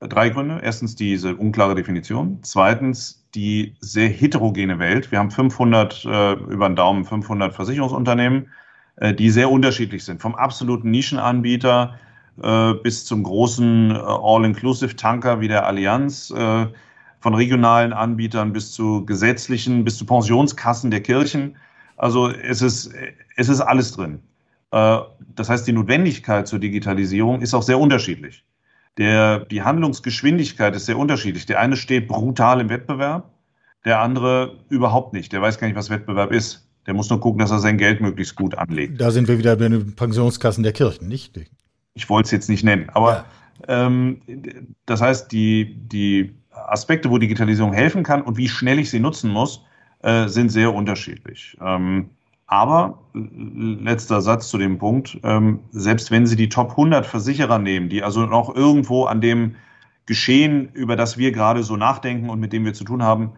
drei 0.00 0.30
Gründe. 0.30 0.60
Erstens 0.62 0.96
diese 0.96 1.36
unklare 1.36 1.74
Definition. 1.74 2.38
Zweitens 2.42 3.24
die 3.34 3.74
sehr 3.80 4.08
heterogene 4.08 4.78
Welt. 4.78 5.10
Wir 5.10 5.18
haben 5.18 5.30
500, 5.30 6.04
äh, 6.04 6.32
über 6.32 6.68
den 6.68 6.76
Daumen 6.76 7.04
500 7.04 7.54
Versicherungsunternehmen, 7.54 8.48
äh, 8.96 9.14
die 9.14 9.30
sehr 9.30 9.50
unterschiedlich 9.50 10.04
sind. 10.04 10.20
Vom 10.20 10.34
absoluten 10.34 10.90
Nischenanbieter 10.90 11.98
äh, 12.42 12.74
bis 12.74 13.04
zum 13.04 13.22
großen 13.22 13.90
äh, 13.90 13.94
All-Inclusive-Tanker 13.94 15.40
wie 15.40 15.48
der 15.48 15.66
Allianz, 15.66 16.30
äh, 16.30 16.66
von 17.20 17.34
regionalen 17.34 17.92
Anbietern 17.92 18.52
bis 18.52 18.72
zu 18.72 19.04
gesetzlichen, 19.06 19.84
bis 19.84 19.96
zu 19.96 20.06
Pensionskassen 20.06 20.90
der 20.90 21.02
Kirchen. 21.02 21.56
Also 22.02 22.28
es 22.28 22.62
ist, 22.62 22.90
es 23.36 23.48
ist 23.48 23.60
alles 23.60 23.92
drin. 23.92 24.22
Äh, 24.72 24.98
das 25.36 25.48
heißt, 25.48 25.66
die 25.68 25.72
Notwendigkeit 25.72 26.48
zur 26.48 26.58
Digitalisierung 26.58 27.40
ist 27.40 27.54
auch 27.54 27.62
sehr 27.62 27.78
unterschiedlich. 27.78 28.44
Der, 28.98 29.44
die 29.44 29.62
Handlungsgeschwindigkeit 29.62 30.74
ist 30.74 30.86
sehr 30.86 30.98
unterschiedlich. 30.98 31.46
Der 31.46 31.60
eine 31.60 31.76
steht 31.76 32.08
brutal 32.08 32.60
im 32.60 32.70
Wettbewerb, 32.70 33.30
der 33.84 34.00
andere 34.00 34.64
überhaupt 34.68 35.12
nicht. 35.12 35.32
Der 35.32 35.40
weiß 35.40 35.58
gar 35.58 35.68
nicht, 35.68 35.76
was 35.76 35.90
Wettbewerb 35.90 36.32
ist. 36.32 36.68
Der 36.86 36.94
muss 36.94 37.08
nur 37.08 37.20
gucken, 37.20 37.38
dass 37.38 37.52
er 37.52 37.60
sein 37.60 37.78
Geld 37.78 38.00
möglichst 38.00 38.34
gut 38.34 38.56
anlegt. 38.56 39.00
Da 39.00 39.12
sind 39.12 39.28
wir 39.28 39.38
wieder 39.38 39.54
bei 39.54 39.68
den 39.68 39.94
Pensionskassen 39.94 40.64
der 40.64 40.72
Kirchen, 40.72 41.06
nicht? 41.06 41.38
ich 41.94 42.10
wollte 42.10 42.26
es 42.26 42.30
jetzt 42.32 42.48
nicht 42.48 42.64
nennen, 42.64 42.88
aber 42.94 43.26
ja. 43.68 43.86
ähm, 43.86 44.22
das 44.86 45.00
heißt, 45.00 45.30
die, 45.30 45.76
die 45.88 46.34
Aspekte, 46.50 47.10
wo 47.10 47.18
Digitalisierung 47.18 47.72
helfen 47.72 48.02
kann 48.02 48.22
und 48.22 48.36
wie 48.36 48.48
schnell 48.48 48.78
ich 48.78 48.90
sie 48.90 48.98
nutzen 48.98 49.30
muss, 49.30 49.64
äh, 50.02 50.28
sind 50.28 50.50
sehr 50.50 50.74
unterschiedlich. 50.74 51.56
Ähm, 51.60 52.10
aber 52.46 52.98
letzter 53.14 54.20
Satz 54.20 54.48
zu 54.48 54.58
dem 54.58 54.78
Punkt, 54.78 55.18
ähm, 55.22 55.60
selbst 55.70 56.10
wenn 56.10 56.26
Sie 56.26 56.36
die 56.36 56.50
Top 56.50 56.72
100 56.72 57.06
Versicherer 57.06 57.58
nehmen, 57.58 57.88
die 57.88 58.02
also 58.02 58.26
noch 58.26 58.54
irgendwo 58.54 59.04
an 59.04 59.20
dem 59.20 59.56
Geschehen, 60.04 60.68
über 60.74 60.96
das 60.96 61.16
wir 61.16 61.32
gerade 61.32 61.62
so 61.62 61.76
nachdenken 61.76 62.28
und 62.28 62.40
mit 62.40 62.52
dem 62.52 62.64
wir 62.64 62.74
zu 62.74 62.84
tun 62.84 63.02
haben, 63.02 63.32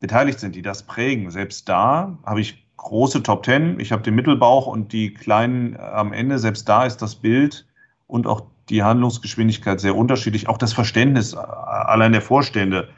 beteiligt 0.00 0.40
sind, 0.40 0.54
die 0.54 0.62
das 0.62 0.84
prägen. 0.84 1.30
Selbst 1.30 1.68
da 1.68 2.18
habe 2.24 2.40
ich 2.40 2.64
große 2.76 3.22
Top 3.22 3.42
Ten, 3.42 3.80
ich 3.80 3.92
habe 3.92 4.02
den 4.02 4.14
Mittelbauch 4.14 4.66
und 4.66 4.92
die 4.92 5.12
kleinen 5.12 5.76
am 5.76 6.12
Ende, 6.12 6.38
selbst 6.38 6.68
da 6.68 6.84
ist 6.86 7.02
das 7.02 7.16
Bild 7.16 7.66
und 8.06 8.26
auch 8.26 8.42
die 8.68 8.82
Handlungsgeschwindigkeit 8.82 9.80
sehr 9.80 9.96
unterschiedlich. 9.96 10.48
Auch 10.48 10.58
das 10.58 10.72
Verständnis 10.72 11.34
allein 11.34 12.12
der 12.12 12.22
Vorstände 12.22 12.88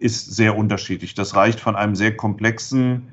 ist 0.00 0.34
sehr 0.34 0.56
unterschiedlich. 0.56 1.14
Das 1.14 1.36
reicht 1.36 1.60
von 1.60 1.76
einem 1.76 1.94
sehr 1.94 2.16
komplexen 2.16 3.08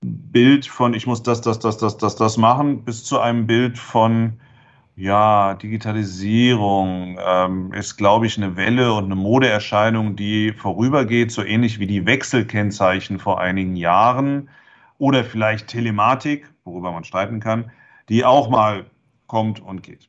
Bild 0.00 0.66
von, 0.66 0.94
ich 0.94 1.06
muss 1.06 1.22
das, 1.22 1.40
das, 1.40 1.58
das, 1.58 1.78
das, 1.78 1.96
das, 1.96 2.16
das 2.16 2.36
machen, 2.36 2.84
bis 2.84 3.04
zu 3.04 3.18
einem 3.18 3.46
Bild 3.46 3.78
von, 3.78 4.40
ja, 4.96 5.54
Digitalisierung 5.54 7.18
ähm, 7.22 7.72
ist, 7.74 7.96
glaube 7.96 8.26
ich, 8.26 8.38
eine 8.38 8.56
Welle 8.56 8.94
und 8.94 9.04
eine 9.04 9.14
Modeerscheinung, 9.14 10.16
die 10.16 10.52
vorübergeht, 10.52 11.30
so 11.30 11.42
ähnlich 11.42 11.78
wie 11.78 11.86
die 11.86 12.06
Wechselkennzeichen 12.06 13.18
vor 13.18 13.38
einigen 13.38 13.76
Jahren 13.76 14.48
oder 14.98 15.22
vielleicht 15.22 15.68
Telematik, 15.68 16.50
worüber 16.64 16.92
man 16.92 17.04
streiten 17.04 17.40
kann, 17.40 17.70
die 18.08 18.24
auch 18.24 18.48
mal 18.48 18.86
kommt 19.26 19.60
und 19.60 19.82
geht. 19.82 20.08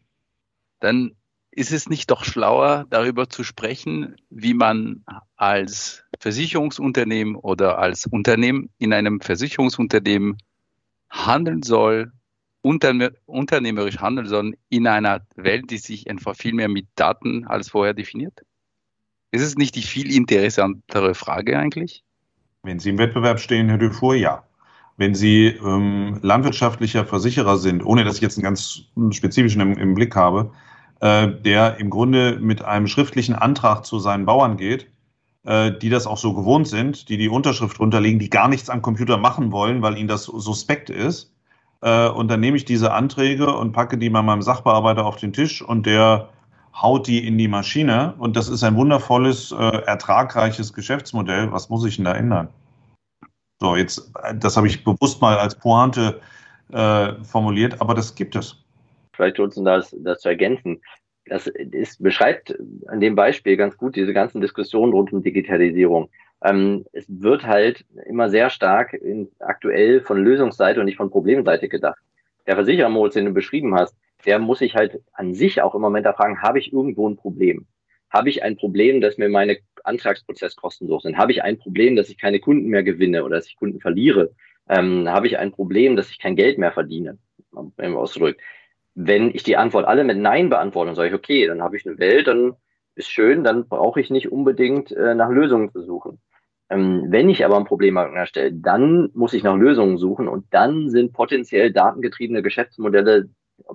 Dann 0.80 1.17
ist 1.58 1.72
es 1.72 1.90
nicht 1.90 2.12
doch 2.12 2.24
schlauer, 2.24 2.86
darüber 2.92 3.30
zu 3.30 3.44
sprechen, 3.44 4.16
wie 4.30 4.54
man 4.54 5.04
als 5.38 6.04
Versicherungsunternehmen 6.20 7.36
oder 7.36 7.80
als 7.80 8.06
Unternehmen 8.06 8.70
in 8.78 8.94
einem 8.94 9.22
Versicherungsunternehmen 9.22 10.38
handeln 11.10 11.64
soll, 11.64 12.12
unternehmerisch 12.62 13.98
handeln 13.98 14.28
soll 14.28 14.56
in 14.70 14.86
einer 14.86 15.22
Welt, 15.36 15.72
die 15.72 15.80
sich 15.80 16.08
einfach 16.12 16.36
viel 16.36 16.54
mehr 16.54 16.70
mit 16.70 16.86
Daten 16.94 17.48
als 17.48 17.70
vorher 17.70 17.96
definiert? 17.96 18.46
Ist 19.32 19.42
es 19.42 19.56
nicht 19.56 19.74
die 19.74 19.82
viel 19.82 20.14
interessantere 20.14 21.16
Frage 21.16 21.58
eigentlich? 21.58 22.04
Wenn 22.62 22.78
Sie 22.78 22.92
im 22.92 23.00
Wettbewerb 23.00 23.40
stehen, 23.40 23.68
Herr 23.70 23.80
Dufour, 23.80 24.14
ja. 24.14 24.44
Wenn 24.96 25.16
Sie 25.16 25.48
ähm, 25.48 26.20
landwirtschaftlicher 26.22 27.04
Versicherer 27.06 27.58
sind, 27.58 27.84
ohne 27.84 28.04
dass 28.04 28.18
ich 28.18 28.22
jetzt 28.22 28.38
einen 28.38 28.44
ganz 28.44 28.84
spezifischen 29.10 29.62
im, 29.62 29.74
im 29.74 29.96
Blick 29.96 30.16
habe, 30.16 30.52
äh, 31.00 31.28
der 31.28 31.80
im 31.80 31.90
Grunde 31.90 32.38
mit 32.40 32.64
einem 32.64 32.88
schriftlichen 32.88 33.36
Antrag 33.36 33.86
zu 33.86 34.00
seinen 34.00 34.26
Bauern 34.26 34.58
geht, 34.58 34.88
äh, 35.44 35.72
die 35.72 35.90
das 35.90 36.08
auch 36.08 36.18
so 36.18 36.34
gewohnt 36.34 36.68
sind, 36.68 37.10
die 37.10 37.18
die 37.18 37.30
Unterschrift 37.30 37.80
runterlegen, 37.80 38.20
die 38.20 38.30
gar 38.30 38.48
nichts 38.48 38.70
am 38.70 38.82
Computer 38.82 39.18
machen 39.18 39.52
wollen, 39.52 39.82
weil 39.82 39.98
ihnen 39.98 40.08
das 40.08 40.24
suspekt 40.24 40.90
ist. 40.90 41.34
Äh, 41.82 42.10
und 42.10 42.30
dann 42.30 42.40
nehme 42.40 42.58
ich 42.58 42.66
diese 42.66 42.94
Anträge 42.94 43.56
und 43.56 43.74
packe 43.74 43.98
die 43.98 44.10
bei 44.10 44.22
meinem 44.22 44.42
Sachbearbeiter 44.42 45.06
auf 45.06 45.18
den 45.18 45.34
Tisch 45.34 45.62
und 45.62 45.86
der 45.86 46.30
haut 46.74 47.08
die 47.08 47.26
in 47.28 47.38
die 47.38 47.48
Maschine. 47.48 48.14
Und 48.18 48.36
das 48.36 48.50
ist 48.50 48.64
ein 48.64 48.76
wundervolles, 48.76 49.52
ertragreiches 49.52 50.74
Geschäftsmodell. 50.74 51.52
Was 51.52 51.70
muss 51.70 51.84
ich 51.86 51.96
denn 51.96 52.06
da 52.06 52.14
ändern? 52.14 52.50
So, 53.60 53.76
jetzt, 53.76 54.12
das 54.36 54.58
habe 54.58 54.68
ich 54.68 54.84
bewusst 54.84 55.20
mal 55.22 55.38
als 55.38 55.56
Pointe 55.56 56.22
äh, 56.72 57.14
formuliert, 57.24 57.82
aber 57.82 57.96
das 57.96 58.14
gibt 58.14 58.36
es 58.36 58.64
vielleicht 59.18 59.40
uns 59.40 59.56
das, 59.56 59.94
das 60.00 60.22
zu 60.22 60.30
ergänzen. 60.30 60.82
Das 61.26 61.48
ist, 61.48 62.02
beschreibt 62.02 62.56
an 62.88 63.02
dem 63.02 63.16
Beispiel 63.16 63.58
ganz 63.58 63.76
gut 63.76 63.98
diese 63.98 64.14
ganzen 64.14 64.40
Diskussionen 64.40 64.94
rund 64.94 65.12
um 65.12 65.22
Digitalisierung. 65.22 66.10
Ähm, 66.42 66.86
es 66.94 67.06
wird 67.10 67.46
halt 67.46 67.84
immer 68.06 68.30
sehr 68.30 68.50
stark 68.50 68.94
in, 68.94 69.30
aktuell 69.40 70.02
von 70.02 70.24
Lösungsseite 70.24 70.80
und 70.80 70.86
nicht 70.86 70.96
von 70.96 71.10
Problemseite 71.10 71.68
gedacht. 71.68 72.00
Der 72.46 72.56
Versicherermodus, 72.56 73.16
den 73.16 73.26
du 73.26 73.34
beschrieben 73.34 73.76
hast, 73.76 73.98
der 74.26 74.40
muss 74.40 74.60
sich 74.60 74.76
halt 74.76 75.02
an 75.12 75.34
sich 75.34 75.62
auch 75.62 75.76
im 75.76 75.82
Moment 75.82 76.06
da 76.06 76.14
fragen, 76.14 76.42
habe 76.42 76.60
ich 76.60 76.72
irgendwo 76.72 77.10
ein 77.10 77.18
Problem? 77.18 77.66
Habe 78.10 78.30
ich 78.30 78.44
ein 78.44 78.56
Problem, 78.56 79.02
dass 79.02 79.18
mir 79.18 79.28
meine 79.28 79.58
Antragsprozesskosten 79.84 80.88
so 80.88 81.00
sind? 81.00 81.18
Habe 81.18 81.34
ich 81.34 81.44
ein 81.44 81.58
Problem, 81.58 81.98
dass 81.98 82.10
ich 82.10 82.18
keine 82.18 82.40
Kunden 82.40 82.68
mehr 82.70 82.84
gewinne 82.84 83.26
oder 83.26 83.36
dass 83.36 83.48
ich 83.48 83.58
Kunden 83.58 83.82
verliere? 83.82 84.32
Ähm, 84.70 85.10
habe 85.10 85.28
ich 85.28 85.38
ein 85.38 85.52
Problem, 85.52 85.98
dass 85.98 86.10
ich 86.10 86.20
kein 86.20 86.38
Geld 86.38 86.58
mehr 86.58 86.72
verdiene? 86.72 87.18
Ausdrückt 87.78 88.40
wenn 89.00 89.30
ich 89.30 89.44
die 89.44 89.58
Antwort 89.58 89.86
alle 89.86 90.04
mit 90.04 90.18
Nein 90.18 90.50
beantworte, 90.50 90.88
dann 90.88 90.96
sage 90.96 91.10
ich, 91.10 91.14
okay, 91.14 91.46
dann 91.46 91.62
habe 91.62 91.78
ich 91.78 91.86
eine 91.86 92.00
Welt, 92.00 92.26
dann 92.28 92.56
ist 92.96 93.12
schön, 93.12 93.44
dann 93.44 93.68
brauche 93.68 94.02
ich 94.02 94.10
nicht 94.10 94.32
unbedingt 94.32 94.92
äh, 94.92 95.14
nach 95.14 95.30
Lösungen 95.30 95.72
zu 95.72 95.84
suchen. 95.84 96.20
Ähm, 96.72 97.06
wenn 97.10 97.30
ich 97.30 97.46
aber 97.46 97.58
ein 97.58 97.66
Problem 97.66 97.96
erstelle, 97.96 98.52
dann 98.54 99.12
muss 99.14 99.34
ich 99.34 99.44
nach 99.44 99.56
Lösungen 99.56 100.00
suchen 100.00 100.28
und 100.28 100.46
dann 100.50 100.90
sind 100.90 101.14
potenziell 101.14 101.72
datengetriebene 101.72 102.42
Geschäftsmodelle, 102.42 103.30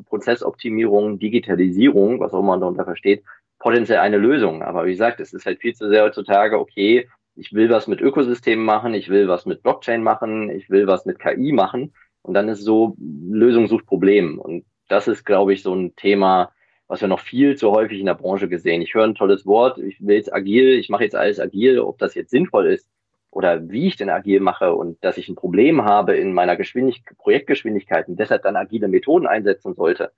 Prozessoptimierung, 0.07 1.21
Digitalisierung, 1.21 2.19
was 2.19 2.33
auch 2.33 2.43
man 2.43 2.61
darunter 2.61 2.85
versteht, 2.85 3.23
potenziell 3.61 3.99
eine 3.99 4.19
Lösung. 4.19 4.63
Aber 4.63 4.87
wie 4.87 4.91
gesagt, 4.91 5.21
es 5.21 5.33
ist 5.33 5.47
halt 5.47 5.61
viel 5.61 5.75
zu 5.75 5.89
sehr 5.89 6.03
heutzutage, 6.03 6.59
okay, 6.59 7.09
ich 7.37 7.53
will 7.53 7.71
was 7.71 7.87
mit 7.87 8.01
Ökosystemen 8.01 8.65
machen, 8.65 8.93
ich 8.93 9.09
will 9.09 9.29
was 9.29 9.47
mit 9.47 9.63
Blockchain 9.63 10.03
machen, 10.03 10.51
ich 10.51 10.69
will 10.69 10.89
was 10.89 11.07
mit 11.07 11.21
KI 11.21 11.53
machen. 11.53 11.95
Und 12.23 12.35
dann 12.35 12.49
ist 12.49 12.63
so, 12.63 12.97
Lösung 12.99 13.69
sucht 13.69 13.87
Problem. 13.87 14.39
Und 14.39 14.65
das 14.89 15.09
ist, 15.09 15.25
glaube 15.25 15.53
ich, 15.53 15.63
so 15.63 15.75
ein 15.75 15.95
Thema, 15.97 16.53
was 16.87 17.01
wir 17.01 17.09
noch 17.09 17.21
viel 17.21 17.57
zu 17.57 17.71
häufig 17.71 18.01
in 18.01 18.07
der 18.07 18.15
Branche 18.15 18.49
gesehen. 18.49 18.83
Ich 18.83 18.95
höre 18.95 19.05
ein 19.05 19.15
tolles 19.15 19.47
Wort, 19.47 19.79
ich 19.79 20.01
will 20.07 20.17
jetzt 20.17 20.33
agil, 20.33 20.79
ich 20.79 20.89
mache 20.89 21.05
jetzt 21.05 21.17
alles 21.17 21.41
agil, 21.41 21.81
ob 21.81 21.99
das 21.99 22.15
jetzt 22.15 22.31
sinnvoll 22.31 22.67
ist 22.67 22.89
oder 23.31 23.67
wie 23.71 23.87
ich 23.87 23.97
denn 23.97 24.11
agil 24.11 24.41
mache 24.41 24.75
und 24.75 25.03
dass 25.03 25.17
ich 25.17 25.29
ein 25.29 25.35
Problem 25.35 25.85
habe 25.85 26.17
in 26.17 26.35
meiner 26.35 26.57
Geschwindigkeit, 26.57 27.17
Projektgeschwindigkeit 27.17 28.09
und 28.09 28.21
deshalb 28.21 28.43
dann 28.43 28.57
agile 28.57 28.89
Methoden 28.89 29.27
einsetzen 29.27 29.75
sollte. 29.75 30.13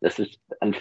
Das 0.00 0.20
ist 0.20 0.40
an 0.60 0.76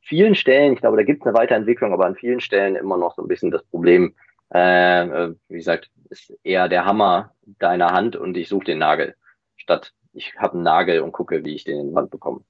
vielen 0.00 0.34
Stellen, 0.34 0.72
ich 0.72 0.80
glaube, 0.80 0.96
da 0.96 1.02
gibt 1.02 1.20
es 1.20 1.26
eine 1.26 1.36
Weiterentwicklung, 1.36 1.92
aber 1.92 2.06
an 2.06 2.16
vielen 2.16 2.40
Stellen 2.40 2.76
immer 2.76 2.96
noch 2.96 3.14
so 3.14 3.20
ein 3.20 3.28
bisschen 3.28 3.50
das 3.50 3.62
Problem, 3.64 4.14
äh, 4.54 5.02
äh 5.02 5.34
wie 5.48 5.58
gesagt, 5.58 5.90
ist 6.08 6.32
eher 6.44 6.68
der 6.68 6.86
Hammer 6.86 7.34
deiner 7.58 7.92
Hand 7.92 8.16
und 8.16 8.38
ich 8.38 8.48
suche 8.48 8.64
den 8.64 8.78
Nagel, 8.78 9.14
statt 9.56 9.92
ich 10.14 10.34
habe 10.38 10.54
einen 10.54 10.62
Nagel 10.62 11.00
und 11.00 11.12
gucke, 11.12 11.44
wie 11.44 11.54
ich 11.54 11.64
den 11.64 11.78
in 11.78 11.88
die 11.88 11.94
Wand 11.94 12.10
bekomme. 12.10 12.40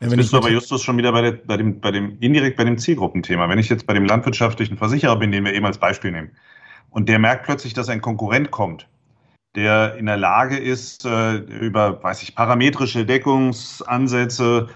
Jetzt 0.00 0.16
bist 0.16 0.32
du 0.32 0.38
aber 0.38 0.50
Justus 0.50 0.82
schon 0.82 0.96
wieder 0.96 1.12
bei, 1.12 1.20
der, 1.20 1.32
bei, 1.32 1.58
dem, 1.58 1.80
bei 1.80 1.90
dem, 1.90 2.16
indirekt 2.20 2.56
bei 2.56 2.64
dem 2.64 2.78
Zielgruppenthema. 2.78 3.48
Wenn 3.50 3.58
ich 3.58 3.68
jetzt 3.68 3.86
bei 3.86 3.92
dem 3.92 4.06
landwirtschaftlichen 4.06 4.78
Versicherer 4.78 5.16
bin, 5.16 5.30
den 5.30 5.44
wir 5.44 5.52
eben 5.52 5.66
als 5.66 5.76
Beispiel 5.76 6.10
nehmen, 6.10 6.30
und 6.88 7.08
der 7.08 7.18
merkt 7.18 7.44
plötzlich, 7.44 7.74
dass 7.74 7.90
ein 7.90 8.00
Konkurrent 8.00 8.50
kommt, 8.50 8.88
der 9.54 9.96
in 9.96 10.06
der 10.06 10.16
Lage 10.16 10.56
ist, 10.56 11.04
äh, 11.04 11.36
über, 11.36 12.02
weiß 12.02 12.22
ich, 12.22 12.34
parametrische 12.34 13.04
Deckungsansätze 13.04 14.68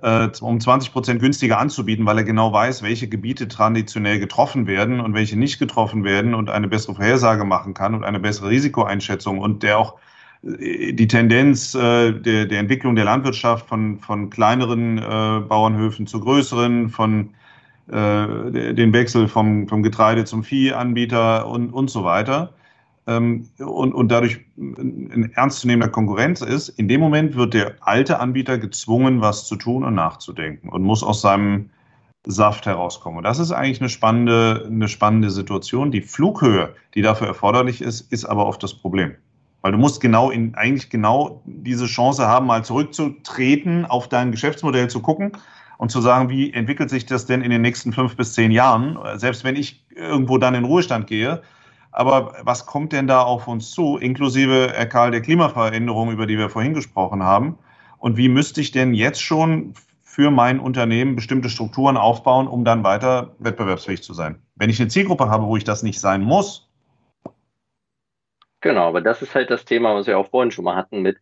äh, 0.00 0.28
um 0.40 0.58
20 0.58 0.92
Prozent 0.92 1.20
günstiger 1.20 1.58
anzubieten, 1.58 2.06
weil 2.06 2.18
er 2.18 2.24
genau 2.24 2.52
weiß, 2.52 2.82
welche 2.82 3.08
Gebiete 3.08 3.48
traditionell 3.48 4.20
getroffen 4.20 4.66
werden 4.66 5.00
und 5.00 5.12
welche 5.14 5.38
nicht 5.38 5.58
getroffen 5.58 6.04
werden 6.04 6.34
und 6.34 6.48
eine 6.48 6.68
bessere 6.68 6.94
Vorhersage 6.94 7.44
machen 7.44 7.74
kann 7.74 7.94
und 7.94 8.04
eine 8.04 8.20
bessere 8.20 8.48
Risikoeinschätzung 8.48 9.38
und 9.38 9.62
der 9.62 9.78
auch 9.78 9.98
die 10.42 11.06
Tendenz 11.06 11.74
äh, 11.74 12.12
der, 12.12 12.46
der 12.46 12.58
Entwicklung 12.58 12.96
der 12.96 13.04
Landwirtschaft 13.04 13.68
von, 13.68 13.98
von 14.00 14.28
kleineren 14.28 14.98
äh, 14.98 15.40
Bauernhöfen 15.46 16.06
zu 16.06 16.18
größeren, 16.20 16.90
von 16.90 17.30
äh, 17.88 18.74
den 18.74 18.92
Wechsel 18.92 19.28
vom, 19.28 19.68
vom 19.68 19.82
Getreide 19.82 20.24
zum 20.24 20.42
Viehanbieter 20.42 21.46
und, 21.46 21.70
und 21.70 21.90
so 21.90 22.04
weiter. 22.04 22.54
Ähm, 23.06 23.48
und, 23.58 23.92
und 23.94 24.10
dadurch 24.10 24.40
ein 24.56 25.30
ernstzunehmender 25.34 25.88
Konkurrenz 25.88 26.40
ist, 26.40 26.68
in 26.70 26.88
dem 26.88 27.00
Moment 27.00 27.36
wird 27.36 27.54
der 27.54 27.76
alte 27.80 28.18
Anbieter 28.18 28.58
gezwungen, 28.58 29.20
was 29.20 29.46
zu 29.46 29.56
tun 29.56 29.84
und 29.84 29.94
nachzudenken 29.94 30.68
und 30.68 30.82
muss 30.82 31.04
aus 31.04 31.20
seinem 31.20 31.70
Saft 32.24 32.66
herauskommen. 32.66 33.18
Und 33.18 33.24
das 33.24 33.38
ist 33.38 33.50
eigentlich 33.52 33.80
eine 33.80 33.88
spannende, 33.88 34.64
eine 34.66 34.88
spannende 34.88 35.30
Situation. 35.30 35.90
Die 35.90 36.02
Flughöhe, 36.02 36.74
die 36.94 37.02
dafür 37.02 37.28
erforderlich 37.28 37.80
ist, 37.80 38.12
ist 38.12 38.24
aber 38.24 38.46
oft 38.46 38.62
das 38.62 38.74
Problem. 38.74 39.16
Weil 39.62 39.72
du 39.72 39.78
musst 39.78 40.00
genau 40.00 40.30
in, 40.30 40.54
eigentlich 40.56 40.90
genau 40.90 41.42
diese 41.46 41.86
Chance 41.86 42.26
haben, 42.26 42.46
mal 42.46 42.64
zurückzutreten, 42.64 43.86
auf 43.86 44.08
dein 44.08 44.32
Geschäftsmodell 44.32 44.88
zu 44.88 45.00
gucken 45.00 45.32
und 45.78 45.90
zu 45.90 46.00
sagen, 46.00 46.28
wie 46.28 46.52
entwickelt 46.52 46.90
sich 46.90 47.06
das 47.06 47.26
denn 47.26 47.42
in 47.42 47.50
den 47.50 47.62
nächsten 47.62 47.92
fünf 47.92 48.16
bis 48.16 48.34
zehn 48.34 48.50
Jahren, 48.50 48.98
selbst 49.14 49.44
wenn 49.44 49.56
ich 49.56 49.84
irgendwo 49.94 50.38
dann 50.38 50.54
in 50.54 50.64
Ruhestand 50.64 51.06
gehe. 51.06 51.42
Aber 51.92 52.34
was 52.42 52.66
kommt 52.66 52.92
denn 52.92 53.06
da 53.06 53.22
auf 53.22 53.46
uns 53.46 53.70
zu, 53.70 53.98
inklusive, 53.98 54.72
Herr 54.74 54.86
Karl, 54.86 55.10
der 55.10 55.20
Klimaveränderung, 55.20 56.10
über 56.10 56.26
die 56.26 56.38
wir 56.38 56.48
vorhin 56.48 56.74
gesprochen 56.74 57.22
haben? 57.22 57.58
Und 57.98 58.16
wie 58.16 58.28
müsste 58.28 58.60
ich 58.60 58.72
denn 58.72 58.94
jetzt 58.94 59.22
schon 59.22 59.74
für 60.02 60.30
mein 60.30 60.58
Unternehmen 60.58 61.14
bestimmte 61.14 61.50
Strukturen 61.50 61.96
aufbauen, 61.96 62.48
um 62.48 62.64
dann 62.64 62.82
weiter 62.82 63.34
wettbewerbsfähig 63.38 64.02
zu 64.02 64.14
sein? 64.14 64.36
Wenn 64.56 64.70
ich 64.70 64.80
eine 64.80 64.88
Zielgruppe 64.88 65.28
habe, 65.28 65.46
wo 65.46 65.56
ich 65.56 65.64
das 65.64 65.82
nicht 65.82 66.00
sein 66.00 66.22
muss, 66.22 66.71
Genau, 68.62 68.88
aber 68.88 69.00
das 69.00 69.20
ist 69.22 69.34
halt 69.34 69.50
das 69.50 69.64
Thema, 69.64 69.94
was 69.94 70.06
wir 70.06 70.18
auch 70.18 70.30
vorhin 70.30 70.52
schon 70.52 70.64
mal 70.64 70.76
hatten 70.76 71.02
mit 71.02 71.18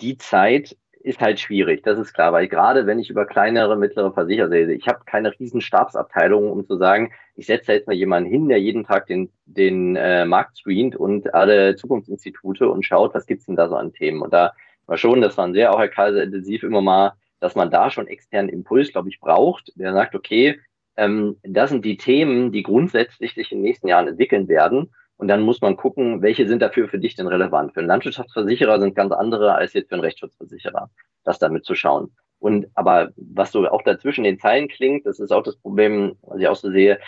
die 0.00 0.18
Zeit 0.18 0.76
ist 1.02 1.20
halt 1.20 1.40
schwierig, 1.40 1.82
das 1.82 1.98
ist 1.98 2.12
klar, 2.12 2.32
weil 2.32 2.46
gerade 2.46 2.86
wenn 2.86 2.98
ich 2.98 3.08
über 3.08 3.24
kleinere, 3.24 3.74
mittlere 3.76 4.12
Versicherer 4.12 4.48
sehe, 4.50 4.70
ich 4.72 4.86
habe 4.86 5.00
keine 5.06 5.32
riesen 5.38 5.62
Stabsabteilung, 5.62 6.50
um 6.50 6.66
zu 6.66 6.76
sagen, 6.76 7.12
ich 7.36 7.46
setze 7.46 7.72
jetzt 7.72 7.86
mal 7.86 7.94
jemanden 7.94 8.28
hin, 8.28 8.48
der 8.48 8.60
jeden 8.60 8.84
Tag 8.84 9.06
den, 9.06 9.30
den 9.46 9.96
äh, 9.96 10.26
Markt 10.26 10.58
screent 10.58 10.96
und 10.96 11.32
alle 11.32 11.76
Zukunftsinstitute 11.76 12.68
und 12.68 12.84
schaut, 12.84 13.14
was 13.14 13.24
gibt's 13.24 13.46
denn 13.46 13.56
da 13.56 13.68
so 13.68 13.76
an 13.76 13.94
Themen. 13.94 14.20
Und 14.20 14.34
da 14.34 14.52
war 14.86 14.98
schon, 14.98 15.22
das 15.22 15.38
waren 15.38 15.54
sehr 15.54 15.72
auch 15.72 15.78
Herr 15.78 15.88
Kaiser 15.88 16.22
intensiv 16.22 16.64
immer 16.64 16.82
mal, 16.82 17.14
dass 17.38 17.54
man 17.54 17.70
da 17.70 17.90
schon 17.90 18.06
externen 18.06 18.50
Impuls, 18.50 18.92
glaube 18.92 19.08
ich, 19.08 19.20
braucht, 19.20 19.72
der 19.76 19.94
sagt, 19.94 20.14
okay, 20.14 20.60
ähm, 20.96 21.38
das 21.42 21.70
sind 21.70 21.84
die 21.86 21.96
Themen, 21.96 22.52
die 22.52 22.62
grundsätzlich 22.62 23.32
sich 23.32 23.52
in 23.52 23.58
den 23.58 23.64
nächsten 23.64 23.88
Jahren 23.88 24.08
entwickeln 24.08 24.48
werden. 24.48 24.90
Und 25.20 25.28
dann 25.28 25.42
muss 25.42 25.60
man 25.60 25.76
gucken, 25.76 26.22
welche 26.22 26.48
sind 26.48 26.62
dafür 26.62 26.88
für 26.88 26.98
dich 26.98 27.14
denn 27.14 27.26
relevant. 27.26 27.74
Für 27.74 27.80
einen 27.80 27.88
Landwirtschaftsversicherer 27.88 28.80
sind 28.80 28.94
ganz 28.94 29.12
andere 29.12 29.54
als 29.54 29.74
jetzt 29.74 29.90
für 29.90 29.96
einen 29.96 30.04
Rechtsschutzversicherer, 30.04 30.90
das 31.24 31.38
damit 31.38 31.66
zu 31.66 31.74
schauen. 31.74 32.16
Und 32.38 32.68
aber 32.74 33.10
was 33.16 33.52
so 33.52 33.68
auch 33.68 33.82
dazwischen 33.82 34.24
den 34.24 34.38
Zeilen 34.38 34.68
klingt, 34.68 35.04
das 35.04 35.20
ist 35.20 35.30
auch 35.30 35.42
das 35.42 35.56
Problem, 35.56 36.16
was 36.22 36.40
ich 36.40 36.48
auch 36.48 36.56
so 36.56 36.70
sehe, 36.70 36.98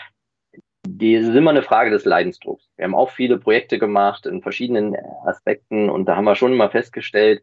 die 0.86 1.14
ist 1.14 1.34
immer 1.34 1.52
eine 1.52 1.62
Frage 1.62 1.90
des 1.90 2.04
Leidensdrucks. 2.04 2.68
Wir 2.76 2.84
haben 2.84 2.94
auch 2.94 3.08
viele 3.08 3.38
Projekte 3.38 3.78
gemacht 3.78 4.26
in 4.26 4.42
verschiedenen 4.42 4.94
Aspekten 5.24 5.88
und 5.88 6.04
da 6.04 6.14
haben 6.14 6.24
wir 6.24 6.36
schon 6.36 6.52
immer 6.52 6.68
festgestellt, 6.68 7.42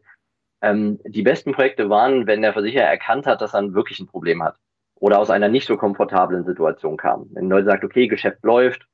ähm, 0.62 1.00
die 1.04 1.22
besten 1.22 1.50
Projekte 1.50 1.90
waren, 1.90 2.28
wenn 2.28 2.42
der 2.42 2.52
Versicherer 2.52 2.84
erkannt 2.84 3.26
hat, 3.26 3.40
dass 3.40 3.54
er 3.54 3.74
wirklich 3.74 3.98
ein 3.98 4.06
Problem 4.06 4.40
hat 4.40 4.54
oder 4.94 5.18
aus 5.18 5.30
einer 5.30 5.48
nicht 5.48 5.66
so 5.66 5.76
komfortablen 5.76 6.44
Situation 6.44 6.96
kam. 6.96 7.26
Wenn 7.32 7.48
Leute 7.48 7.66
sagt, 7.66 7.82
okay, 7.82 8.06
Geschäft 8.06 8.44
läuft, 8.44 8.86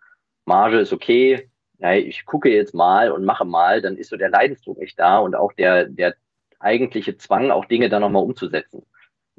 Marge 0.46 0.78
ist 0.78 0.94
okay, 0.94 1.50
ja, 1.78 1.92
ich 1.94 2.24
gucke 2.24 2.50
jetzt 2.50 2.74
mal 2.74 3.10
und 3.10 3.24
mache 3.24 3.44
mal, 3.44 3.82
dann 3.82 3.96
ist 3.96 4.10
so 4.10 4.16
der 4.16 4.30
Leidensdruck 4.30 4.80
echt 4.80 4.98
da 4.98 5.18
und 5.18 5.34
auch 5.34 5.52
der, 5.52 5.86
der 5.86 6.14
eigentliche 6.58 7.16
Zwang, 7.16 7.50
auch 7.50 7.66
Dinge 7.66 7.88
dann 7.88 8.02
nochmal 8.02 8.22
umzusetzen. 8.22 8.82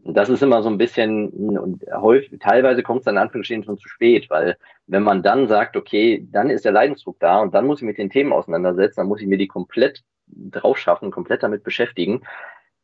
Und 0.03 0.13
das 0.15 0.29
ist 0.29 0.43
immer 0.43 0.61
so 0.61 0.69
ein 0.69 0.77
bisschen, 0.77 1.29
und 1.29 1.83
häufig, 1.91 2.39
teilweise 2.39 2.83
kommt 2.83 2.99
es 2.99 3.05
dann 3.05 3.17
in 3.17 3.63
schon 3.63 3.77
zu 3.77 3.89
spät, 3.89 4.29
weil 4.29 4.57
wenn 4.85 5.03
man 5.03 5.23
dann 5.23 5.47
sagt, 5.47 5.75
okay, 5.75 6.25
dann 6.31 6.49
ist 6.49 6.65
der 6.65 6.71
Leidensdruck 6.71 7.19
da 7.19 7.39
und 7.39 7.53
dann 7.53 7.65
muss 7.65 7.81
ich 7.81 7.87
mit 7.87 7.97
den 7.97 8.09
Themen 8.09 8.31
auseinandersetzen, 8.31 9.01
dann 9.01 9.07
muss 9.07 9.21
ich 9.21 9.27
mir 9.27 9.37
die 9.37 9.47
komplett 9.47 10.03
drauf 10.27 10.77
schaffen, 10.77 11.11
komplett 11.11 11.43
damit 11.43 11.63
beschäftigen, 11.63 12.21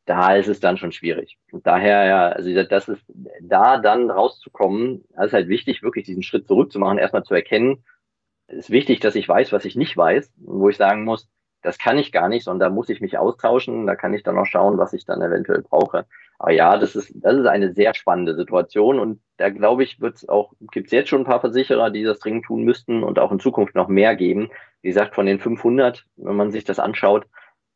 da 0.05 0.35
ist 0.35 0.47
es 0.47 0.59
dann 0.59 0.77
schon 0.77 0.91
schwierig. 0.91 1.37
Und 1.51 1.65
daher, 1.65 2.05
ja, 2.05 2.27
also 2.29 2.63
das 2.63 2.89
ist, 2.89 3.03
da 3.41 3.77
dann 3.77 4.09
rauszukommen, 4.09 5.05
das 5.15 5.27
ist 5.27 5.33
halt 5.33 5.47
wichtig, 5.47 5.83
wirklich 5.83 6.05
diesen 6.05 6.23
Schritt 6.23 6.47
zurückzumachen, 6.47 6.97
erstmal 6.97 7.23
zu 7.23 7.33
erkennen, 7.33 7.83
ist 8.47 8.69
wichtig, 8.69 8.99
dass 8.99 9.15
ich 9.15 9.27
weiß, 9.27 9.51
was 9.51 9.65
ich 9.65 9.75
nicht 9.75 9.95
weiß, 9.95 10.31
wo 10.37 10.69
ich 10.69 10.77
sagen 10.77 11.03
muss, 11.03 11.29
das 11.61 11.77
kann 11.77 11.97
ich 11.97 12.11
gar 12.11 12.27
nicht, 12.27 12.43
sondern 12.43 12.69
da 12.69 12.75
muss 12.75 12.89
ich 12.89 13.01
mich 13.01 13.17
austauschen, 13.17 13.87
da 13.87 13.95
kann 13.95 14.13
ich 14.13 14.23
dann 14.23 14.37
auch 14.37 14.45
schauen, 14.45 14.77
was 14.77 14.93
ich 14.93 15.05
dann 15.05 15.21
eventuell 15.21 15.61
brauche. 15.61 16.05
Aber 16.37 16.51
ja, 16.51 16.77
das 16.77 16.95
ist, 16.95 17.13
das 17.15 17.37
ist 17.37 17.45
eine 17.45 17.73
sehr 17.73 17.93
spannende 17.93 18.35
Situation 18.35 18.99
und 18.99 19.21
da 19.37 19.49
glaube 19.49 19.83
ich, 19.83 20.01
wird 20.01 20.17
es 20.17 20.27
auch, 20.27 20.53
gibt 20.71 20.87
es 20.87 20.91
jetzt 20.91 21.09
schon 21.09 21.21
ein 21.21 21.25
paar 21.25 21.39
Versicherer, 21.39 21.89
die 21.89 22.03
das 22.03 22.19
dringend 22.19 22.45
tun 22.45 22.63
müssten 22.63 23.01
und 23.03 23.17
auch 23.17 23.31
in 23.31 23.39
Zukunft 23.39 23.75
noch 23.75 23.87
mehr 23.87 24.15
geben. 24.15 24.49
Wie 24.81 24.89
gesagt, 24.89 25.15
von 25.15 25.25
den 25.25 25.39
500, 25.39 26.05
wenn 26.17 26.35
man 26.35 26.51
sich 26.51 26.65
das 26.65 26.79
anschaut, 26.79 27.25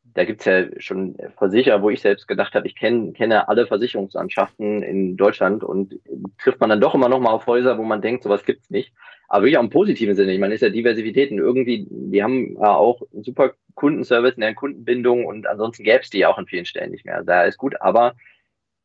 da 0.04 0.26
gibt's 0.26 0.46
ja 0.46 0.66
schon 0.80 1.16
Versicherer, 1.38 1.82
wo 1.82 1.90
ich 1.90 2.02
selbst 2.02 2.28
gedacht 2.28 2.56
habe, 2.56 2.68
ich 2.68 2.76
kenn, 2.76 3.14
kenne 3.14 3.48
alle 3.48 3.68
Versicherungslandschaften 3.68 4.84
in 4.84 5.16
Deutschland 5.16 5.64
und 5.64 6.00
trifft 6.40 6.60
man 6.60 6.70
dann 6.70 6.82
doch 6.82 6.96
immer 6.96 7.08
noch 7.08 7.20
mal 7.20 7.32
auf 7.32 7.46
Häuser, 7.48 7.78
wo 7.78 7.84
man 7.84 8.02
denkt, 8.02 8.24
sowas 8.24 8.44
gibt's 8.44 8.70
nicht. 8.70 8.94
Aber 9.28 9.44
wirklich 9.44 9.58
auch 9.58 9.64
im 9.64 9.70
positiven 9.70 10.16
Sinne. 10.16 10.34
Ich 10.34 10.40
meine, 10.40 10.54
ist 10.54 10.62
ja 10.62 10.70
Diversität 10.70 11.32
und 11.32 11.40
irgendwie, 11.40 11.88
die 11.90 12.24
haben 12.24 12.56
ja 12.60 12.76
auch 12.76 13.02
super 13.22 13.54
Kundenservice 13.76 14.36
in 14.36 14.42
der 14.42 14.56
Kundenbindung 14.56 15.26
und 15.26 15.48
ansonsten 15.48 15.84
gäb's 15.84 16.10
die 16.10 16.20
ja 16.20 16.30
auch 16.30 16.38
an 16.38 16.48
vielen 16.48 16.66
Stellen 16.66 16.92
nicht 16.92 17.06
mehr. 17.06 17.24
Da 17.24 17.44
ist 17.44 17.58
gut, 17.58 17.80
aber 17.82 18.16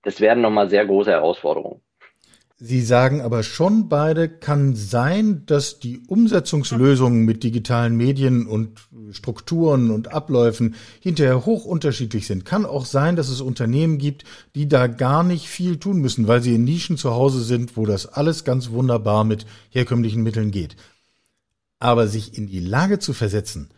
das 0.02 0.20
werden 0.20 0.42
nochmal 0.42 0.68
sehr 0.68 0.84
große 0.84 1.10
Herausforderungen. 1.10 1.80
Sie 2.64 2.80
sagen 2.80 3.20
aber 3.22 3.42
schon 3.42 3.88
beide, 3.88 4.28
kann 4.28 4.76
sein, 4.76 5.42
dass 5.46 5.80
die 5.80 5.98
Umsetzungslösungen 6.06 7.24
mit 7.24 7.42
digitalen 7.42 7.96
Medien 7.96 8.46
und 8.46 8.82
Strukturen 9.10 9.90
und 9.90 10.12
Abläufen 10.14 10.76
hinterher 11.00 11.44
hoch 11.44 11.64
unterschiedlich 11.64 12.28
sind. 12.28 12.44
Kann 12.44 12.64
auch 12.64 12.86
sein, 12.86 13.16
dass 13.16 13.30
es 13.30 13.40
Unternehmen 13.40 13.98
gibt, 13.98 14.22
die 14.54 14.68
da 14.68 14.86
gar 14.86 15.24
nicht 15.24 15.48
viel 15.48 15.78
tun 15.78 16.00
müssen, 16.00 16.28
weil 16.28 16.40
sie 16.40 16.54
in 16.54 16.62
Nischen 16.62 16.96
zu 16.96 17.10
Hause 17.10 17.42
sind, 17.42 17.76
wo 17.76 17.84
das 17.84 18.06
alles 18.06 18.44
ganz 18.44 18.70
wunderbar 18.70 19.24
mit 19.24 19.44
herkömmlichen 19.70 20.22
Mitteln 20.22 20.52
geht. 20.52 20.76
Aber 21.80 22.06
sich 22.06 22.38
in 22.38 22.46
die 22.46 22.60
Lage 22.60 23.00
zu 23.00 23.12
versetzen, 23.12 23.70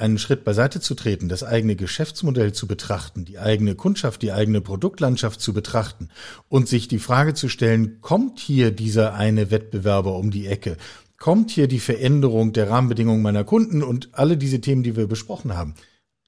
einen 0.00 0.18
Schritt 0.18 0.44
beiseite 0.44 0.80
zu 0.80 0.94
treten, 0.94 1.28
das 1.28 1.44
eigene 1.44 1.76
Geschäftsmodell 1.76 2.52
zu 2.52 2.66
betrachten, 2.66 3.24
die 3.24 3.38
eigene 3.38 3.74
Kundschaft, 3.74 4.22
die 4.22 4.32
eigene 4.32 4.60
Produktlandschaft 4.60 5.40
zu 5.40 5.52
betrachten 5.52 6.08
und 6.48 6.68
sich 6.68 6.88
die 6.88 6.98
Frage 6.98 7.34
zu 7.34 7.48
stellen, 7.48 8.00
kommt 8.00 8.38
hier 8.38 8.70
dieser 8.70 9.14
eine 9.14 9.50
Wettbewerber 9.50 10.16
um 10.16 10.30
die 10.30 10.46
Ecke? 10.46 10.76
Kommt 11.18 11.50
hier 11.50 11.68
die 11.68 11.80
Veränderung 11.80 12.52
der 12.52 12.70
Rahmenbedingungen 12.70 13.22
meiner 13.22 13.44
Kunden 13.44 13.82
und 13.82 14.08
alle 14.12 14.36
diese 14.36 14.60
Themen, 14.60 14.82
die 14.82 14.96
wir 14.96 15.06
besprochen 15.06 15.56
haben? 15.56 15.74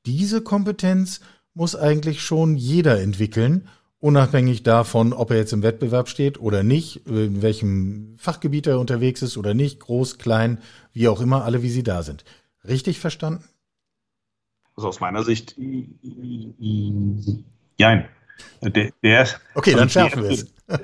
Diese 0.05 0.43
Kompetenz 0.43 1.21
muss 1.55 1.75
eigentlich 1.75 2.23
schon 2.23 2.57
jeder 2.57 3.01
entwickeln, 3.01 3.69
unabhängig 4.01 4.65
davon, 4.65 5.13
ob 5.13 5.31
er 5.31 5.39
jetzt 5.39 5.53
im 5.53 5.63
Wettbewerb 5.63 6.09
steht 6.09 6.41
oder 6.41 6.63
nicht, 6.63 7.07
in 7.07 7.41
welchem 7.41 8.17
Fachgebiet 8.19 8.67
er 8.67 8.81
unterwegs 8.81 9.23
ist 9.23 9.37
oder 9.37 9.55
nicht, 9.55 9.81
groß, 9.81 10.19
klein, 10.19 10.59
wie 10.93 11.09
auch 11.09 11.21
immer, 11.21 11.45
alle 11.45 11.63
wie 11.63 11.71
sie 11.71 11.85
da 11.85 12.03
sind. 12.03 12.25
Richtig 12.67 12.99
verstanden? 12.99 13.45
Also 14.83 14.89
aus 14.89 14.99
meiner 14.99 15.23
Sicht, 15.23 15.55
nein. 17.79 18.09
Der, 18.63 18.91
der, 19.01 19.29
okay, 19.55 19.75
dann 19.75 19.89
schärfen 19.89 20.25
wir 20.25 20.31
es. 20.31 20.53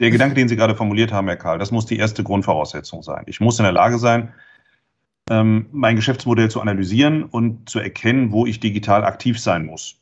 Der 0.00 0.10
Gedanke, 0.10 0.34
den 0.34 0.48
Sie 0.48 0.56
gerade 0.56 0.74
formuliert 0.74 1.12
haben, 1.12 1.28
Herr 1.28 1.36
Karl, 1.36 1.58
das 1.58 1.70
muss 1.70 1.86
die 1.86 1.96
erste 1.96 2.24
Grundvoraussetzung 2.24 3.04
sein. 3.04 3.22
Ich 3.28 3.40
muss 3.40 3.60
in 3.60 3.62
der 3.62 3.72
Lage 3.72 3.98
sein, 3.98 4.34
ähm, 5.30 5.66
mein 5.70 5.94
Geschäftsmodell 5.94 6.50
zu 6.50 6.60
analysieren 6.60 7.22
und 7.22 7.70
zu 7.70 7.78
erkennen, 7.78 8.32
wo 8.32 8.46
ich 8.46 8.58
digital 8.58 9.04
aktiv 9.04 9.40
sein 9.40 9.64
muss. 9.64 10.00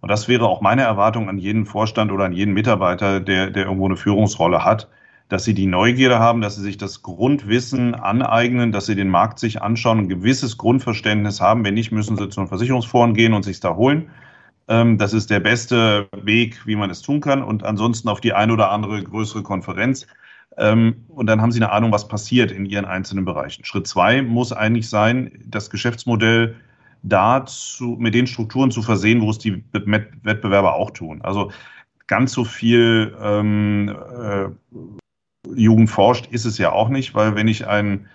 Und 0.00 0.08
das 0.08 0.28
wäre 0.28 0.46
auch 0.46 0.60
meine 0.60 0.82
Erwartung 0.82 1.28
an 1.28 1.36
jeden 1.38 1.66
Vorstand 1.66 2.12
oder 2.12 2.24
an 2.24 2.32
jeden 2.32 2.54
Mitarbeiter, 2.54 3.18
der, 3.20 3.50
der 3.50 3.64
irgendwo 3.64 3.86
eine 3.86 3.96
Führungsrolle 3.96 4.64
hat, 4.64 4.88
dass 5.34 5.42
sie 5.42 5.54
die 5.54 5.66
Neugierde 5.66 6.20
haben, 6.20 6.42
dass 6.42 6.54
sie 6.54 6.62
sich 6.62 6.76
das 6.76 7.02
Grundwissen 7.02 7.96
aneignen, 7.96 8.70
dass 8.70 8.86
sie 8.86 8.94
den 8.94 9.08
Markt 9.08 9.40
sich 9.40 9.60
anschauen, 9.60 9.98
ein 9.98 10.08
gewisses 10.08 10.58
Grundverständnis 10.58 11.40
haben. 11.40 11.64
Wenn 11.64 11.74
nicht, 11.74 11.90
müssen 11.90 12.16
sie 12.16 12.28
zu 12.28 12.40
einem 12.40 12.46
Versicherungsfonds 12.46 13.16
gehen 13.16 13.34
und 13.34 13.42
sich 13.42 13.58
da 13.58 13.74
holen. 13.74 14.10
Ähm, 14.68 14.96
das 14.96 15.12
ist 15.12 15.30
der 15.30 15.40
beste 15.40 16.06
Weg, 16.22 16.64
wie 16.66 16.76
man 16.76 16.88
es 16.88 17.02
tun 17.02 17.20
kann. 17.20 17.42
Und 17.42 17.64
ansonsten 17.64 18.08
auf 18.08 18.20
die 18.20 18.32
eine 18.32 18.52
oder 18.52 18.70
andere 18.70 19.02
größere 19.02 19.42
Konferenz. 19.42 20.06
Ähm, 20.56 21.04
und 21.08 21.26
dann 21.26 21.42
haben 21.42 21.50
sie 21.50 21.58
eine 21.58 21.72
Ahnung, 21.72 21.90
was 21.90 22.06
passiert 22.06 22.52
in 22.52 22.64
ihren 22.64 22.84
einzelnen 22.84 23.24
Bereichen. 23.24 23.64
Schritt 23.64 23.88
zwei 23.88 24.22
muss 24.22 24.52
eigentlich 24.52 24.88
sein, 24.88 25.32
das 25.48 25.68
Geschäftsmodell 25.68 26.54
dazu, 27.02 27.96
mit 27.98 28.14
den 28.14 28.28
Strukturen 28.28 28.70
zu 28.70 28.82
versehen, 28.82 29.20
wo 29.20 29.30
es 29.30 29.38
die 29.38 29.64
Wettbewerber 29.72 30.76
auch 30.76 30.92
tun. 30.92 31.22
Also 31.22 31.50
ganz 32.06 32.30
so 32.30 32.44
viel 32.44 33.16
ähm, 33.20 33.88
äh, 33.88 34.48
Jugend 35.54 35.90
forscht, 35.90 36.26
ist 36.30 36.44
es 36.44 36.58
ja 36.58 36.72
auch 36.72 36.88
nicht, 36.88 37.14
weil 37.14 37.34
wenn 37.34 37.48
ich 37.48 37.66
ein, 37.66 38.06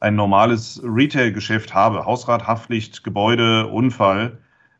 ein 0.00 0.14
normales 0.14 0.80
Retail-Geschäft 0.84 1.74
habe, 1.74 2.04
Hausrat, 2.04 2.46
Haftpflicht, 2.46 3.04
Gebäude, 3.04 3.66
Unfall, 3.66 4.38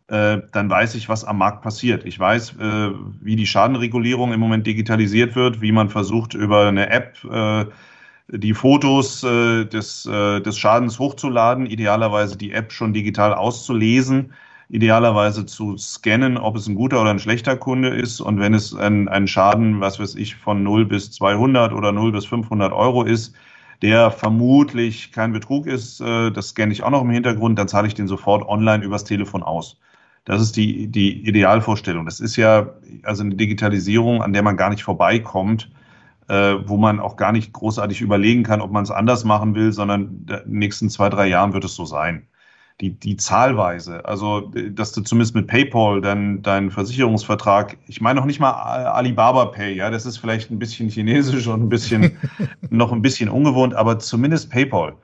äh, 0.09 0.39
dann 0.53 0.71
weiß 0.71 0.95
ich, 0.95 1.09
was 1.09 1.25
am 1.25 1.39
Markt 1.39 1.63
passiert. 1.63 2.05
Ich 2.07 2.19
weiß, 2.19 2.57
äh, 2.59 2.91
wie 3.21 3.37
die 3.37 3.47
Schadenregulierung 3.47 4.33
im 4.33 4.41
Moment 4.41 4.67
digitalisiert 4.67 5.37
wird, 5.37 5.61
wie 5.61 5.73
man 5.73 5.91
versucht, 5.91 6.35
über 6.35 6.67
eine 6.67 6.89
App 6.91 7.19
äh, 7.31 7.67
die 8.31 8.53
Fotos 8.53 9.23
des 9.23 10.59
Schadens 10.59 10.99
hochzuladen, 10.99 11.65
idealerweise 11.65 12.37
die 12.37 12.53
App 12.53 12.73
schon 12.73 12.93
digital 12.93 13.33
auszulesen 13.33 14.35
idealerweise 14.69 15.47
zu 15.47 15.77
scannen, 15.77 16.37
ob 16.37 16.57
es 16.57 16.69
ein 16.69 16.75
guter 16.75 17.01
oder 17.01 17.11
ein 17.11 17.19
schlechter 17.19 17.57
Kunde 17.57 17.89
ist. 17.89 18.21
Und 18.21 18.39
wenn 18.39 18.55
es 18.55 18.75
ein, 18.75 19.09
ein 19.09 19.27
Schaden, 19.27 19.81
was 19.81 19.99
weiß 19.99 20.15
ich, 20.17 20.37
von 20.37 20.63
0 20.63 20.87
bis 20.87 21.11
200 21.13 21.73
oder 21.73 21.93
0 21.93 22.13
bis 22.13 22.27
500 22.27 22.73
Euro 22.73 23.03
ist, 23.03 23.35
der 23.81 24.11
vermutlich 24.11 25.13
kein 25.13 25.33
Betrug 25.33 25.67
ist, 25.67 26.01
äh, 26.01 26.31
das 26.31 26.51
scanne 26.51 26.73
ich 26.73 26.83
auch 26.83 26.91
noch 26.91 27.03
im 27.03 27.11
Hintergrund, 27.11 27.59
dann 27.59 27.69
zahle 27.69 27.89
ich 27.89 27.95
den 27.95 28.09
sofort 28.09 28.47
online 28.47 28.85
übers 28.85 29.05
Telefon 29.05 29.43
aus. 29.43 29.79
Das 30.25 30.43
ist 30.43 30.57
die, 30.57 30.89
die 30.89 31.27
Idealvorstellung. 31.27 32.05
Das 32.05 32.21
ist 32.21 32.37
ja 32.37 32.75
also 33.05 33.23
eine 33.23 33.37
Digitalisierung, 33.37 34.23
an 34.23 34.35
der 34.35 34.43
man 34.43 34.59
gar 34.59 34.69
nicht 34.69 34.83
vorbeikommt, 34.83 35.71
äh, 36.29 36.57
wo 36.67 36.77
man 36.77 37.01
auch 37.01 37.17
gar 37.17 37.33
nicht 37.33 37.55
großartig 37.55 38.03
überlegen 38.03 38.43
kann, 38.43 38.61
ob 38.61 38.71
man 38.71 38.85
es 38.85 38.91
anders 38.91 39.25
machen 39.25 39.55
will, 39.55 39.73
sondern 39.73 40.03
in 40.03 40.27
den 40.27 40.41
nächsten 40.47 40.91
zwei, 40.91 41.09
drei 41.09 41.29
Jahren 41.29 41.55
wird 41.55 41.65
es 41.65 41.75
so 41.75 41.87
sein 41.87 42.27
die, 42.81 42.91
die 42.91 43.17
Zahlweise, 43.17 44.05
also 44.05 44.53
dass 44.71 44.93
du 44.93 45.03
zumindest 45.03 45.35
mit 45.35 45.49
PayPal 45.49 46.01
dann 46.01 46.43
deinen 46.43 46.71
Versicherungsvertrag, 46.71 47.77
ich 47.89 48.01
meine 48.01 48.21
noch 48.21 48.27
nicht 48.27 48.39
mal 48.39 48.53
Alibaba 48.53 49.47
Pay, 49.47 49.75
ja, 49.75 49.91
das 49.91 50.07
ist 50.07 50.19
vielleicht 50.19 50.51
ein 50.51 50.61
bisschen 50.61 50.89
chinesisch 50.89 51.49
und 51.49 51.63
ein 51.63 51.69
bisschen 51.69 52.17
noch 52.71 52.93
ein 52.93 53.03
bisschen 53.03 53.29
ungewohnt, 53.29 53.75
aber 53.75 53.99
zumindest 53.99 54.51
PayPal 54.51 54.95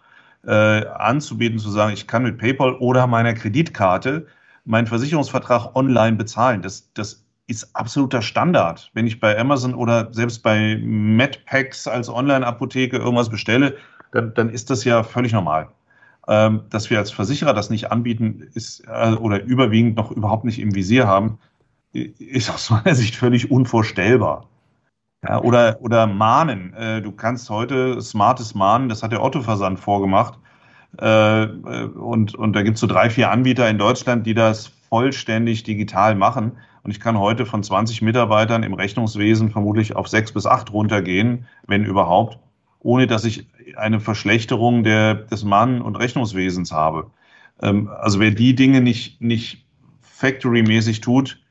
äh, 0.46 0.86
anzubieten, 0.86 1.58
zu 1.58 1.70
sagen, 1.70 1.92
ich 1.92 2.06
kann 2.06 2.22
mit 2.22 2.38
PayPal 2.38 2.74
oder 2.74 3.06
meiner 3.06 3.34
Kreditkarte 3.34 4.26
meinen 4.64 4.86
Versicherungsvertrag 4.86 5.74
online 5.74 6.16
bezahlen. 6.16 6.62
Das, 6.62 6.92
das 6.94 7.24
ist 7.46 7.74
absoluter 7.74 8.22
Standard. 8.22 8.90
Wenn 8.94 9.06
ich 9.06 9.20
bei 9.20 9.38
Amazon 9.38 9.74
oder 9.74 10.12
selbst 10.12 10.42
bei 10.42 10.78
MedPacks 10.80 11.86
als 11.86 12.08
Online-Apotheke 12.08 12.96
irgendwas 12.96 13.28
bestelle, 13.28 13.76
dann, 14.12 14.32
dann 14.34 14.48
ist 14.48 14.70
das 14.70 14.84
ja 14.84 15.02
völlig 15.02 15.32
normal. 15.32 15.68
Ähm, 16.26 16.62
dass 16.70 16.88
wir 16.88 16.98
als 16.98 17.10
Versicherer 17.10 17.52
das 17.52 17.68
nicht 17.68 17.92
anbieten 17.92 18.48
ist 18.54 18.82
äh, 18.86 19.12
oder 19.12 19.42
überwiegend 19.42 19.96
noch 19.96 20.10
überhaupt 20.10 20.44
nicht 20.44 20.58
im 20.58 20.74
Visier 20.74 21.06
haben, 21.06 21.38
ist 21.92 22.50
aus 22.50 22.70
meiner 22.70 22.94
Sicht 22.94 23.16
völlig 23.16 23.50
unvorstellbar. 23.50 24.48
Ja, 25.26 25.40
oder, 25.40 25.78
oder 25.80 26.06
mahnen. 26.06 26.74
Äh, 26.74 27.02
du 27.02 27.12
kannst 27.12 27.48
heute 27.50 28.00
smartes 28.00 28.54
Mahnen, 28.54 28.88
das 28.88 29.02
hat 29.02 29.12
der 29.12 29.22
Otto-Versand 29.22 29.80
vorgemacht. 29.80 30.38
Äh, 30.98 31.46
und, 31.46 32.34
und 32.34 32.52
da 32.54 32.62
gibt 32.62 32.76
es 32.76 32.80
so 32.80 32.86
drei, 32.86 33.10
vier 33.10 33.30
Anbieter 33.30 33.68
in 33.68 33.78
Deutschland, 33.78 34.26
die 34.26 34.34
das 34.34 34.66
vollständig 34.66 35.62
digital 35.62 36.14
machen. 36.14 36.52
Und 36.82 36.90
ich 36.90 37.00
kann 37.00 37.18
heute 37.18 37.46
von 37.46 37.62
20 37.62 38.02
Mitarbeitern 38.02 38.62
im 38.62 38.74
Rechnungswesen 38.74 39.50
vermutlich 39.50 39.96
auf 39.96 40.08
sechs 40.08 40.32
bis 40.32 40.46
acht 40.46 40.72
runtergehen, 40.72 41.46
wenn 41.66 41.84
überhaupt, 41.84 42.38
ohne 42.84 43.06
dass 43.06 43.24
ich 43.24 43.46
eine 43.76 43.98
Verschlechterung 43.98 44.84
der, 44.84 45.14
des 45.14 45.42
Mahn- 45.42 45.82
und 45.82 45.96
Rechnungswesens 45.96 46.70
habe. 46.70 47.10
Ähm, 47.60 47.88
also 47.88 48.20
wer 48.20 48.30
die 48.30 48.54
Dinge 48.54 48.80
nicht, 48.82 49.20
nicht 49.20 49.66
factory-mäßig 50.02 51.00
tut, 51.00 51.42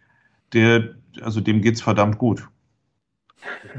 der, 0.53 0.95
also 1.21 1.41
dem 1.41 1.61
geht's 1.61 1.81
verdammt 1.81 2.19
gut. 2.19 2.47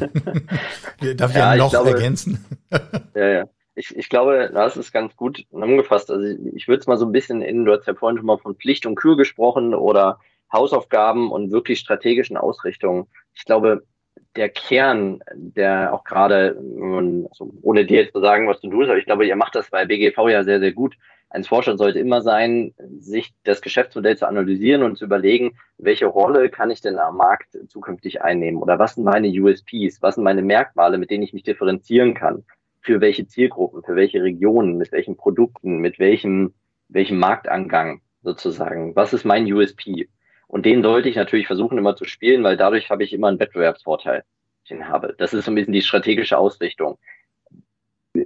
Darf 1.16 1.30
ich 1.30 1.36
ja, 1.36 1.56
noch 1.56 1.70
glaube, 1.70 1.90
ergänzen? 1.90 2.44
ja, 3.14 3.26
ja. 3.28 3.44
Ich, 3.76 3.96
ich 3.96 4.08
glaube, 4.08 4.50
das 4.52 4.76
ist 4.76 4.92
ganz 4.92 5.16
gut 5.16 5.44
umgefasst. 5.50 6.10
Also 6.10 6.24
ich, 6.24 6.54
ich 6.54 6.68
würde 6.68 6.80
es 6.80 6.86
mal 6.86 6.96
so 6.98 7.06
ein 7.06 7.12
bisschen 7.12 7.40
in, 7.40 7.64
du 7.64 7.72
hast 7.72 7.86
ja 7.86 7.94
vorhin 7.94 8.18
schon 8.18 8.26
mal 8.26 8.38
von 8.38 8.56
Pflicht 8.56 8.84
und 8.84 8.96
Kür 8.96 9.16
gesprochen 9.16 9.74
oder 9.74 10.18
Hausaufgaben 10.52 11.30
und 11.30 11.50
wirklich 11.50 11.78
strategischen 11.80 12.36
Ausrichtungen. 12.36 13.06
Ich 13.34 13.44
glaube, 13.44 13.84
der 14.36 14.48
Kern, 14.48 15.20
der 15.34 15.94
auch 15.94 16.04
gerade, 16.04 16.56
also 17.30 17.52
ohne 17.62 17.84
dir 17.84 18.02
jetzt 18.02 18.12
zu 18.12 18.20
sagen, 18.20 18.48
was 18.48 18.60
du 18.60 18.68
tust, 18.70 18.88
aber 18.88 18.98
ich 18.98 19.04
glaube, 19.04 19.26
ihr 19.26 19.36
macht 19.36 19.54
das 19.54 19.70
bei 19.70 19.84
BGV 19.84 20.28
ja 20.28 20.44
sehr, 20.44 20.60
sehr 20.60 20.72
gut. 20.72 20.96
Ein 21.30 21.44
Vorstand 21.44 21.78
sollte 21.78 21.98
immer 21.98 22.22
sein, 22.22 22.74
sich 22.98 23.34
das 23.42 23.60
Geschäftsmodell 23.60 24.16
zu 24.16 24.28
analysieren 24.28 24.82
und 24.84 24.96
zu 24.96 25.04
überlegen, 25.04 25.56
welche 25.78 26.06
Rolle 26.06 26.48
kann 26.48 26.70
ich 26.70 26.80
denn 26.80 26.98
am 26.98 27.16
Markt 27.16 27.58
zukünftig 27.68 28.22
einnehmen? 28.22 28.62
Oder 28.62 28.78
was 28.78 28.94
sind 28.94 29.04
meine 29.04 29.28
USPs, 29.28 30.00
was 30.00 30.14
sind 30.14 30.24
meine 30.24 30.42
Merkmale, 30.42 30.96
mit 30.98 31.10
denen 31.10 31.24
ich 31.24 31.32
mich 31.32 31.42
differenzieren 31.42 32.14
kann, 32.14 32.44
für 32.80 33.00
welche 33.00 33.26
Zielgruppen, 33.26 33.82
für 33.82 33.96
welche 33.96 34.22
Regionen, 34.22 34.76
mit 34.76 34.92
welchen 34.92 35.16
Produkten, 35.16 35.78
mit 35.78 35.98
welchem, 35.98 36.54
welchem 36.88 37.18
Marktangang 37.18 38.00
sozusagen, 38.22 38.94
was 38.94 39.12
ist 39.12 39.24
mein 39.24 39.50
USP? 39.52 40.08
Und 40.46 40.66
den 40.66 40.82
sollte 40.82 41.08
ich 41.08 41.16
natürlich 41.16 41.46
versuchen 41.46 41.78
immer 41.78 41.96
zu 41.96 42.04
spielen, 42.04 42.44
weil 42.44 42.56
dadurch 42.56 42.90
habe 42.90 43.04
ich 43.04 43.12
immer 43.12 43.28
einen 43.28 43.40
Wettbewerbsvorteil, 43.40 44.24
den 44.70 44.88
habe. 44.88 45.14
Das 45.18 45.34
ist 45.34 45.44
so 45.44 45.50
ein 45.50 45.54
bisschen 45.54 45.72
die 45.72 45.82
strategische 45.82 46.38
Ausrichtung 46.38 46.98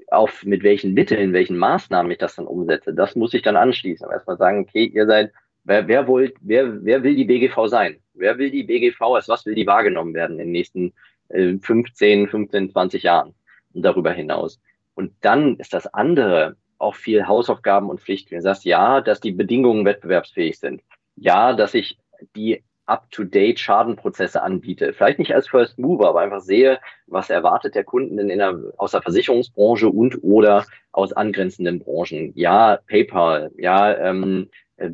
auf 0.09 0.45
mit 0.45 0.63
welchen 0.63 0.95
Mitteln, 0.95 1.33
welchen 1.33 1.57
Maßnahmen 1.57 2.13
ich 2.13 2.19
das 2.19 2.37
dann 2.37 2.47
umsetze, 2.47 2.95
das 2.95 3.17
muss 3.17 3.35
ich 3.35 3.43
dann 3.43 3.57
anschließen. 3.57 4.11
Erstmal 4.11 4.37
sagen, 4.37 4.61
okay, 4.61 4.85
ihr 4.85 5.07
seid, 5.07 5.33
wer, 5.65 5.89
wer 5.89 6.07
wollt, 6.07 6.37
wer, 6.41 6.85
wer 6.85 7.03
will 7.03 7.15
die 7.15 7.25
BGV 7.25 7.67
sein? 7.67 7.99
Wer 8.15 8.39
will 8.39 8.51
die 8.51 8.65
BGV, 8.65 9.01
als 9.01 9.29
was 9.29 9.47
will 9.47 9.55
die 9.55 9.67
wahrgenommen 9.67 10.15
werden 10.15 10.39
in 10.39 10.47
den 10.47 10.53
nächsten 10.53 10.93
äh, 11.29 11.57
15, 11.59 12.29
15, 12.29 12.71
20 12.71 13.03
Jahren 13.03 13.35
und 13.73 13.83
darüber 13.83 14.13
hinaus? 14.13 14.61
Und 14.95 15.13
dann 15.21 15.57
ist 15.57 15.73
das 15.73 15.87
andere 15.87 16.57
auch 16.79 16.95
viel 16.95 17.27
Hausaufgaben 17.27 17.89
und 17.89 18.01
Pflichten. 18.01 18.35
Du 18.35 18.43
sagst 18.43 18.65
ja, 18.65 19.01
dass 19.01 19.21
die 19.21 19.33
Bedingungen 19.33 19.85
wettbewerbsfähig 19.85 20.59
sind. 20.59 20.83
Ja, 21.17 21.53
dass 21.53 21.75
ich 21.75 21.99
die 22.37 22.63
up-to-date 22.87 23.61
Schadenprozesse 23.61 24.43
anbiete. 24.43 24.93
Vielleicht 24.95 25.19
nicht 25.19 25.35
als 25.35 25.49
First 25.49 25.79
Mover, 25.79 26.09
aber 26.09 26.21
einfach 26.21 26.41
sehe, 26.41 26.81
was 27.07 27.29
erwartet 27.29 27.75
der 27.75 27.85
Kunden 27.85 28.17
denn 28.17 28.31
in 28.31 28.39
der, 28.39 28.59
aus 28.79 28.93
der 28.93 29.03
Versicherungsbranche 29.03 29.89
und 29.89 30.23
oder 30.23 30.65
aus 30.93 31.13
angrenzenden 31.13 31.81
Branchen. 31.81 32.33
Ja, 32.35 32.79
PayPal, 32.87 33.51
ja, 33.59 33.95
ähm, 33.95 34.49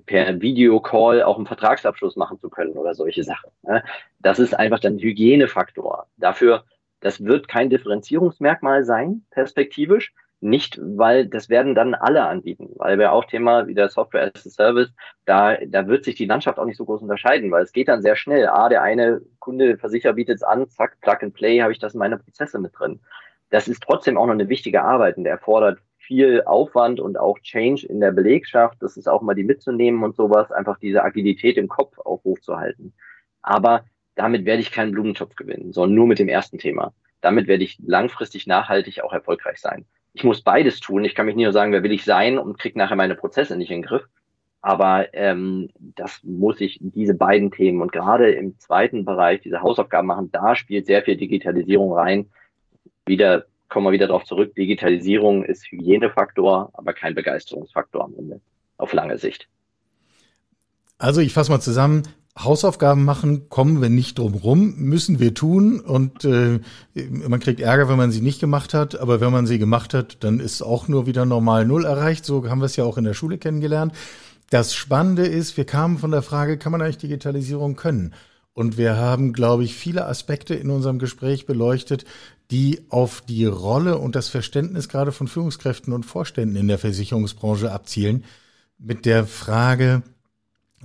per 0.07 0.41
Videocall 0.41 1.23
auch 1.23 1.37
einen 1.37 1.47
Vertragsabschluss 1.47 2.17
machen 2.17 2.39
zu 2.39 2.49
können 2.49 2.73
oder 2.73 2.95
solche 2.95 3.23
Sachen. 3.23 3.51
Ne? 3.63 3.85
Das 4.19 4.39
ist 4.39 4.55
einfach 4.55 4.81
dann 4.81 4.99
Hygienefaktor. 4.99 6.07
Dafür, 6.17 6.65
das 7.01 7.23
wird 7.23 7.49
kein 7.49 7.71
Differenzierungsmerkmal 7.71 8.85
sein, 8.85 9.25
perspektivisch, 9.31 10.13
nicht, 10.45 10.79
weil 10.81 11.27
das 11.27 11.49
werden 11.49 11.75
dann 11.75 11.95
alle 11.95 12.25
anbieten, 12.27 12.71
weil 12.77 12.99
wir 12.99 13.13
auch 13.13 13.25
Thema 13.25 13.67
wie 13.67 13.75
der 13.75 13.89
Software 13.89 14.31
as 14.35 14.47
a 14.47 14.51
Service, 14.51 14.93
da, 15.25 15.57
da 15.67 15.89
wird 15.89 16.05
sich 16.05 16.15
die 16.15 16.27
Landschaft 16.27 16.59
auch 16.59 16.67
nicht 16.67 16.77
so 16.77 16.85
groß 16.85 17.03
unterscheiden, 17.03 17.51
weil 17.51 17.65
es 17.65 17.73
geht 17.73 17.89
dann 17.89 18.03
sehr 18.03 18.15
schnell. 18.15 18.47
Ah, 18.47 18.69
der 18.69 18.83
eine 18.83 19.23
Kunde, 19.41 19.79
Versicherer 19.79 20.13
bietet 20.13 20.37
es 20.37 20.43
an, 20.43 20.69
zack, 20.69 21.01
Plug 21.01 21.17
and 21.23 21.35
Play, 21.35 21.61
habe 21.61 21.73
ich 21.73 21.79
das 21.79 21.95
in 21.95 21.99
meine 21.99 22.19
Prozesse 22.19 22.59
mit 22.59 22.79
drin. 22.79 23.01
Das 23.51 23.69
ist 23.69 23.83
trotzdem 23.83 24.19
auch 24.19 24.27
noch 24.27 24.35
eine 24.35 24.49
wichtige 24.49 24.83
Arbeit 24.83 25.17
und 25.17 25.25
der 25.25 25.33
erfordert 25.33 25.79
viel 25.97 26.43
Aufwand 26.45 27.01
und 27.01 27.19
auch 27.19 27.39
Change 27.39 27.87
in 27.87 28.01
der 28.01 28.13
Belegschaft. 28.13 28.77
Das 28.81 28.97
ist 28.97 29.09
auch 29.09 29.23
mal 29.23 29.35
die 29.35 29.45
mitzunehmen 29.45 30.05
und 30.05 30.15
sowas, 30.15 30.53
einfach 30.53 30.79
diese 30.79 31.03
Agilität 31.03 31.57
im 31.57 31.69
Kopf 31.69 31.99
aufrufzuhalten. 31.99 32.93
Aber 33.41 33.85
damit 34.15 34.45
werde 34.45 34.61
ich 34.61 34.71
keinen 34.71 34.93
Blumentopf 34.93 35.35
gewinnen, 35.35 35.73
sondern 35.73 35.95
nur 35.95 36.07
mit 36.07 36.19
dem 36.19 36.29
ersten 36.29 36.59
Thema. 36.59 36.93
Damit 37.23 37.47
werde 37.47 37.65
ich 37.65 37.79
langfristig 37.85 38.47
nachhaltig 38.47 39.03
auch 39.03 39.15
erfolgreich 39.15 39.59
sein 39.59 39.87
ich 40.15 40.25
muss 40.25 40.43
beides 40.43 40.81
tun. 40.81 41.05
Ich 41.05 41.15
kann 41.15 41.27
mich 41.27 41.35
nicht 41.35 41.45
nur 41.45 41.53
sagen, 41.53 41.73
wer 41.73 41.83
will 41.83 41.93
ich 41.93 42.05
sein 42.05 42.39
und 42.39 42.59
kriege 42.59 42.79
nachher 42.79 42.97
meine 42.97 43.17
Prozesse 43.17 43.57
nicht 43.57 43.71
in 43.71 43.83
den 43.83 43.87
Griff. 43.87 44.05
Aber 44.63 45.13
ähm, 45.13 45.69
das 45.77 46.21
muss 46.23 46.61
ich, 46.61 46.79
diese 46.81 47.15
beiden 47.15 47.51
Themen 47.51 47.83
und 47.83 47.93
gerade 47.93 48.31
im 48.31 48.59
zweiten 48.59 49.05
Bereich, 49.05 49.43
diese 49.43 49.61
Hausaufgaben 49.61 50.07
machen, 50.07 50.31
da 50.33 50.57
spielt 50.57 50.87
sehr 50.87 51.03
viel 51.03 51.17
Digitalisierung 51.17 51.93
rein. 51.93 52.31
Wieder 53.05 53.45
kommen 53.69 53.87
wir 53.87 53.93
wieder 53.93 54.07
darauf 54.07 54.25
zurück, 54.25 54.55
Digitalisierung 54.55 55.45
ist 55.45 55.67
Hygienefaktor, 55.71 56.71
aber 56.73 56.93
kein 56.93 57.15
Begeisterungsfaktor 57.15 58.05
am 58.05 58.15
Ende, 58.17 58.41
auf 58.79 58.93
lange 58.93 59.19
Sicht. 59.19 59.49
Also 60.97 61.21
ich 61.21 61.33
fasse 61.33 61.51
mal 61.51 61.61
zusammen, 61.61 62.05
Hausaufgaben 62.37 63.05
machen, 63.05 63.49
kommen 63.49 63.81
wir 63.81 63.91
nicht 63.91 64.19
drum 64.19 64.35
rum, 64.35 64.75
müssen 64.77 65.21
wir 65.21 65.35
tun 65.35 65.79
und 65.79 66.25
äh, 66.25 66.59
man 67.09 67.39
kriegt 67.39 67.61
Ärger, 67.61 67.89
wenn 67.89 67.97
man 67.97 68.11
sie 68.11 68.23
nicht 68.23 68.41
gemacht 68.41 68.75
hat, 68.75 68.99
aber 68.99 69.21
wenn 69.21 69.31
man 69.31 69.47
sie 69.47 69.59
gemacht 69.59 69.95
hat, 69.95 70.25
dann 70.25 70.41
ist 70.41 70.61
auch 70.61 70.89
nur 70.89 71.07
wieder 71.07 71.27
normal 71.27 71.65
Null 71.65 71.85
erreicht. 71.85 72.25
So 72.25 72.49
haben 72.49 72.61
wir 72.61 72.67
es 72.67 72.75
ja 72.75 72.85
auch 72.85 72.99
in 72.99 73.05
der 73.05 73.15
Schule 73.15 73.39
kennengelernt. 73.39 73.93
Das 74.51 74.75
Spannende 74.75 75.27
ist, 75.27 75.57
wir 75.57 75.65
kamen 75.65 75.99
von 75.99 76.11
der 76.11 76.23
Frage, 76.23 76.59
kann 76.59 76.73
man 76.73 76.83
eigentlich 76.83 76.99
Digitalisierung 76.99 77.77
können? 77.77 78.15
Und 78.53 78.79
wir 78.79 78.97
haben, 78.97 79.33
glaube 79.33 79.65
ich, 79.65 79.75
viele 79.75 80.07
Aspekte 80.07 80.55
in 80.55 80.71
unserem 80.71 80.99
Gespräch 80.99 81.47
beleuchtet, 81.47 82.05
die 82.51 82.83
auf 82.89 83.21
die 83.21 83.47
Rolle 83.47 83.99
und 83.99 84.17
das 84.17 84.29
Verständnis 84.29 84.89
gerade 84.89 85.13
von 85.13 85.29
Führungskräften 85.29 85.93
und 85.93 86.05
Vorständen 86.05 86.57
in 86.57 86.69
der 86.69 86.79
Versicherungsbranche 86.79 87.73
abzielen. 87.73 88.25
Mit 88.79 89.07
der 89.07 89.27
Frage, 89.27 90.03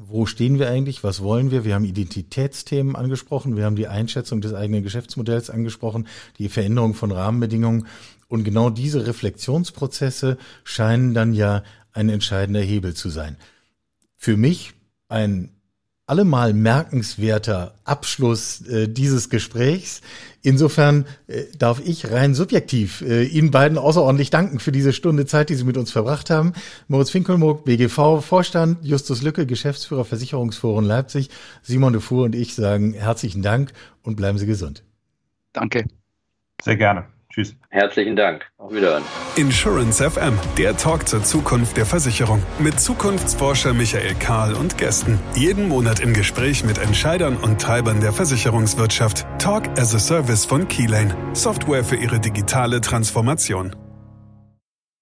wo 0.07 0.25
stehen 0.25 0.59
wir 0.59 0.69
eigentlich? 0.69 1.03
Was 1.03 1.21
wollen 1.21 1.51
wir? 1.51 1.65
Wir 1.65 1.75
haben 1.75 1.85
Identitätsthemen 1.85 2.95
angesprochen. 2.95 3.57
Wir 3.57 3.65
haben 3.65 3.75
die 3.75 3.87
Einschätzung 3.87 4.41
des 4.41 4.53
eigenen 4.53 4.83
Geschäftsmodells 4.83 5.49
angesprochen, 5.49 6.07
die 6.37 6.49
Veränderung 6.49 6.93
von 6.93 7.11
Rahmenbedingungen. 7.11 7.87
Und 8.27 8.43
genau 8.43 8.69
diese 8.69 9.07
Reflexionsprozesse 9.07 10.37
scheinen 10.63 11.13
dann 11.13 11.33
ja 11.33 11.63
ein 11.91 12.09
entscheidender 12.09 12.61
Hebel 12.61 12.93
zu 12.93 13.09
sein. 13.09 13.37
Für 14.15 14.37
mich 14.37 14.73
ein 15.07 15.49
allemal 16.09 16.53
merkenswerter 16.53 17.75
Abschluss 17.83 18.65
äh, 18.67 18.87
dieses 18.87 19.29
Gesprächs. 19.29 20.01
Insofern 20.41 21.05
äh, 21.27 21.43
darf 21.57 21.81
ich 21.85 22.11
rein 22.11 22.33
subjektiv 22.33 23.01
äh, 23.01 23.23
Ihnen 23.23 23.51
beiden 23.51 23.77
außerordentlich 23.77 24.29
danken 24.29 24.59
für 24.59 24.71
diese 24.71 24.93
Stunde 24.93 25.25
Zeit, 25.25 25.49
die 25.49 25.55
Sie 25.55 25.65
mit 25.65 25.77
uns 25.77 25.91
verbracht 25.91 26.29
haben. 26.29 26.53
Moritz 26.87 27.11
Finkelmuck, 27.11 27.65
BGV 27.65 28.21
Vorstand, 28.21 28.83
Justus 28.83 29.21
Lücke, 29.21 29.45
Geschäftsführer 29.45 30.05
Versicherungsforum 30.05 30.85
Leipzig, 30.85 31.29
Simon 31.61 31.93
de 31.93 32.01
Fuhr 32.01 32.23
und 32.25 32.35
ich 32.35 32.55
sagen 32.55 32.93
herzlichen 32.93 33.41
Dank 33.41 33.71
und 34.01 34.15
bleiben 34.15 34.37
Sie 34.37 34.45
gesund. 34.45 34.83
Danke. 35.53 35.85
Sehr 36.61 36.77
gerne. 36.77 37.05
Tschüss. 37.39 37.55
Herzlichen 37.69 38.15
Dank. 38.15 38.45
Auf 38.57 38.73
Wiederhören. 38.73 39.03
Insurance 39.35 40.03
FM, 40.03 40.37
der 40.57 40.75
Talk 40.75 41.07
zur 41.07 41.23
Zukunft 41.23 41.77
der 41.77 41.85
Versicherung. 41.85 42.43
Mit 42.59 42.79
Zukunftsforscher 42.79 43.73
Michael 43.73 44.15
Kahl 44.15 44.53
und 44.53 44.77
Gästen. 44.77 45.19
Jeden 45.35 45.67
Monat 45.67 46.01
im 46.01 46.13
Gespräch 46.13 46.63
mit 46.63 46.77
Entscheidern 46.77 47.37
und 47.37 47.61
Treibern 47.61 48.01
der 48.01 48.11
Versicherungswirtschaft. 48.11 49.25
Talk 49.39 49.69
as 49.77 49.95
a 49.95 49.99
Service 49.99 50.45
von 50.45 50.67
Keylane. 50.67 51.15
Software 51.33 51.83
für 51.83 51.95
Ihre 51.95 52.19
digitale 52.19 52.81
Transformation. 52.81 53.73